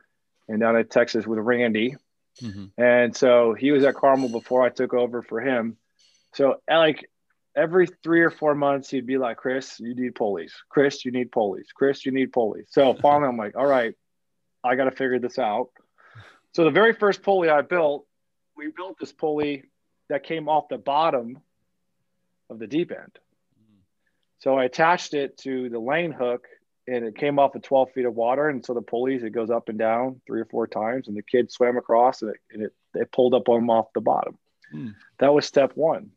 and 0.48 0.60
down 0.60 0.78
in 0.78 0.88
Texas 0.88 1.28
with 1.28 1.40
Randy. 1.40 1.96
Mm-hmm. 2.42 2.82
And 2.82 3.16
so 3.16 3.54
he 3.54 3.72
was 3.72 3.84
at 3.84 3.96
Carmel 3.96 4.30
before 4.30 4.64
I 4.64 4.70
took 4.70 4.94
over 4.94 5.22
for 5.22 5.40
him. 5.40 5.78
So 6.34 6.62
like 6.68 7.08
every 7.56 7.88
three 8.04 8.22
or 8.22 8.32
four 8.32 8.56
months, 8.56 8.90
he'd 8.90 9.06
be 9.06 9.18
like, 9.18 9.38
"Chris, 9.38 9.80
you 9.80 9.94
need 9.94 10.16
pulleys. 10.16 10.54
Chris, 10.70 11.06
you 11.06 11.12
need 11.12 11.32
pulleys. 11.32 11.68
Chris, 11.76 12.06
you 12.06 12.12
need 12.12 12.32
pulleys." 12.32 12.68
So 12.70 12.94
finally, 13.02 13.28
I'm 13.28 13.38
like, 13.38 13.56
"All 13.56 13.68
right, 13.68 13.94
I 14.64 14.76
got 14.76 14.86
to 14.86 14.92
figure 14.92 15.20
this 15.20 15.38
out." 15.38 15.70
So 16.56 16.64
the 16.64 16.72
very 16.72 16.94
first 16.94 17.22
pulley 17.22 17.50
I 17.50 17.62
built, 17.62 18.06
we 18.56 18.72
built 18.76 18.98
this 19.00 19.12
pulley 19.12 19.66
that 20.10 20.24
came 20.24 20.50
off 20.50 20.68
the 20.70 20.78
bottom 20.78 21.40
of 22.50 22.60
the 22.60 22.68
deep 22.68 22.92
end. 22.92 23.18
So 24.40 24.58
I 24.58 24.66
attached 24.66 25.14
it 25.14 25.38
to 25.40 25.70
the 25.70 25.80
lane 25.80 26.12
hook 26.12 26.48
and 26.88 27.06
it 27.06 27.16
came 27.16 27.40
off 27.40 27.56
of 27.56 27.62
12 27.62 27.92
feet 27.92 28.06
of 28.06 28.14
water. 28.14 28.50
And 28.50 28.66
so 28.66 28.74
the 28.74 28.82
pulleys, 28.82 29.24
it 29.24 29.30
goes 29.30 29.50
up 29.50 29.70
and 29.70 29.80
down 29.80 30.22
three 30.28 30.42
or 30.42 30.46
four 30.46 30.68
times. 30.68 31.08
And 31.08 31.16
the 31.16 31.24
kid 31.24 31.50
swam 31.50 31.78
across 31.78 32.22
and 32.22 32.32
it, 32.32 32.38
and 32.52 32.64
it, 32.64 32.74
it 32.94 33.12
pulled 33.12 33.34
up 33.34 33.48
on 33.48 33.62
them 33.62 33.70
off 33.70 33.94
the 33.94 34.02
bottom. 34.02 34.38
Mm. 34.74 34.96
That 35.20 35.34
was 35.34 35.46
step 35.46 35.72
one. 35.76 36.12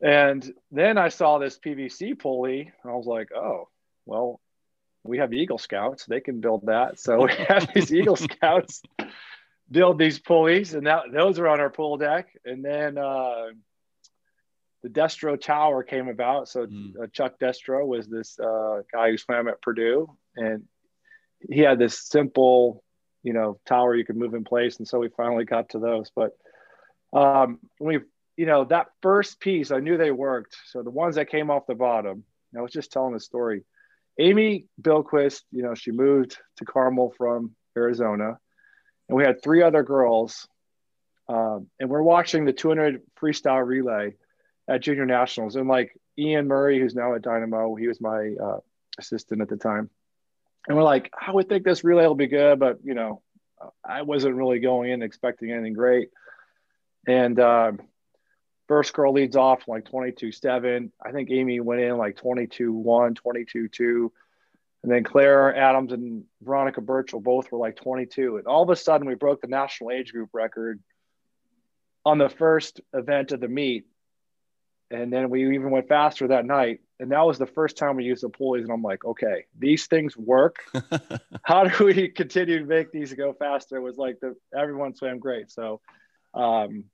And 0.00 0.52
then 0.70 0.98
I 0.98 1.08
saw 1.08 1.38
this 1.38 1.58
PVC 1.58 2.18
pulley 2.18 2.72
and 2.82 2.92
I 2.92 2.94
was 2.96 3.06
like, 3.06 3.28
oh, 3.32 3.68
well, 4.04 4.40
we 5.04 5.18
have 5.18 5.32
Eagle 5.32 5.58
Scouts. 5.58 6.06
They 6.06 6.20
can 6.20 6.40
build 6.40 6.66
that. 6.66 6.98
So 6.98 7.24
we 7.24 7.32
have 7.48 7.72
these 7.72 7.92
Eagle 7.92 8.16
Scouts 8.16 8.82
build 9.70 9.98
these 9.98 10.18
pulleys, 10.18 10.74
and 10.74 10.86
that 10.86 11.04
those 11.12 11.38
are 11.38 11.48
on 11.48 11.60
our 11.60 11.70
pool 11.70 11.96
deck. 11.96 12.28
And 12.44 12.64
then 12.64 12.98
uh, 12.98 13.46
the 14.82 14.88
Destro 14.88 15.40
Tower 15.40 15.82
came 15.82 16.08
about. 16.08 16.48
So 16.48 16.66
mm. 16.66 16.92
uh, 17.02 17.06
Chuck 17.12 17.38
Destro 17.38 17.86
was 17.86 18.06
this 18.06 18.38
uh, 18.38 18.82
guy 18.92 19.10
who 19.10 19.18
swam 19.18 19.48
at 19.48 19.60
Purdue, 19.62 20.16
and 20.36 20.64
he 21.50 21.60
had 21.60 21.78
this 21.78 22.06
simple, 22.08 22.82
you 23.22 23.32
know, 23.32 23.60
tower 23.66 23.94
you 23.94 24.04
could 24.04 24.16
move 24.16 24.34
in 24.34 24.44
place. 24.44 24.78
And 24.78 24.88
so 24.88 24.98
we 24.98 25.08
finally 25.08 25.44
got 25.44 25.70
to 25.70 25.78
those. 25.78 26.10
But 26.14 26.36
um, 27.12 27.58
we, 27.80 28.00
you 28.36 28.46
know, 28.46 28.64
that 28.64 28.88
first 29.02 29.40
piece, 29.40 29.70
I 29.70 29.80
knew 29.80 29.96
they 29.96 30.10
worked. 30.10 30.56
So 30.66 30.82
the 30.82 30.90
ones 30.90 31.16
that 31.16 31.30
came 31.30 31.50
off 31.50 31.66
the 31.66 31.74
bottom, 31.74 32.24
I 32.56 32.62
was 32.62 32.72
just 32.72 32.92
telling 32.92 33.14
the 33.14 33.20
story. 33.20 33.64
Amy 34.18 34.66
Bilquist, 34.80 35.42
you 35.52 35.62
know, 35.62 35.74
she 35.74 35.92
moved 35.92 36.38
to 36.56 36.64
Carmel 36.64 37.14
from 37.16 37.54
Arizona 37.76 38.38
and 39.08 39.16
we 39.16 39.24
had 39.24 39.42
three 39.42 39.62
other 39.62 39.82
girls. 39.82 40.48
Um, 41.28 41.68
and 41.78 41.90
we're 41.90 42.02
watching 42.02 42.44
the 42.44 42.52
200 42.52 43.02
freestyle 43.20 43.66
relay 43.66 44.14
at 44.66 44.82
junior 44.82 45.06
nationals. 45.06 45.56
And 45.56 45.68
like 45.68 45.94
Ian 46.16 46.48
Murray, 46.48 46.78
who's 46.78 46.94
now 46.94 47.14
at 47.14 47.22
Dynamo, 47.22 47.74
he 47.74 47.86
was 47.86 48.00
my 48.00 48.34
uh, 48.42 48.58
assistant 48.98 49.42
at 49.42 49.48
the 49.48 49.56
time. 49.56 49.90
And 50.66 50.76
we're 50.76 50.84
like, 50.84 51.12
I 51.18 51.30
would 51.30 51.48
think 51.48 51.64
this 51.64 51.84
relay 51.84 52.06
will 52.06 52.14
be 52.14 52.26
good, 52.26 52.58
but 52.58 52.78
you 52.84 52.94
know, 52.94 53.22
I 53.84 54.02
wasn't 54.02 54.36
really 54.36 54.60
going 54.60 54.90
in 54.90 55.02
expecting 55.02 55.50
anything 55.50 55.72
great. 55.72 56.10
And 57.06 57.38
uh, 57.38 57.72
first 58.68 58.92
girl 58.92 59.12
leads 59.12 59.36
off 59.36 59.66
like 59.66 59.86
22 59.86 60.32
7. 60.32 60.92
I 61.04 61.12
think 61.12 61.30
Amy 61.30 61.60
went 61.60 61.80
in 61.80 61.96
like 61.96 62.16
22 62.16 62.72
1, 62.72 63.14
22 63.14 63.68
2. 63.68 64.12
And 64.82 64.92
then 64.92 65.02
Claire 65.02 65.56
Adams 65.56 65.92
and 65.92 66.24
Veronica 66.40 66.80
Burchill 66.80 67.20
both 67.20 67.50
were 67.50 67.58
like 67.58 67.76
22. 67.76 68.36
And 68.36 68.46
all 68.46 68.62
of 68.62 68.70
a 68.70 68.76
sudden, 68.76 69.08
we 69.08 69.14
broke 69.14 69.40
the 69.40 69.48
national 69.48 69.90
age 69.90 70.12
group 70.12 70.30
record 70.32 70.80
on 72.04 72.18
the 72.18 72.28
first 72.28 72.80
event 72.92 73.32
of 73.32 73.40
the 73.40 73.48
meet. 73.48 73.86
And 74.90 75.12
then 75.12 75.30
we 75.30 75.54
even 75.54 75.70
went 75.70 75.88
faster 75.88 76.28
that 76.28 76.46
night. 76.46 76.80
And 77.00 77.12
that 77.12 77.26
was 77.26 77.38
the 77.38 77.46
first 77.46 77.76
time 77.76 77.96
we 77.96 78.04
used 78.04 78.22
the 78.22 78.28
pulleys. 78.28 78.64
And 78.64 78.72
I'm 78.72 78.82
like, 78.82 79.04
okay, 79.04 79.44
these 79.58 79.86
things 79.86 80.16
work. 80.16 80.56
How 81.42 81.64
do 81.64 81.84
we 81.84 82.08
continue 82.08 82.60
to 82.60 82.64
make 82.64 82.90
these 82.90 83.12
go 83.12 83.32
faster? 83.32 83.76
It 83.76 83.82
was 83.82 83.96
like 83.96 84.18
the 84.20 84.36
everyone 84.56 84.94
swam 84.94 85.18
great. 85.18 85.50
So, 85.50 85.80
um, 86.34 86.84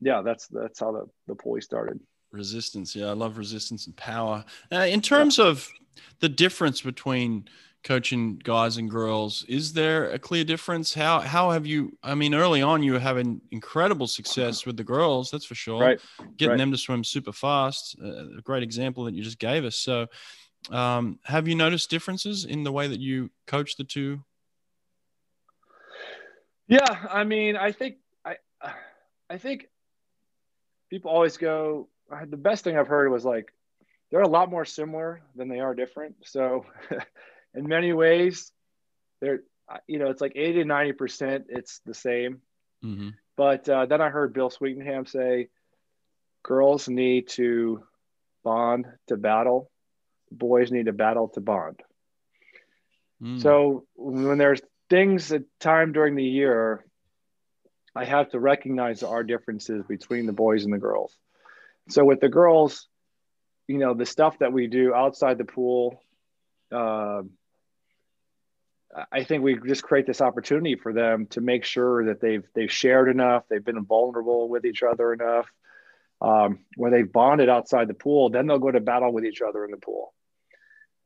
yeah, 0.00 0.22
that's 0.22 0.46
that's 0.48 0.80
how 0.80 0.92
the, 0.92 1.06
the 1.26 1.34
pulley 1.34 1.60
started. 1.60 2.00
Resistance, 2.32 2.96
yeah, 2.96 3.06
I 3.06 3.12
love 3.12 3.36
resistance 3.36 3.86
and 3.86 3.96
power. 3.96 4.44
Uh, 4.72 4.86
in 4.88 5.00
terms 5.02 5.38
yeah. 5.38 5.46
of 5.46 5.68
the 6.20 6.28
difference 6.28 6.80
between 6.80 7.46
coaching 7.82 8.36
guys 8.44 8.76
and 8.76 8.88
girls 8.88 9.44
is 9.48 9.72
there 9.72 10.10
a 10.10 10.18
clear 10.18 10.44
difference 10.44 10.94
how 10.94 11.18
how 11.18 11.50
have 11.50 11.66
you 11.66 11.96
i 12.04 12.14
mean 12.14 12.32
early 12.32 12.62
on 12.62 12.82
you 12.82 12.92
were 12.92 12.98
having 12.98 13.40
incredible 13.50 14.06
success 14.06 14.64
with 14.64 14.76
the 14.76 14.84
girls 14.84 15.30
that's 15.30 15.44
for 15.44 15.56
sure 15.56 15.80
right 15.80 16.00
getting 16.36 16.50
right. 16.50 16.58
them 16.58 16.70
to 16.70 16.78
swim 16.78 17.02
super 17.02 17.32
fast 17.32 17.96
uh, 18.02 18.38
a 18.38 18.42
great 18.42 18.62
example 18.62 19.04
that 19.04 19.14
you 19.14 19.22
just 19.22 19.38
gave 19.38 19.64
us 19.64 19.76
so 19.76 20.06
um, 20.70 21.18
have 21.24 21.48
you 21.48 21.56
noticed 21.56 21.90
differences 21.90 22.44
in 22.44 22.62
the 22.62 22.70
way 22.70 22.86
that 22.86 23.00
you 23.00 23.28
coach 23.48 23.76
the 23.76 23.84
two 23.84 24.22
yeah 26.68 27.06
i 27.10 27.24
mean 27.24 27.56
i 27.56 27.72
think 27.72 27.96
i 28.24 28.36
i 29.28 29.36
think 29.36 29.66
people 30.88 31.10
always 31.10 31.36
go 31.36 31.88
the 32.28 32.36
best 32.36 32.64
thing 32.64 32.76
i've 32.76 32.88
heard 32.88 33.10
was 33.10 33.24
like 33.24 33.52
they're 34.10 34.20
a 34.20 34.28
lot 34.28 34.50
more 34.50 34.64
similar 34.64 35.22
than 35.34 35.48
they 35.48 35.60
are 35.60 35.74
different 35.74 36.14
so 36.22 36.64
in 37.54 37.68
many 37.68 37.92
ways, 37.92 38.52
they're 39.20 39.42
you 39.86 39.98
know 39.98 40.10
it's 40.10 40.20
like 40.20 40.32
80 40.34 40.60
to 40.60 40.64
90 40.64 40.92
percent 40.92 41.46
it's 41.48 41.80
the 41.86 41.94
same. 41.94 42.40
Mm-hmm. 42.84 43.10
But 43.36 43.68
uh, 43.68 43.86
then 43.86 44.00
I 44.00 44.10
heard 44.10 44.34
Bill 44.34 44.50
Sweetenham 44.50 45.06
say, 45.06 45.48
girls 46.42 46.88
need 46.88 47.28
to 47.28 47.82
bond 48.44 48.86
to 49.08 49.16
battle, 49.16 49.70
boys 50.30 50.70
need 50.70 50.86
to 50.86 50.92
battle 50.92 51.28
to 51.28 51.40
bond. 51.40 51.80
Mm. 53.22 53.40
So 53.40 53.86
when 53.94 54.36
there's 54.36 54.60
things 54.90 55.32
at 55.32 55.44
time 55.60 55.92
during 55.92 56.16
the 56.16 56.24
year, 56.24 56.84
I 57.94 58.04
have 58.04 58.30
to 58.30 58.40
recognize 58.40 59.02
our 59.02 59.22
differences 59.22 59.84
between 59.86 60.26
the 60.26 60.32
boys 60.32 60.64
and 60.64 60.72
the 60.72 60.78
girls. 60.78 61.16
So 61.88 62.04
with 62.04 62.20
the 62.20 62.28
girls, 62.28 62.88
you 63.68 63.78
know, 63.78 63.94
the 63.94 64.06
stuff 64.06 64.38
that 64.38 64.52
we 64.52 64.66
do 64.66 64.94
outside 64.94 65.38
the 65.38 65.44
pool, 65.44 66.00
uh, 66.70 67.22
I 69.10 69.24
think 69.24 69.42
we 69.42 69.58
just 69.66 69.82
create 69.82 70.06
this 70.06 70.20
opportunity 70.20 70.76
for 70.76 70.92
them 70.92 71.26
to 71.30 71.40
make 71.40 71.64
sure 71.64 72.06
that 72.06 72.20
they've 72.20 72.44
they've 72.54 72.70
shared 72.70 73.08
enough, 73.08 73.44
they've 73.48 73.64
been 73.64 73.84
vulnerable 73.84 74.48
with 74.48 74.66
each 74.66 74.82
other 74.82 75.12
enough, 75.12 75.50
um, 76.20 76.60
where 76.76 76.90
they've 76.90 77.10
bonded 77.10 77.48
outside 77.48 77.88
the 77.88 77.94
pool. 77.94 78.30
Then 78.30 78.46
they'll 78.46 78.58
go 78.58 78.70
to 78.70 78.80
battle 78.80 79.12
with 79.12 79.24
each 79.24 79.40
other 79.40 79.64
in 79.64 79.70
the 79.70 79.78
pool. 79.78 80.12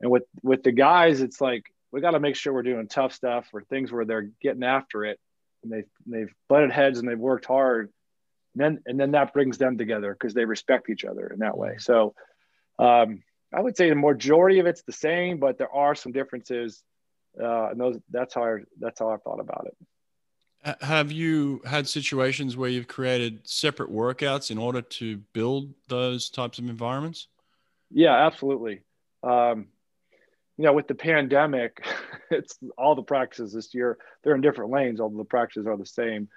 And 0.01 0.11
with 0.11 0.25
with 0.43 0.63
the 0.63 0.73
guys, 0.73 1.21
it's 1.21 1.41
like 1.41 1.65
we 1.93 2.01
got 2.01 2.11
to 2.11 2.21
make 2.21 2.37
sure 2.37 2.53
we're 2.53 2.63
doing 2.63 2.89
tough 2.89 3.13
stuff 3.13 3.49
or 3.53 3.63
things 3.63 3.93
where 3.93 4.05
they're 4.05 4.31
getting 4.43 4.65
after 4.65 5.05
it, 5.05 5.21
and 5.63 5.73
they 5.73 5.85
they've 6.07 6.35
butted 6.49 6.73
heads 6.73 6.99
and 6.99 7.09
they've 7.09 7.19
worked 7.19 7.47
hard. 7.47 7.93
And 8.57 8.65
then 8.65 8.83
and 8.87 8.99
then 8.99 9.11
that 9.13 9.33
brings 9.33 9.59
them 9.59 9.77
together 9.77 10.15
because 10.15 10.35
they 10.35 10.45
respect 10.45 10.89
each 10.89 11.05
other 11.05 11.29
in 11.29 11.41
that 11.41 11.57
way. 11.57 11.77
So 11.79 12.15
um, 12.79 13.23
I 13.55 13.61
would 13.61 13.77
say 13.77 13.91
the 13.91 13.95
majority 13.95 14.59
of 14.59 14.67
it's 14.67 14.83
the 14.83 14.93
same, 14.93 15.39
but 15.39 15.59
there 15.59 15.73
are 15.73 15.95
some 15.95 16.13
differences 16.13 16.83
uh, 17.41 17.69
and 17.71 17.81
those 17.81 17.99
that's 18.11 18.35
how 18.35 18.45
I, 18.45 18.59
that's 18.81 18.99
how 18.99 19.11
I 19.11 19.17
thought 19.19 19.41
about 19.41 19.67
it. 19.67 20.77
Have 20.83 21.13
you 21.13 21.61
had 21.65 21.87
situations 21.87 22.57
where 22.57 22.69
you've 22.69 22.89
created 22.89 23.47
separate 23.47 23.91
workouts 23.91 24.51
in 24.51 24.59
order 24.59 24.83
to 24.83 25.19
build 25.33 25.73
those 25.89 26.29
types 26.29 26.59
of 26.59 26.69
environments? 26.69 27.29
Yeah, 27.91 28.27
absolutely. 28.27 28.81
Um, 29.23 29.69
you 30.57 30.65
know, 30.65 30.73
with 30.73 30.89
the 30.89 30.95
pandemic, 30.95 31.87
it's 32.31 32.59
all 32.77 32.95
the 32.95 33.03
practices 33.03 33.53
this 33.53 33.75
year. 33.75 33.99
They're 34.25 34.35
in 34.35 34.41
different 34.41 34.73
lanes, 34.73 35.01
although 35.01 35.19
the 35.19 35.25
practices 35.25 35.67
are 35.67 35.77
the 35.77 35.87
same. 35.87 36.29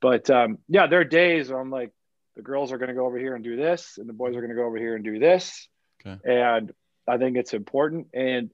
But 0.00 0.28
um, 0.30 0.58
yeah, 0.68 0.86
there 0.86 1.00
are 1.00 1.04
days 1.04 1.50
where 1.50 1.60
I'm 1.60 1.70
like, 1.70 1.90
the 2.36 2.42
girls 2.42 2.72
are 2.72 2.78
going 2.78 2.88
to 2.88 2.94
go 2.94 3.06
over 3.06 3.18
here 3.18 3.34
and 3.34 3.44
do 3.44 3.56
this, 3.56 3.96
and 3.98 4.08
the 4.08 4.12
boys 4.12 4.34
are 4.36 4.40
going 4.40 4.50
to 4.50 4.56
go 4.56 4.66
over 4.66 4.76
here 4.76 4.96
and 4.96 5.04
do 5.04 5.18
this. 5.18 5.68
Okay. 6.04 6.18
And 6.24 6.72
I 7.06 7.18
think 7.18 7.36
it's 7.36 7.54
important. 7.54 8.08
And 8.12 8.50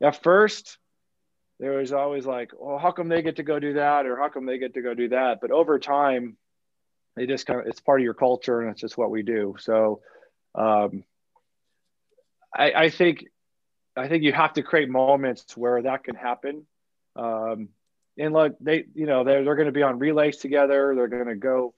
at 0.00 0.22
first, 0.22 0.78
there 1.58 1.72
was 1.72 1.92
always 1.92 2.26
like, 2.26 2.52
well, 2.58 2.78
how 2.78 2.92
come 2.92 3.08
they 3.08 3.22
get 3.22 3.36
to 3.36 3.42
go 3.42 3.58
do 3.58 3.74
that, 3.74 4.06
or 4.06 4.16
how 4.16 4.28
come 4.28 4.46
they 4.46 4.58
get 4.58 4.74
to 4.74 4.82
go 4.82 4.94
do 4.94 5.08
that? 5.08 5.40
But 5.40 5.50
over 5.50 5.78
time, 5.78 6.36
they 7.16 7.26
just 7.26 7.46
kind 7.46 7.60
of 7.60 7.66
it's 7.66 7.80
part 7.80 8.00
of 8.00 8.04
your 8.04 8.14
culture, 8.14 8.60
and 8.60 8.70
it's 8.70 8.80
just 8.80 8.98
what 8.98 9.10
we 9.10 9.22
do. 9.22 9.56
So, 9.58 10.02
um, 10.54 11.04
I, 12.54 12.72
I 12.72 12.90
think 12.90 13.24
I 13.96 14.08
think 14.08 14.22
you 14.22 14.32
have 14.32 14.52
to 14.54 14.62
create 14.62 14.90
moments 14.90 15.56
where 15.56 15.82
that 15.82 16.04
can 16.04 16.14
happen. 16.14 16.66
Um, 17.16 17.70
and 18.18 18.32
look, 18.32 18.56
they 18.60 18.84
you 18.94 19.06
know 19.06 19.24
they're 19.24 19.44
they're 19.44 19.56
going 19.56 19.66
to 19.66 19.72
be 19.72 19.82
on 19.82 19.98
relays 19.98 20.38
together. 20.38 20.94
They're 20.94 21.08
going 21.08 21.26
to 21.26 21.36
go. 21.36 21.74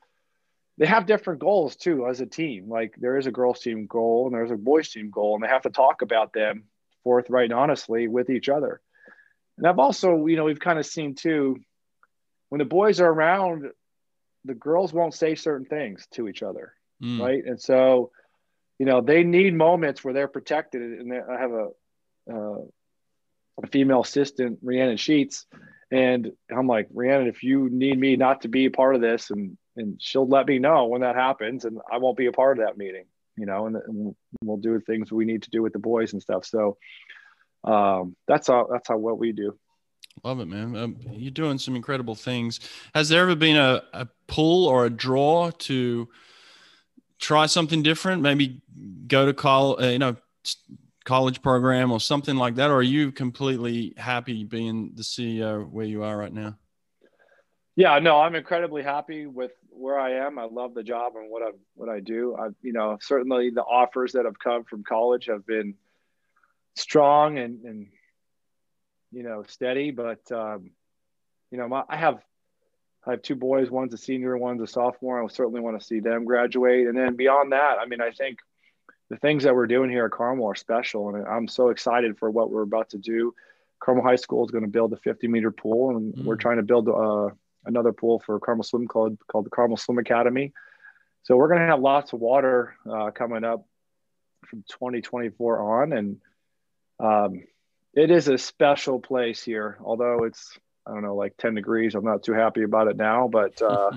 They 0.79 0.87
have 0.87 1.07
different 1.07 1.41
goals 1.41 1.75
too 1.77 2.07
as 2.07 2.21
a 2.21 2.27
team. 2.27 2.69
Like 2.69 2.95
there 2.97 3.17
is 3.17 3.27
a 3.27 3.33
girls 3.33 3.61
team 3.61 3.87
goal 3.87 4.27
and 4.27 4.35
there's 4.35 4.53
a 4.53 4.57
boys 4.57 4.91
team 4.91 5.11
goal, 5.11 5.35
and 5.35 5.43
they 5.43 5.49
have 5.49 5.63
to 5.63 5.71
talk 5.71 6.03
about 6.03 6.33
them 6.33 6.65
forthright 7.03 7.51
and 7.51 7.59
honestly 7.59 8.07
with 8.07 8.31
each 8.31 8.49
other. 8.49 8.81
And 9.57 9.67
I've 9.67 9.79
also, 9.79 10.27
you 10.27 10.37
know, 10.37 10.45
we've 10.45 10.61
kind 10.61 10.79
of 10.79 10.87
seen 10.87 11.15
too, 11.15 11.57
when 12.49 12.59
the 12.59 12.65
boys 12.65 13.01
are 13.01 13.11
around, 13.11 13.65
the 14.45 14.55
girls 14.55 14.93
won't 14.93 15.15
say 15.15 15.35
certain 15.35 15.67
things 15.67 16.07
to 16.13 16.29
each 16.29 16.43
other, 16.43 16.75
mm. 17.03 17.21
right? 17.21 17.45
And 17.45 17.61
so, 17.61 18.13
you 18.79 18.87
know, 18.87 19.01
they 19.01 19.25
need 19.25 19.55
moments 19.55 20.05
where 20.05 20.15
they're 20.15 20.29
protected. 20.29 20.83
And 20.83 21.13
I 21.13 21.41
have 21.41 21.53
a, 21.53 21.69
uh, 22.31 22.61
a 23.63 23.67
female 23.73 24.03
assistant, 24.03 24.61
Rhiannon 24.63 24.97
Sheets, 24.97 25.47
and 25.91 26.33
I'm 26.51 26.67
like, 26.67 26.89
Rhiannon, 26.93 27.29
if 27.29 27.43
you 27.43 27.69
need 27.71 27.99
me 27.99 28.17
not 28.17 28.43
to 28.43 28.49
be 28.49 28.67
a 28.67 28.71
part 28.71 28.95
of 28.95 29.01
this, 29.01 29.31
and 29.31 29.57
and 29.77 30.01
she'll 30.01 30.27
let 30.27 30.47
me 30.47 30.59
know 30.59 30.87
when 30.87 31.03
that 31.03 31.15
happens, 31.15 31.65
and 31.65 31.79
I 31.91 31.99
won't 31.99 32.17
be 32.17 32.27
a 32.27 32.33
part 32.33 32.59
of 32.59 32.65
that 32.65 32.77
meeting, 32.77 33.05
you 33.37 33.47
know, 33.47 33.67
and, 33.67 33.77
and 33.77 34.15
we'll 34.43 34.57
do 34.57 34.81
things 34.81 35.13
we 35.13 35.25
need 35.25 35.43
to 35.45 35.51
do 35.51 35.63
with 35.63 35.73
the 35.73 35.79
boys 35.79 36.13
and 36.13 36.21
stuff. 36.21 36.45
So, 36.45 36.77
um, 37.65 38.17
that's 38.27 38.49
all. 38.49 38.69
that's 38.71 38.89
how 38.89 38.99
what 38.99 39.19
we 39.19 39.33
do. 39.33 39.57
Love 40.25 40.41
it, 40.41 40.47
man. 40.47 40.77
Um, 40.77 40.97
you're 41.13 41.31
doing 41.31 41.59
some 41.59 41.77
incredible 41.77 42.17
things. 42.17 42.61
Has 42.95 43.09
there 43.09 43.23
ever 43.23 43.37
been 43.37 43.57
a, 43.57 43.83
a 43.93 44.09
pull 44.27 44.67
or 44.67 44.85
a 44.85 44.91
draw 44.91 45.51
to 45.51 46.09
try 47.21 47.47
something 47.47 47.83
different? 47.83 48.23
Maybe 48.23 48.61
go 49.07 49.27
to 49.27 49.33
college, 49.33 49.85
uh, 49.85 49.89
you 49.89 49.99
know, 49.99 50.17
college 51.09 51.41
program 51.41 51.91
or 51.91 51.99
something 51.99 52.37
like 52.37 52.57
that, 52.57 52.71
or 52.71 52.77
are 52.77 52.83
you 52.83 53.11
completely 53.11 53.95
happy 53.97 54.45
being 54.45 54.93
the 54.95 55.03
CEO 55.03 55.67
where 55.71 55.87
you 55.87 56.03
are 56.03 56.19
right 56.19 56.35
now? 56.35 56.59
Yeah, 57.77 57.99
no, 57.99 58.21
I'm 58.21 58.35
incredibly 58.35 58.83
happy 58.83 59.27
with 59.27 59.53
where 59.71 59.99
I 59.99 60.27
am. 60.27 60.39
I 60.39 60.45
love 60.45 60.75
the 60.75 60.83
job 60.83 61.15
and 61.17 61.31
what 61.31 61.43
I 61.43 61.53
what 61.77 61.89
I 61.89 62.01
do. 62.01 62.37
I, 62.39 62.49
you 62.61 62.75
know, 62.75 62.99
certainly 63.01 63.49
the 63.49 63.63
offers 63.63 64.13
that 64.13 64.27
have 64.27 64.39
come 64.39 64.65
from 64.65 64.85
college 64.85 65.27
have 65.27 65.47
been 65.47 65.77
strong 66.77 67.39
and, 67.39 67.65
and 67.65 67.87
you 69.11 69.23
know 69.23 69.45
steady. 69.49 69.91
But 69.91 70.31
um, 70.31 70.73
you 71.51 71.57
know, 71.57 71.69
my, 71.69 71.85
I 71.89 71.97
have 71.97 72.23
I 73.07 73.13
have 73.13 73.23
two 73.23 73.37
boys. 73.37 73.71
One's 73.71 73.95
a 73.95 73.99
senior, 73.99 74.37
one's 74.37 74.61
a 74.61 74.67
sophomore. 74.67 75.25
I 75.25 75.27
certainly 75.29 75.61
want 75.63 75.81
to 75.81 75.87
see 75.87 76.01
them 76.01 76.27
graduate. 76.27 76.87
And 76.87 76.99
then 76.99 77.17
beyond 77.17 77.53
that, 77.53 77.77
I 77.81 77.87
mean, 77.87 78.03
I 78.03 78.11
think 78.11 78.41
the 79.11 79.17
things 79.17 79.45
that 79.45 79.55
we're 79.55 79.67
doing 79.67 79.91
here 79.91 80.07
at 80.07 80.13
Carmel 80.13 80.47
are 80.47 80.55
special, 80.55 81.15
and 81.15 81.27
I'm 81.27 81.49
so 81.49 81.69
excited 81.69 82.19
for 82.19 82.31
what 82.31 82.51
we're 82.51 82.63
about 82.63 82.91
to 82.91 82.99
do. 82.99 83.35
Carmel 83.81 84.05
High 84.05 84.17
School 84.17 84.45
is 84.45 84.51
going 84.51 84.65
to 84.65 84.71
build 84.71 84.93
a 84.93 84.97
50 84.97 85.29
meter 85.29 85.51
pool, 85.51 85.97
and 85.97 86.15
mm. 86.15 86.25
we're 86.25 86.37
trying 86.37 86.57
to 86.59 86.63
build 86.63 86.89
uh, 86.89 87.31
another 87.65 87.93
pool 87.93 88.19
for 88.19 88.39
Carmel 88.41 88.65
Swim 88.65 88.87
Club 88.87 89.17
called 89.31 89.47
the 89.47 89.51
Carmel 89.51 89.77
Swim 89.77 89.99
Academy. 89.99 90.53
So 91.23 91.37
we're 91.37 91.49
going 91.49 91.61
to 91.61 91.67
have 91.67 91.81
lots 91.81 92.13
of 92.13 92.21
water 92.21 92.75
uh, 92.91 93.11
coming 93.11 93.45
up 93.45 93.67
from 94.47 94.65
2024 94.69 95.83
on, 95.83 95.93
and 95.93 96.21
um, 97.01 97.45
it 97.95 98.11
is 98.11 98.29
a 98.29 98.39
special 98.39 99.01
place 99.01 99.43
here, 99.43 99.79
although 99.83 100.25
it's 100.25 100.59
I 100.87 100.93
don't 100.93 101.03
know 101.03 101.15
like 101.15 101.37
10 101.37 101.55
degrees. 101.55 101.95
I'm 101.95 102.05
not 102.05 102.23
too 102.23 102.33
happy 102.33 102.63
about 102.63 102.89
it 102.89 102.97
now, 102.97 103.29
but 103.29 103.61
uh, 103.61 103.91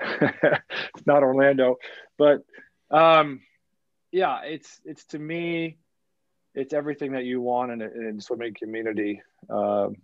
it's 0.00 1.06
not 1.06 1.22
Orlando. 1.22 1.76
But 2.18 2.44
um, 2.90 3.40
yeah, 4.12 4.40
it's 4.44 4.80
it's 4.84 5.04
to 5.06 5.18
me, 5.18 5.78
it's 6.54 6.72
everything 6.72 7.12
that 7.12 7.24
you 7.24 7.40
want 7.40 7.72
in 7.72 7.82
a, 7.82 7.86
in 7.86 8.20
swimming 8.20 8.54
community. 8.54 9.22
Um, 9.50 9.96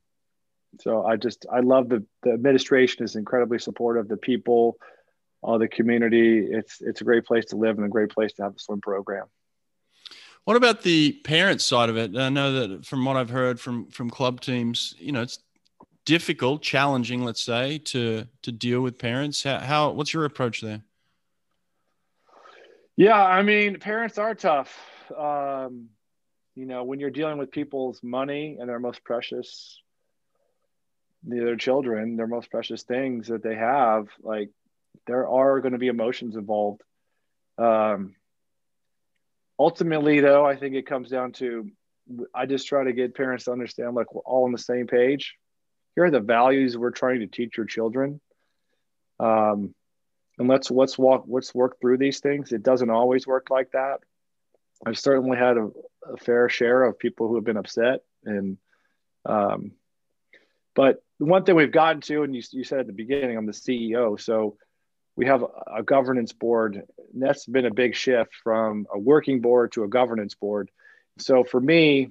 so 0.81 1.05
I 1.05 1.17
just 1.17 1.47
I 1.53 1.61
love 1.61 1.89
the 1.89 2.05
the 2.23 2.33
administration 2.33 3.05
is 3.05 3.17
incredibly 3.17 3.59
supportive. 3.59 4.09
The 4.09 4.17
people, 4.17 4.77
all 5.43 5.59
the 5.59 5.69
community. 5.69 6.39
It's 6.39 6.81
it's 6.81 7.01
a 7.01 7.05
great 7.05 7.25
place 7.25 7.47
to 7.47 7.57
live 7.57 7.77
and 7.77 7.87
a 7.87 7.91
great 7.91 8.11
place 8.11 8.33
to 8.35 8.43
have 8.43 8.57
a 8.57 8.59
swim 8.59 8.81
program. 8.81 9.27
What 10.45 10.57
about 10.57 10.83
the 10.83 11.13
parent 11.25 11.61
side 11.61 11.89
of 11.89 11.97
it? 11.97 12.17
I 12.17 12.29
know 12.29 12.53
that 12.53 12.85
from 12.85 13.05
what 13.05 13.17
I've 13.17 13.31
heard 13.31 13.61
from 13.61 13.87
from 13.91 14.11
club 14.11 14.41
teams, 14.41 14.95
you 14.99 15.13
know, 15.13 15.23
it's 15.23 15.39
difficult, 16.05 16.63
challenging, 16.63 17.25
let's 17.25 17.45
say, 17.45 17.79
to 17.79 18.27
to 18.43 18.53
deal 18.53 18.81
with 18.81 18.99
parents. 18.99 19.43
How, 19.45 19.59
how 19.61 19.91
what's 19.91 20.13
your 20.13 20.25
approach 20.25 20.61
there? 20.61 20.83
Yeah, 22.97 23.23
I 23.23 23.43
mean, 23.43 23.79
parents 23.79 24.19
are 24.19 24.35
tough. 24.35 24.77
Um, 25.17 25.89
you 26.55 26.67
know, 26.67 26.85
when 26.85 27.01
you're 27.01 27.11
dealing 27.11 27.39
with 27.39 27.51
people's 27.51 28.03
money 28.03 28.59
and 28.61 28.69
their 28.69 28.79
most 28.79 29.03
precious, 29.05 29.81
their 31.23 31.57
children, 31.57 32.17
their 32.17 32.27
most 32.27 32.51
precious 32.51 32.83
things 32.83 33.29
that 33.29 33.43
they 33.43 33.55
have, 33.55 34.09
like 34.23 34.51
there 35.07 35.27
are 35.27 35.61
going 35.61 35.73
to 35.73 35.79
be 35.79 35.89
emotions 35.89 36.37
involved. 36.37 36.83
Um, 37.57 38.15
ultimately, 39.59 40.21
though, 40.21 40.45
I 40.45 40.57
think 40.57 40.75
it 40.75 40.87
comes 40.87 41.09
down 41.09 41.33
to 41.33 41.71
I 42.35 42.47
just 42.47 42.67
try 42.67 42.85
to 42.85 42.93
get 42.93 43.15
parents 43.15 43.45
to 43.45 43.53
understand 43.53 43.95
like 43.95 44.13
we're 44.13 44.23
all 44.23 44.45
on 44.45 44.53
the 44.53 44.59
same 44.59 44.87
page. 44.87 45.37
Here 45.95 46.05
are 46.05 46.11
the 46.11 46.21
values 46.21 46.77
we're 46.77 46.91
trying 46.91 47.21
to 47.21 47.27
teach 47.27 47.57
your 47.57 47.67
children. 47.67 48.21
Um, 49.21 49.75
and 50.43 50.51
let's 50.51 50.73
let's 50.73 50.99
walk 50.99 51.25
let's 51.29 51.55
work 51.55 51.81
through 51.81 51.99
these 51.99 52.19
things. 52.19 52.53
It 52.53 52.65
doesn't 52.65 52.91
always 52.91 53.29
work 53.29 53.49
like 53.49 53.71
that. 53.73 54.01
I've 54.85 54.99
certainly 54.99 55.39
had 55.39 55.57
a, 55.57 55.71
a 56.13 56.17
fair 56.17 56.49
share 56.49 56.83
of 56.83 56.99
people 56.99 57.29
who 57.29 57.37
have 57.37 57.45
been 57.45 57.57
upset, 57.57 58.01
and 58.25 58.59
um, 59.25 59.71
but 60.75 61.01
one 61.19 61.45
thing 61.45 61.55
we've 61.55 61.71
gotten 61.71 62.01
to, 62.03 62.25
and 62.25 62.35
you, 62.35 62.43
you 62.51 62.65
said 62.65 62.81
at 62.81 62.87
the 62.89 62.93
beginning, 62.93 63.37
I'm 63.37 63.47
the 63.47 63.53
CEO, 63.53 64.21
so 64.21 64.57
we 65.15 65.27
have 65.27 65.45
a 65.73 65.85
governance 65.85 66.33
board. 66.33 66.83
And 67.13 67.23
that's 67.23 67.47
been 67.47 67.67
a 67.67 67.73
big 67.73 67.95
shift 67.95 68.35
from 68.43 68.89
a 68.93 68.99
working 68.99 69.41
board 69.41 69.71
to 69.73 69.85
a 69.85 69.89
governance 69.89 70.35
board. 70.35 70.73
So 71.19 71.45
for 71.45 71.61
me, 71.61 72.11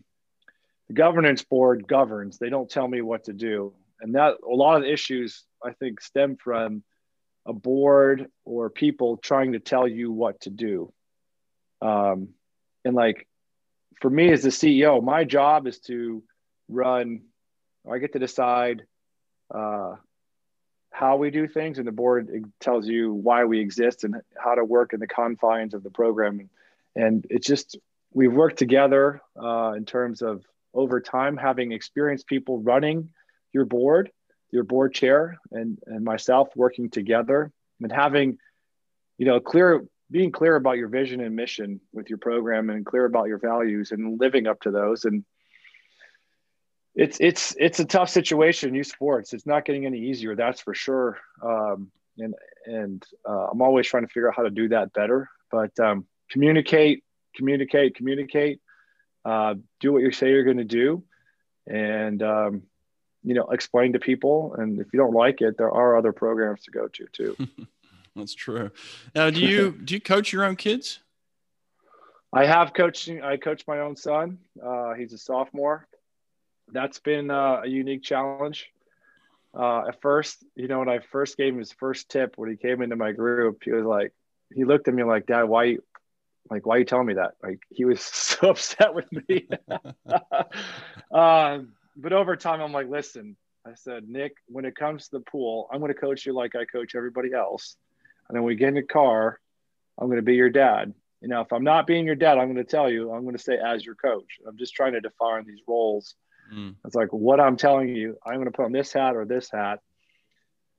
the 0.87 0.93
governance 0.93 1.43
board 1.43 1.85
governs. 1.85 2.37
They 2.37 2.49
don't 2.49 2.69
tell 2.69 2.87
me 2.87 3.01
what 3.01 3.25
to 3.25 3.33
do, 3.33 3.73
and 3.99 4.15
that 4.15 4.35
a 4.49 4.55
lot 4.55 4.77
of 4.77 4.87
issues 4.87 5.43
I 5.61 5.73
think 5.73 5.99
stem 5.99 6.37
from 6.37 6.83
a 7.45 7.53
board 7.53 8.27
or 8.45 8.69
people 8.69 9.17
trying 9.17 9.53
to 9.53 9.59
tell 9.59 9.87
you 9.87 10.11
what 10.11 10.41
to 10.41 10.49
do. 10.49 10.93
Um, 11.81 12.29
and 12.85 12.95
like 12.95 13.27
for 14.01 14.09
me 14.09 14.31
as 14.31 14.43
the 14.43 14.49
CEO, 14.49 15.03
my 15.03 15.23
job 15.23 15.67
is 15.67 15.79
to 15.81 16.23
run. 16.67 17.21
I 17.89 17.97
get 17.97 18.13
to 18.13 18.19
decide 18.19 18.83
uh, 19.53 19.95
how 20.91 21.17
we 21.17 21.31
do 21.31 21.47
things, 21.47 21.77
and 21.77 21.87
the 21.87 21.91
board 21.91 22.29
tells 22.59 22.87
you 22.87 23.13
why 23.13 23.45
we 23.45 23.59
exist 23.59 24.03
and 24.03 24.15
how 24.37 24.55
to 24.55 24.63
work 24.63 24.93
in 24.93 24.99
the 24.99 25.07
confines 25.07 25.73
of 25.73 25.83
the 25.83 25.89
program. 25.89 26.49
And 26.95 27.25
it's 27.29 27.47
just 27.47 27.77
we've 28.13 28.33
worked 28.33 28.59
together 28.59 29.21
uh, 29.41 29.73
in 29.75 29.85
terms 29.85 30.21
of 30.21 30.43
over 30.73 31.01
time 31.01 31.37
having 31.37 31.71
experienced 31.71 32.27
people 32.27 32.59
running 32.59 33.09
your 33.53 33.65
board 33.65 34.11
your 34.51 34.63
board 34.63 34.93
chair 34.93 35.37
and, 35.51 35.79
and 35.87 36.03
myself 36.03 36.49
working 36.55 36.89
together 36.89 37.51
and 37.81 37.91
having, 37.91 38.37
you 39.17 39.25
know, 39.25 39.39
clear, 39.39 39.85
being 40.09 40.31
clear 40.31 40.55
about 40.55 40.77
your 40.77 40.89
vision 40.89 41.21
and 41.21 41.35
mission 41.35 41.79
with 41.93 42.09
your 42.09 42.17
program 42.17 42.69
and 42.69 42.85
clear 42.85 43.05
about 43.05 43.27
your 43.27 43.37
values 43.37 43.91
and 43.91 44.19
living 44.19 44.47
up 44.47 44.59
to 44.61 44.71
those. 44.71 45.05
And 45.05 45.23
it's, 46.95 47.17
it's, 47.21 47.55
it's 47.57 47.79
a 47.79 47.85
tough 47.85 48.09
situation, 48.09 48.75
youth 48.75 48.87
sports. 48.87 49.33
It's 49.33 49.45
not 49.45 49.63
getting 49.63 49.85
any 49.85 49.99
easier. 49.99 50.35
That's 50.35 50.59
for 50.59 50.73
sure. 50.73 51.17
Um, 51.41 51.89
and, 52.17 52.35
and 52.65 53.05
uh, 53.27 53.47
I'm 53.51 53.61
always 53.61 53.87
trying 53.87 54.03
to 54.03 54.09
figure 54.09 54.27
out 54.27 54.35
how 54.35 54.43
to 54.43 54.49
do 54.49 54.67
that 54.69 54.91
better, 54.91 55.29
but 55.49 55.71
um, 55.79 56.05
communicate, 56.29 57.05
communicate, 57.35 57.95
communicate, 57.95 58.59
uh, 59.23 59.55
do 59.79 59.93
what 59.93 60.01
you 60.01 60.11
say 60.11 60.29
you're 60.29 60.43
going 60.43 60.57
to 60.57 60.65
do. 60.65 61.03
And, 61.67 62.21
um, 62.21 62.63
you 63.23 63.33
know 63.33 63.45
explain 63.47 63.93
to 63.93 63.99
people 63.99 64.55
and 64.57 64.79
if 64.79 64.87
you 64.93 64.99
don't 64.99 65.13
like 65.13 65.41
it 65.41 65.57
there 65.57 65.71
are 65.71 65.97
other 65.97 66.11
programs 66.11 66.63
to 66.63 66.71
go 66.71 66.87
to 66.87 67.05
too. 67.11 67.37
That's 68.15 68.33
true. 68.33 68.71
Now 69.15 69.29
do 69.29 69.39
you 69.39 69.71
do 69.83 69.93
you 69.93 70.01
coach 70.01 70.33
your 70.33 70.43
own 70.43 70.55
kids? 70.55 70.99
I 72.33 72.45
have 72.45 72.73
coaching 72.73 73.21
i 73.21 73.37
coach 73.37 73.63
my 73.67 73.79
own 73.79 73.95
son. 73.95 74.39
Uh, 74.63 74.93
he's 74.93 75.13
a 75.13 75.17
sophomore. 75.17 75.87
That's 76.71 76.99
been 76.99 77.29
uh, 77.29 77.61
a 77.63 77.67
unique 77.67 78.03
challenge. 78.03 78.69
Uh, 79.53 79.89
at 79.89 80.01
first 80.01 80.45
you 80.55 80.69
know 80.69 80.79
when 80.79 80.87
i 80.87 80.99
first 80.99 81.35
gave 81.35 81.51
him 81.51 81.59
his 81.59 81.73
first 81.73 82.07
tip 82.09 82.37
when 82.37 82.49
he 82.49 82.55
came 82.55 82.81
into 82.81 82.95
my 82.95 83.11
group 83.11 83.61
he 83.65 83.71
was 83.71 83.83
like 83.83 84.13
he 84.55 84.63
looked 84.63 84.87
at 84.87 84.93
me 84.93 85.03
like 85.03 85.25
dad 85.25 85.43
why 85.43 85.65
you, 85.65 85.83
like 86.49 86.65
why 86.65 86.75
are 86.75 86.79
you 86.79 86.85
telling 86.85 87.07
me 87.07 87.13
that? 87.15 87.35
Like 87.41 87.61
he 87.69 87.85
was 87.85 88.01
so 88.01 88.49
upset 88.49 88.93
with 88.93 89.11
me. 89.11 89.47
Um, 91.11 91.73
but 92.01 92.13
over 92.13 92.35
time, 92.35 92.61
I'm 92.61 92.71
like, 92.71 92.89
listen, 92.89 93.35
I 93.65 93.75
said, 93.75 94.09
Nick, 94.09 94.33
when 94.47 94.65
it 94.65 94.75
comes 94.75 95.05
to 95.05 95.17
the 95.17 95.23
pool, 95.23 95.69
I'm 95.71 95.79
going 95.79 95.93
to 95.93 95.99
coach 95.99 96.25
you 96.25 96.33
like 96.33 96.55
I 96.55 96.65
coach 96.65 96.95
everybody 96.95 97.33
else. 97.33 97.75
And 98.27 98.35
then 98.35 98.43
we 98.43 98.55
get 98.55 98.69
in 98.69 98.75
the 98.75 98.81
car, 98.81 99.39
I'm 99.99 100.07
going 100.07 100.17
to 100.17 100.23
be 100.23 100.35
your 100.35 100.49
dad. 100.49 100.93
You 101.21 101.27
know, 101.27 101.41
if 101.41 101.53
I'm 101.53 101.63
not 101.63 101.85
being 101.85 102.05
your 102.05 102.15
dad, 102.15 102.39
I'm 102.39 102.51
going 102.51 102.65
to 102.65 102.69
tell 102.69 102.89
you, 102.89 103.11
I'm 103.11 103.21
going 103.23 103.37
to 103.37 103.43
say 103.43 103.57
as 103.63 103.85
your 103.85 103.95
coach. 103.95 104.39
I'm 104.47 104.57
just 104.57 104.73
trying 104.73 104.93
to 104.93 105.01
define 105.01 105.45
these 105.45 105.61
roles. 105.67 106.15
Mm. 106.51 106.75
It's 106.85 106.95
like 106.95 107.09
what 107.09 107.39
I'm 107.39 107.57
telling 107.57 107.89
you, 107.89 108.17
I'm 108.25 108.35
going 108.35 108.45
to 108.45 108.51
put 108.51 108.65
on 108.65 108.71
this 108.71 108.91
hat 108.91 109.15
or 109.15 109.25
this 109.25 109.49
hat, 109.51 109.79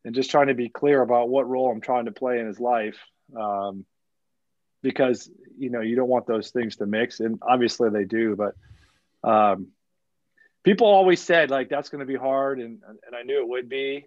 and 0.04 0.14
just 0.14 0.30
trying 0.30 0.48
to 0.48 0.54
be 0.54 0.68
clear 0.68 1.00
about 1.00 1.28
what 1.28 1.48
role 1.48 1.70
I'm 1.70 1.80
trying 1.80 2.06
to 2.06 2.12
play 2.12 2.40
in 2.40 2.46
his 2.46 2.58
life. 2.58 2.98
Um, 3.38 3.86
because 4.82 5.30
you 5.56 5.70
know 5.70 5.80
you 5.80 5.94
don't 5.94 6.08
want 6.08 6.26
those 6.26 6.50
things 6.50 6.76
to 6.76 6.86
mix, 6.86 7.20
and 7.20 7.38
obviously 7.40 7.88
they 7.90 8.04
do. 8.04 8.36
But 8.36 8.54
um, 9.28 9.68
people 10.62 10.86
always 10.86 11.20
said 11.20 11.50
like 11.50 11.68
that's 11.68 11.88
going 11.88 12.00
to 12.00 12.06
be 12.06 12.16
hard, 12.16 12.60
and 12.60 12.80
and 13.06 13.16
I 13.16 13.22
knew 13.22 13.40
it 13.40 13.48
would 13.48 13.68
be. 13.68 14.06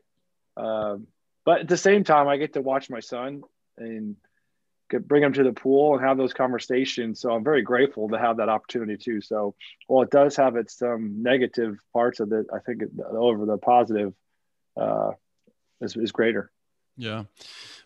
Um, 0.58 1.08
but 1.45 1.62
at 1.62 1.68
the 1.68 1.78
same 1.78 2.03
time, 2.03 2.28
I 2.28 2.38
get 2.38 2.53
to 2.53 2.62
watch 2.62 2.89
my 2.89 2.99
son 2.99 3.43
and 3.78 4.16
bring 4.89 5.24
him 5.24 5.34
to 5.34 5.43
the 5.43 5.53
pool 5.53 5.95
and 5.95 6.06
have 6.06 6.18
those 6.18 6.34
conversations. 6.34 7.20
So 7.20 7.32
I'm 7.32 7.43
very 7.43 7.62
grateful 7.62 8.10
to 8.10 8.18
have 8.18 8.38
that 8.38 8.49
opportunity 8.49 8.97
too. 8.97 9.22
So 9.22 9.56
while 9.88 10.03
it 10.03 10.12
does 10.12 10.36
have 10.36 10.56
its 10.56 10.82
um, 10.82 11.22
negative 11.24 11.78
parts 11.93 12.20
of 12.20 12.32
it, 12.32 12.47
I 12.53 12.60
think 12.60 12.84
it, 12.84 12.89
over 13.10 13.45
the 13.45 13.58
positive 13.58 14.14
uh, 14.78 15.12
is, 15.82 15.95
is 15.95 16.12
greater. 16.12 16.51
Yeah. 16.97 17.24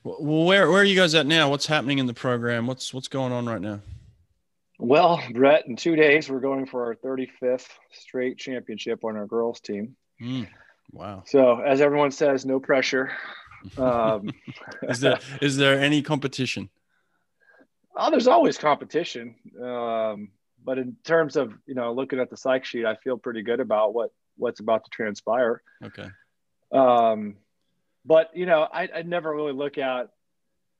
Well, 0.03 0.45
where 0.45 0.69
where 0.69 0.81
are 0.81 0.85
you 0.85 0.95
guys 0.95 1.15
at 1.15 1.25
now? 1.25 1.49
What's 1.49 1.65
happening 1.65 1.97
in 1.99 2.05
the 2.05 2.13
program? 2.13 2.67
What's 2.67 2.93
what's 2.93 3.07
going 3.07 3.31
on 3.31 3.47
right 3.47 3.61
now? 3.61 3.79
Well, 4.81 5.21
Brett, 5.33 5.67
in 5.67 5.75
two 5.75 5.97
days, 5.97 6.29
we're 6.29 6.39
going 6.39 6.65
for 6.65 6.85
our 6.85 6.95
35th 6.95 7.67
straight 7.91 8.37
championship 8.37 9.03
on 9.03 9.17
our 9.17 9.25
girls' 9.25 9.59
team. 9.59 9.97
Mm, 10.21 10.47
wow. 10.93 11.23
So, 11.25 11.59
as 11.59 11.81
everyone 11.81 12.11
says, 12.11 12.45
no 12.45 12.61
pressure. 12.61 13.11
Um, 13.77 14.31
is, 14.83 15.01
there, 15.01 15.19
is 15.41 15.57
there 15.57 15.81
any 15.81 16.01
competition? 16.01 16.69
Oh, 17.93 18.09
there's 18.09 18.27
always 18.27 18.57
competition. 18.57 19.35
Um, 19.61 20.29
but 20.63 20.77
in 20.77 20.95
terms 21.03 21.35
of, 21.35 21.53
you 21.65 21.75
know, 21.75 21.91
looking 21.91 22.21
at 22.21 22.29
the 22.29 22.37
psych 22.37 22.63
sheet, 22.63 22.85
I 22.85 22.95
feel 22.95 23.17
pretty 23.17 23.41
good 23.41 23.59
about 23.59 23.93
what, 23.93 24.11
what's 24.37 24.61
about 24.61 24.85
to 24.85 24.89
transpire. 24.91 25.61
Okay. 25.83 26.07
Um, 26.71 27.35
but, 28.05 28.29
you 28.33 28.45
know, 28.45 28.61
I, 28.61 28.87
I 28.95 29.01
never 29.01 29.35
really 29.35 29.51
look 29.51 29.77
at 29.77 30.07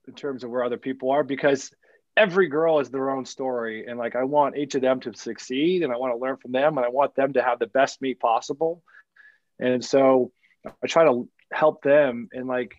in 0.08 0.14
terms 0.14 0.46
of 0.46 0.52
where 0.52 0.64
other 0.64 0.78
people 0.78 1.12
are 1.12 1.26
because– 1.26 1.70
every 2.20 2.48
girl 2.48 2.78
has 2.78 2.90
their 2.90 3.10
own 3.10 3.26
story 3.26 3.88
and 3.88 3.98
like 3.98 4.16
i 4.16 4.24
want 4.24 4.58
each 4.58 4.76
of 4.76 4.82
them 4.82 5.00
to 5.00 5.14
succeed 5.14 5.84
and 5.84 5.92
i 5.92 5.98
want 5.98 6.14
to 6.14 6.18
learn 6.18 6.38
from 6.38 6.52
them 6.52 6.78
and 6.78 6.86
i 6.86 6.90
want 6.90 7.16
them 7.16 7.34
to 7.34 7.42
have 7.42 7.60
the 7.60 7.68
best 7.68 8.02
meet 8.02 8.20
possible. 8.20 8.84
And 9.60 9.84
so 9.84 10.32
i 10.84 10.88
try 10.88 11.06
to 11.06 11.28
help 11.52 11.82
them 11.82 12.30
and 12.32 12.48
like 12.48 12.76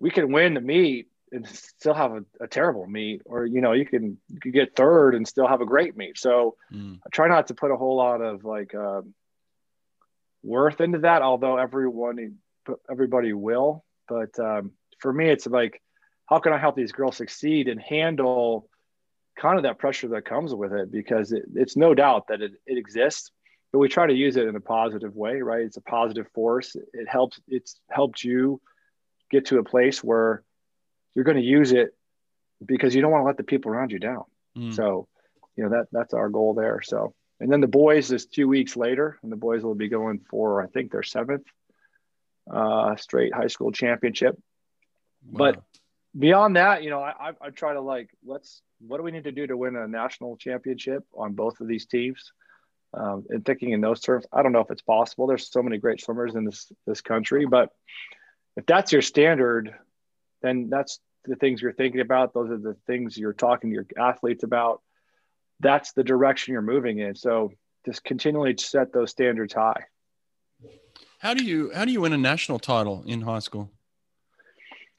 we 0.00 0.10
can 0.10 0.32
win 0.32 0.54
the 0.54 0.60
meet 0.60 1.08
and 1.30 1.46
still 1.46 1.94
have 1.94 2.12
a, 2.12 2.24
a 2.40 2.48
terrible 2.48 2.86
meet 2.86 3.22
or 3.24 3.46
you 3.46 3.60
know 3.60 3.72
you 3.72 3.86
can 3.86 4.18
you 4.28 4.40
can 4.40 4.52
get 4.52 4.74
third 4.74 5.14
and 5.14 5.28
still 5.28 5.46
have 5.46 5.60
a 5.60 5.66
great 5.66 5.96
meet 5.96 6.18
so 6.18 6.56
mm. 6.72 6.98
i 7.06 7.08
try 7.10 7.28
not 7.28 7.46
to 7.48 7.54
put 7.54 7.70
a 7.70 7.76
whole 7.76 7.96
lot 7.96 8.20
of 8.20 8.44
like 8.44 8.74
um, 8.74 9.14
worth 10.42 10.80
into 10.80 10.98
that 10.98 11.22
although 11.22 11.56
everyone 11.56 12.38
everybody 12.90 13.32
will. 13.32 13.84
But 14.08 14.38
um, 14.38 14.72
for 14.98 15.12
me 15.12 15.28
it's 15.28 15.46
like 15.46 15.80
how 16.26 16.38
can 16.38 16.52
I 16.52 16.58
help 16.58 16.76
these 16.76 16.92
girls 16.92 17.16
succeed 17.16 17.68
and 17.68 17.80
handle 17.80 18.68
kind 19.38 19.56
of 19.58 19.64
that 19.64 19.78
pressure 19.78 20.08
that 20.08 20.24
comes 20.24 20.54
with 20.54 20.72
it? 20.72 20.90
Because 20.90 21.32
it, 21.32 21.44
it's 21.54 21.76
no 21.76 21.94
doubt 21.94 22.28
that 22.28 22.40
it, 22.40 22.52
it 22.66 22.78
exists, 22.78 23.30
but 23.72 23.78
we 23.78 23.88
try 23.88 24.06
to 24.06 24.14
use 24.14 24.36
it 24.36 24.46
in 24.46 24.56
a 24.56 24.60
positive 24.60 25.14
way, 25.14 25.40
right? 25.40 25.62
It's 25.62 25.76
a 25.76 25.82
positive 25.82 26.26
force. 26.34 26.76
It 26.76 27.08
helps, 27.08 27.40
it's 27.48 27.78
helped 27.90 28.24
you 28.24 28.60
get 29.30 29.46
to 29.46 29.58
a 29.58 29.64
place 29.64 30.02
where 30.02 30.42
you're 31.14 31.24
going 31.24 31.36
to 31.36 31.42
use 31.42 31.72
it 31.72 31.94
because 32.64 32.94
you 32.94 33.02
don't 33.02 33.10
want 33.10 33.22
to 33.22 33.26
let 33.26 33.36
the 33.36 33.44
people 33.44 33.70
around 33.70 33.92
you 33.92 33.98
down. 33.98 34.24
Mm. 34.56 34.74
So, 34.74 35.08
you 35.56 35.64
know, 35.64 35.70
that 35.70 35.86
that's 35.92 36.14
our 36.14 36.28
goal 36.28 36.54
there. 36.54 36.80
So, 36.82 37.14
and 37.40 37.50
then 37.52 37.60
the 37.60 37.66
boys 37.68 38.12
is 38.12 38.26
two 38.26 38.48
weeks 38.48 38.76
later, 38.76 39.18
and 39.22 39.30
the 39.30 39.36
boys 39.36 39.62
will 39.62 39.74
be 39.74 39.88
going 39.88 40.20
for, 40.30 40.62
I 40.62 40.66
think, 40.68 40.90
their 40.90 41.02
seventh 41.02 41.46
uh, 42.50 42.96
straight 42.96 43.34
high 43.34 43.48
school 43.48 43.72
championship. 43.72 44.36
Wow. 45.26 45.38
But 45.38 45.62
beyond 46.18 46.56
that, 46.56 46.82
you 46.82 46.90
know, 46.90 47.00
I, 47.00 47.32
I, 47.40 47.50
try 47.50 47.74
to 47.74 47.80
like 47.80 48.10
let's 48.24 48.62
what 48.80 48.98
do 48.98 49.02
we 49.02 49.10
need 49.10 49.24
to 49.24 49.32
do 49.32 49.46
to 49.46 49.56
win 49.56 49.76
a 49.76 49.88
national 49.88 50.36
championship 50.36 51.04
on 51.14 51.32
both 51.32 51.60
of 51.60 51.68
these 51.68 51.86
teams? 51.86 52.32
Um, 52.92 53.24
and 53.28 53.44
thinking 53.44 53.72
in 53.72 53.80
those 53.80 54.00
terms, 54.00 54.24
I 54.32 54.42
don't 54.42 54.52
know 54.52 54.60
if 54.60 54.70
it's 54.70 54.82
possible. 54.82 55.26
There's 55.26 55.50
so 55.50 55.62
many 55.62 55.78
great 55.78 56.00
swimmers 56.00 56.36
in 56.36 56.44
this 56.44 56.70
this 56.86 57.00
country, 57.00 57.46
but 57.46 57.70
if 58.56 58.66
that's 58.66 58.92
your 58.92 59.02
standard, 59.02 59.74
then 60.42 60.68
that's 60.70 61.00
the 61.24 61.36
things 61.36 61.60
you're 61.60 61.72
thinking 61.72 62.00
about. 62.00 62.34
Those 62.34 62.50
are 62.50 62.58
the 62.58 62.76
things 62.86 63.16
you're 63.16 63.32
talking 63.32 63.70
to 63.70 63.74
your 63.74 63.86
athletes 63.98 64.44
about. 64.44 64.82
That's 65.60 65.92
the 65.92 66.04
direction 66.04 66.52
you're 66.52 66.62
moving 66.62 66.98
in. 66.98 67.14
So 67.16 67.52
just 67.84 68.04
continually 68.04 68.54
set 68.58 68.92
those 68.92 69.10
standards 69.10 69.54
high. 69.54 69.84
How 71.18 71.34
do 71.34 71.44
you 71.44 71.72
how 71.74 71.84
do 71.84 71.90
you 71.90 72.02
win 72.02 72.12
a 72.12 72.18
national 72.18 72.58
title 72.58 73.02
in 73.06 73.22
high 73.22 73.38
school? 73.40 73.70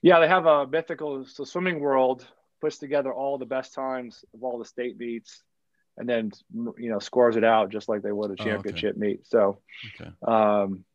Yeah, 0.06 0.20
they 0.20 0.28
have 0.28 0.45
a 0.45 0.68
mythical 0.68 1.26
so 1.26 1.45
swimming 1.45 1.80
world 1.80 2.28
puts 2.62 2.78
together 2.78 3.12
all 3.12 3.39
the 3.39 3.47
best 3.47 3.74
times 3.74 4.24
of 4.36 4.43
all 4.43 4.60
the 4.60 4.66
state 4.66 4.99
meets 4.99 5.41
and 5.97 6.08
then 6.08 6.32
you 6.78 6.91
know 6.91 6.99
scores 6.99 7.38
it 7.38 7.43
out 7.43 7.72
just 7.72 7.89
like 7.89 8.03
they 8.03 8.12
would 8.12 8.30
a 8.30 8.36
championship 8.36 8.95
oh, 8.95 8.99
okay. 8.99 9.08
meet. 9.08 9.26
So, 9.26 9.58
okay. 9.99 10.12
um, 10.22 10.86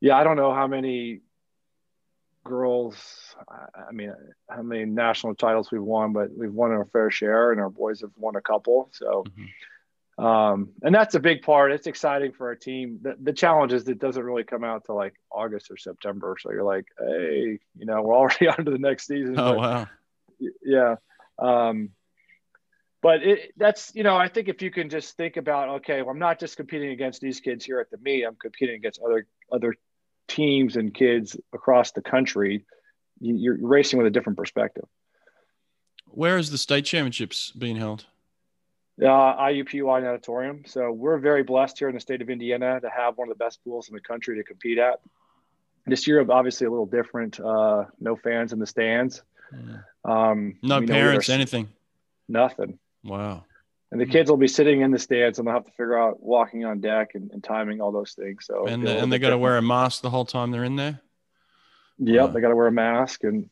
yeah, 0.00 0.16
I 0.16 0.22
don't 0.22 0.36
know 0.36 0.54
how 0.54 0.68
many 0.68 1.22
girls. 2.44 3.34
I 3.48 3.90
mean, 3.90 4.14
how 4.48 4.62
many 4.62 4.84
national 4.84 5.34
titles 5.34 5.72
we've 5.72 5.82
won, 5.82 6.12
but 6.12 6.28
we've 6.32 6.52
won 6.52 6.70
our 6.70 6.84
fair 6.84 7.10
share, 7.10 7.50
and 7.50 7.60
our 7.60 7.70
boys 7.70 8.02
have 8.02 8.12
won 8.16 8.36
a 8.36 8.40
couple. 8.40 8.88
So. 8.92 9.24
Mm-hmm. 9.26 9.44
Um, 10.18 10.70
and 10.82 10.94
that's 10.94 11.14
a 11.14 11.20
big 11.20 11.42
part. 11.42 11.72
It's 11.72 11.86
exciting 11.86 12.32
for 12.32 12.46
our 12.48 12.54
team. 12.54 13.00
The, 13.02 13.16
the 13.22 13.32
challenge 13.32 13.72
is 13.72 13.86
it 13.86 13.98
doesn't 13.98 14.22
really 14.22 14.44
come 14.44 14.64
out 14.64 14.86
to 14.86 14.94
like 14.94 15.14
August 15.30 15.70
or 15.70 15.76
September. 15.76 16.36
So 16.40 16.50
you're 16.52 16.64
like, 16.64 16.86
hey, 16.98 17.58
you 17.76 17.86
know, 17.86 18.02
we're 18.02 18.16
already 18.16 18.48
on 18.48 18.64
to 18.64 18.70
the 18.70 18.78
next 18.78 19.06
season. 19.06 19.38
Oh, 19.38 19.52
but, 19.52 19.58
wow. 19.58 19.86
Yeah. 20.62 20.96
Um, 21.38 21.90
but 23.02 23.22
it, 23.22 23.52
that's 23.56 23.94
you 23.94 24.02
know 24.02 24.16
I 24.16 24.28
think 24.28 24.48
if 24.48 24.62
you 24.62 24.70
can 24.70 24.90
just 24.90 25.16
think 25.16 25.36
about 25.36 25.68
okay, 25.76 26.02
well, 26.02 26.10
I'm 26.10 26.18
not 26.18 26.40
just 26.40 26.56
competing 26.56 26.90
against 26.90 27.20
these 27.20 27.40
kids 27.40 27.64
here 27.64 27.78
at 27.78 27.90
the 27.90 27.98
meet. 27.98 28.24
I'm 28.24 28.34
competing 28.34 28.74
against 28.74 29.00
other 29.00 29.28
other 29.52 29.74
teams 30.28 30.76
and 30.76 30.92
kids 30.92 31.36
across 31.52 31.92
the 31.92 32.02
country. 32.02 32.64
You're 33.20 33.58
racing 33.60 33.98
with 33.98 34.06
a 34.06 34.10
different 34.10 34.36
perspective. 34.36 34.84
Where 36.06 36.36
is 36.36 36.50
the 36.50 36.58
state 36.58 36.84
championships 36.84 37.52
being 37.52 37.76
held? 37.76 38.06
Uh, 39.00 39.06
IUPUI 39.06 40.02
Natatorium. 40.02 40.64
So 40.66 40.90
we're 40.90 41.18
very 41.18 41.42
blessed 41.42 41.78
here 41.78 41.88
in 41.88 41.94
the 41.94 42.00
state 42.00 42.22
of 42.22 42.30
Indiana 42.30 42.80
to 42.80 42.88
have 42.88 43.18
one 43.18 43.28
of 43.28 43.36
the 43.36 43.44
best 43.44 43.62
pools 43.62 43.88
in 43.88 43.94
the 43.94 44.00
country 44.00 44.36
to 44.36 44.42
compete 44.42 44.78
at. 44.78 45.00
This 45.86 46.06
year, 46.06 46.24
obviously, 46.30 46.66
a 46.66 46.70
little 46.70 46.86
different. 46.86 47.38
Uh, 47.38 47.84
no 48.00 48.16
fans 48.16 48.52
in 48.52 48.58
the 48.58 48.66
stands. 48.66 49.22
Um, 50.04 50.56
no 50.62 50.84
parents, 50.84 51.28
anything. 51.28 51.68
Nothing. 52.28 52.78
Wow. 53.04 53.44
And 53.92 54.00
the 54.00 54.06
kids 54.06 54.28
will 54.28 54.36
be 54.36 54.48
sitting 54.48 54.80
in 54.80 54.90
the 54.90 54.98
stands 54.98 55.38
and 55.38 55.46
they'll 55.46 55.54
have 55.54 55.64
to 55.66 55.70
figure 55.70 55.96
out 55.96 56.20
walking 56.20 56.64
on 56.64 56.80
deck 56.80 57.10
and, 57.14 57.30
and 57.30 57.42
timing 57.42 57.80
all 57.80 57.92
those 57.92 58.14
things. 58.14 58.44
So 58.44 58.66
and 58.66 58.84
the, 58.84 58.98
and 58.98 59.12
they 59.12 59.18
got 59.18 59.30
to 59.30 59.38
wear 59.38 59.56
a 59.56 59.62
mask 59.62 60.02
the 60.02 60.10
whole 60.10 60.24
time 60.24 60.50
they're 60.50 60.64
in 60.64 60.76
there. 60.76 61.00
Yep, 61.98 62.32
they 62.32 62.40
got 62.40 62.48
to 62.48 62.56
wear 62.56 62.66
a 62.66 62.72
mask 62.72 63.24
and 63.24 63.48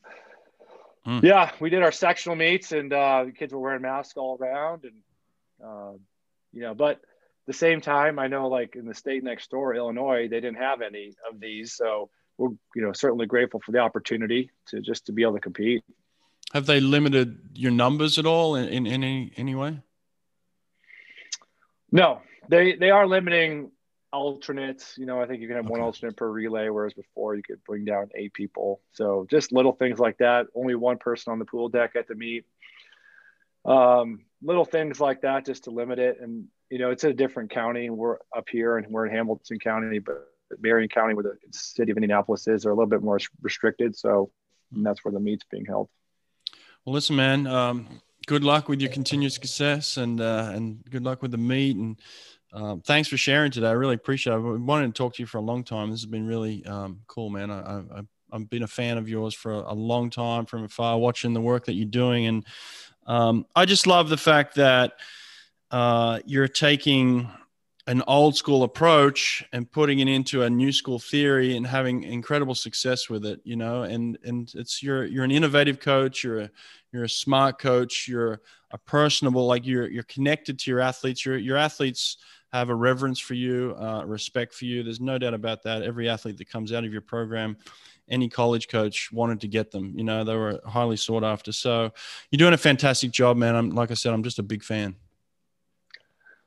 mm. 1.07 1.23
yeah, 1.23 1.51
we 1.59 1.69
did 1.69 1.83
our 1.83 1.91
sectional 1.91 2.35
meets 2.35 2.73
and 2.73 2.91
uh, 2.91 3.23
the 3.23 3.31
kids 3.31 3.53
were 3.53 3.59
wearing 3.59 3.81
masks 3.81 4.17
all 4.17 4.37
around 4.39 4.83
and 4.83 4.93
uh, 5.65 5.93
you 6.53 6.61
know, 6.61 6.73
but 6.73 6.97
at 6.97 7.47
the 7.47 7.53
same 7.53 7.81
time, 7.81 8.19
I 8.19 8.27
know 8.27 8.47
like 8.47 8.75
in 8.75 8.85
the 8.85 8.93
state 8.93 9.23
next 9.23 9.49
door, 9.49 9.75
Illinois, 9.75 10.27
they 10.29 10.39
didn't 10.39 10.57
have 10.57 10.81
any 10.81 11.13
of 11.29 11.39
these, 11.39 11.73
so 11.73 12.09
we're 12.37 12.49
you 12.75 12.81
know 12.81 12.93
certainly 12.93 13.25
grateful 13.25 13.61
for 13.65 13.71
the 13.71 13.79
opportunity 13.79 14.51
to 14.67 14.81
just 14.81 15.05
to 15.07 15.11
be 15.11 15.23
able 15.23 15.33
to 15.33 15.39
compete. 15.39 15.83
Have 16.53 16.65
they 16.65 16.79
limited 16.79 17.37
your 17.53 17.71
numbers 17.71 18.17
at 18.17 18.25
all 18.25 18.55
in, 18.55 18.67
in, 18.69 18.85
in 18.85 19.03
any 19.03 19.31
any 19.35 19.55
way? 19.55 19.79
No, 21.91 22.21
they 22.49 22.75
they 22.75 22.91
are 22.91 23.07
limiting 23.07 23.71
alternates. 24.11 24.97
You 24.97 25.05
know, 25.05 25.21
I 25.21 25.27
think 25.27 25.41
you 25.41 25.47
can 25.47 25.57
have 25.57 25.65
okay. 25.65 25.71
one 25.71 25.81
alternate 25.81 26.15
per 26.15 26.29
relay, 26.29 26.69
whereas 26.69 26.93
before 26.93 27.35
you 27.35 27.43
could 27.43 27.63
bring 27.63 27.85
down 27.85 28.09
eight 28.15 28.33
people. 28.33 28.81
So 28.93 29.27
just 29.29 29.51
little 29.51 29.73
things 29.73 29.99
like 29.99 30.17
that. 30.19 30.47
Only 30.55 30.75
one 30.75 30.97
person 30.97 31.31
on 31.31 31.39
the 31.39 31.45
pool 31.45 31.69
deck 31.69 31.95
at 31.95 32.07
the 32.07 32.15
meet. 32.15 32.45
Um, 33.65 34.25
little 34.45 34.65
things 34.65 34.99
like 34.99 35.21
that, 35.21 35.45
just 35.45 35.65
to 35.65 35.71
limit 35.71 35.99
it. 35.99 36.19
And 36.21 36.45
you 36.69 36.79
know, 36.79 36.91
it's 36.91 37.03
a 37.03 37.13
different 37.13 37.51
county. 37.51 37.89
We're 37.89 38.17
up 38.35 38.47
here, 38.49 38.77
and 38.77 38.87
we're 38.87 39.07
in 39.07 39.13
Hamilton 39.13 39.59
County, 39.59 39.99
but 39.99 40.27
Marion 40.59 40.89
County, 40.89 41.13
where 41.13 41.23
the 41.23 41.37
city 41.51 41.91
of 41.91 41.97
Indianapolis 41.97 42.47
is, 42.47 42.65
are 42.65 42.69
a 42.69 42.73
little 42.73 42.89
bit 42.89 43.01
more 43.01 43.19
restricted. 43.41 43.95
So 43.95 44.31
that's 44.71 45.03
where 45.03 45.11
the 45.11 45.19
meet's 45.19 45.45
being 45.49 45.65
held. 45.65 45.89
Well, 46.85 46.93
listen, 46.93 47.15
man. 47.15 47.47
Um, 47.47 47.87
good 48.27 48.43
luck 48.43 48.69
with 48.69 48.81
your 48.81 48.91
continued 48.91 49.33
success, 49.33 49.97
and 49.97 50.21
uh, 50.21 50.51
and 50.53 50.83
good 50.89 51.03
luck 51.03 51.21
with 51.21 51.31
the 51.31 51.37
meet. 51.37 51.75
And 51.75 51.99
um, 52.53 52.81
thanks 52.81 53.09
for 53.09 53.17
sharing 53.17 53.51
today. 53.51 53.67
I 53.67 53.71
really 53.71 53.95
appreciate 53.95 54.33
it. 54.33 54.37
I've 54.37 54.61
wanted 54.61 54.87
to 54.87 54.93
talk 54.93 55.15
to 55.15 55.23
you 55.23 55.27
for 55.27 55.39
a 55.39 55.41
long 55.41 55.63
time. 55.63 55.89
This 55.89 56.01
has 56.01 56.09
been 56.09 56.27
really 56.27 56.65
um, 56.65 57.01
cool, 57.07 57.29
man. 57.29 57.51
I, 57.51 57.79
I, 57.79 58.01
I've 58.31 58.49
been 58.49 58.63
a 58.63 58.67
fan 58.67 58.97
of 58.97 59.07
yours 59.07 59.33
for 59.33 59.51
a, 59.51 59.73
long 59.73 60.09
time 60.09 60.45
from 60.45 60.63
afar, 60.63 60.97
watching 60.97 61.33
the 61.33 61.41
work 61.41 61.65
that 61.65 61.73
you're 61.73 61.85
doing, 61.85 62.25
and 62.25 62.45
um, 63.05 63.45
I 63.55 63.65
just 63.65 63.87
love 63.87 64.09
the 64.09 64.17
fact 64.17 64.55
that 64.55 64.93
uh, 65.71 66.19
you're 66.25 66.47
taking 66.47 67.29
an 67.87 68.01
old 68.07 68.35
school 68.35 68.63
approach 68.63 69.43
and 69.53 69.71
putting 69.71 69.99
it 69.99 70.07
into 70.07 70.41
a 70.41 70.49
new 70.49 70.71
school 70.71 70.97
theory 70.97 71.55
and 71.55 71.67
having 71.67 72.03
incredible 72.03 72.55
success 72.55 73.09
with 73.09 73.25
it 73.25 73.39
you 73.43 73.55
know? 73.55 73.83
And 73.83 74.17
and 74.23 74.51
it's 74.55 74.81
you're 74.81 75.05
you're 75.05 75.23
an 75.23 75.31
innovative 75.31 75.79
coach 75.79 76.23
you're 76.23 76.39
a 76.41 76.51
you're 76.91 77.03
a 77.03 77.09
smart 77.09 77.59
coach 77.59 78.07
you're 78.07 78.41
a 78.71 78.77
personable 78.77 79.45
like 79.45 79.67
you're 79.67 79.87
you're 79.87 80.03
connected 80.03 80.57
to 80.59 80.71
your 80.71 80.79
athletes 80.79 81.25
your 81.25 81.37
your 81.37 81.57
athletes 81.57 82.17
have 82.51 82.69
a 82.69 82.75
reverence 82.75 83.19
for 83.19 83.33
you 83.33 83.75
uh, 83.79 84.03
respect 84.05 84.53
for 84.53 84.65
you. 84.65 84.81
There's 84.81 85.01
no 85.01 85.17
doubt 85.17 85.33
about 85.33 85.63
that. 85.63 85.81
Every 85.83 86.07
athlete 86.07 86.37
that 86.37 86.49
comes 86.49 86.71
out 86.71 86.85
of 86.85 86.91
your 86.91 87.01
program 87.01 87.57
any 88.09 88.29
college 88.29 88.67
coach 88.67 89.11
wanted 89.11 89.41
to 89.41 89.47
get 89.47 89.71
them 89.71 89.93
you 89.95 90.03
know 90.03 90.23
they 90.23 90.35
were 90.35 90.59
highly 90.65 90.97
sought 90.97 91.23
after 91.23 91.51
so 91.51 91.91
you're 92.31 92.37
doing 92.37 92.53
a 92.53 92.57
fantastic 92.57 93.11
job 93.11 93.37
man 93.37 93.55
i'm 93.55 93.69
like 93.71 93.91
i 93.91 93.93
said 93.93 94.13
i'm 94.13 94.23
just 94.23 94.39
a 94.39 94.43
big 94.43 94.63
fan 94.63 94.95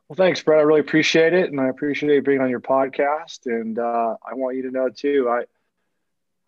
well, 0.09 0.16
thanks, 0.16 0.40
Brett. 0.40 0.61
I 0.61 0.62
really 0.62 0.80
appreciate 0.80 1.34
it, 1.34 1.50
and 1.50 1.61
I 1.61 1.68
appreciate 1.68 2.14
you 2.14 2.22
being 2.22 2.40
on 2.40 2.48
your 2.48 2.62
podcast. 2.62 3.44
And 3.44 3.78
uh, 3.78 4.16
I 4.26 4.32
want 4.32 4.56
you 4.56 4.62
to 4.62 4.70
know 4.70 4.88
too, 4.88 5.28
I 5.28 5.44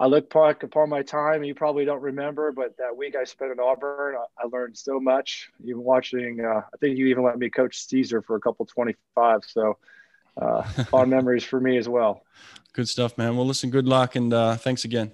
I 0.02 0.06
look 0.06 0.32
back 0.32 0.62
upon 0.62 0.88
my 0.88 1.02
time. 1.02 1.44
You 1.44 1.54
probably 1.54 1.84
don't 1.84 2.00
remember, 2.00 2.52
but 2.52 2.78
that 2.78 2.96
week 2.96 3.16
I 3.16 3.24
spent 3.24 3.52
in 3.52 3.60
Auburn, 3.60 4.16
I, 4.16 4.44
I 4.44 4.46
learned 4.46 4.78
so 4.78 4.98
much. 4.98 5.50
Even 5.62 5.84
watching, 5.84 6.40
uh, 6.42 6.62
I 6.72 6.76
think 6.78 6.96
you 6.96 7.08
even 7.08 7.22
let 7.22 7.38
me 7.38 7.50
coach 7.50 7.86
Cesar 7.86 8.22
for 8.22 8.34
a 8.36 8.40
couple 8.40 8.64
twenty 8.64 8.96
five. 9.14 9.42
So, 9.46 9.76
uh, 10.40 10.62
fond 10.84 11.10
memories 11.10 11.44
for 11.44 11.60
me 11.60 11.76
as 11.76 11.86
well. 11.86 12.22
Good 12.72 12.88
stuff, 12.88 13.18
man. 13.18 13.36
Well, 13.36 13.46
listen, 13.46 13.70
good 13.70 13.86
luck, 13.86 14.16
and 14.16 14.32
uh, 14.32 14.56
thanks 14.56 14.84
again. 14.84 15.10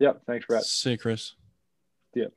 Yep. 0.00 0.22
Thanks, 0.26 0.46
Brett. 0.46 0.64
See 0.64 0.92
you, 0.92 0.98
Chris. 0.98 1.34
Yep. 2.14 2.32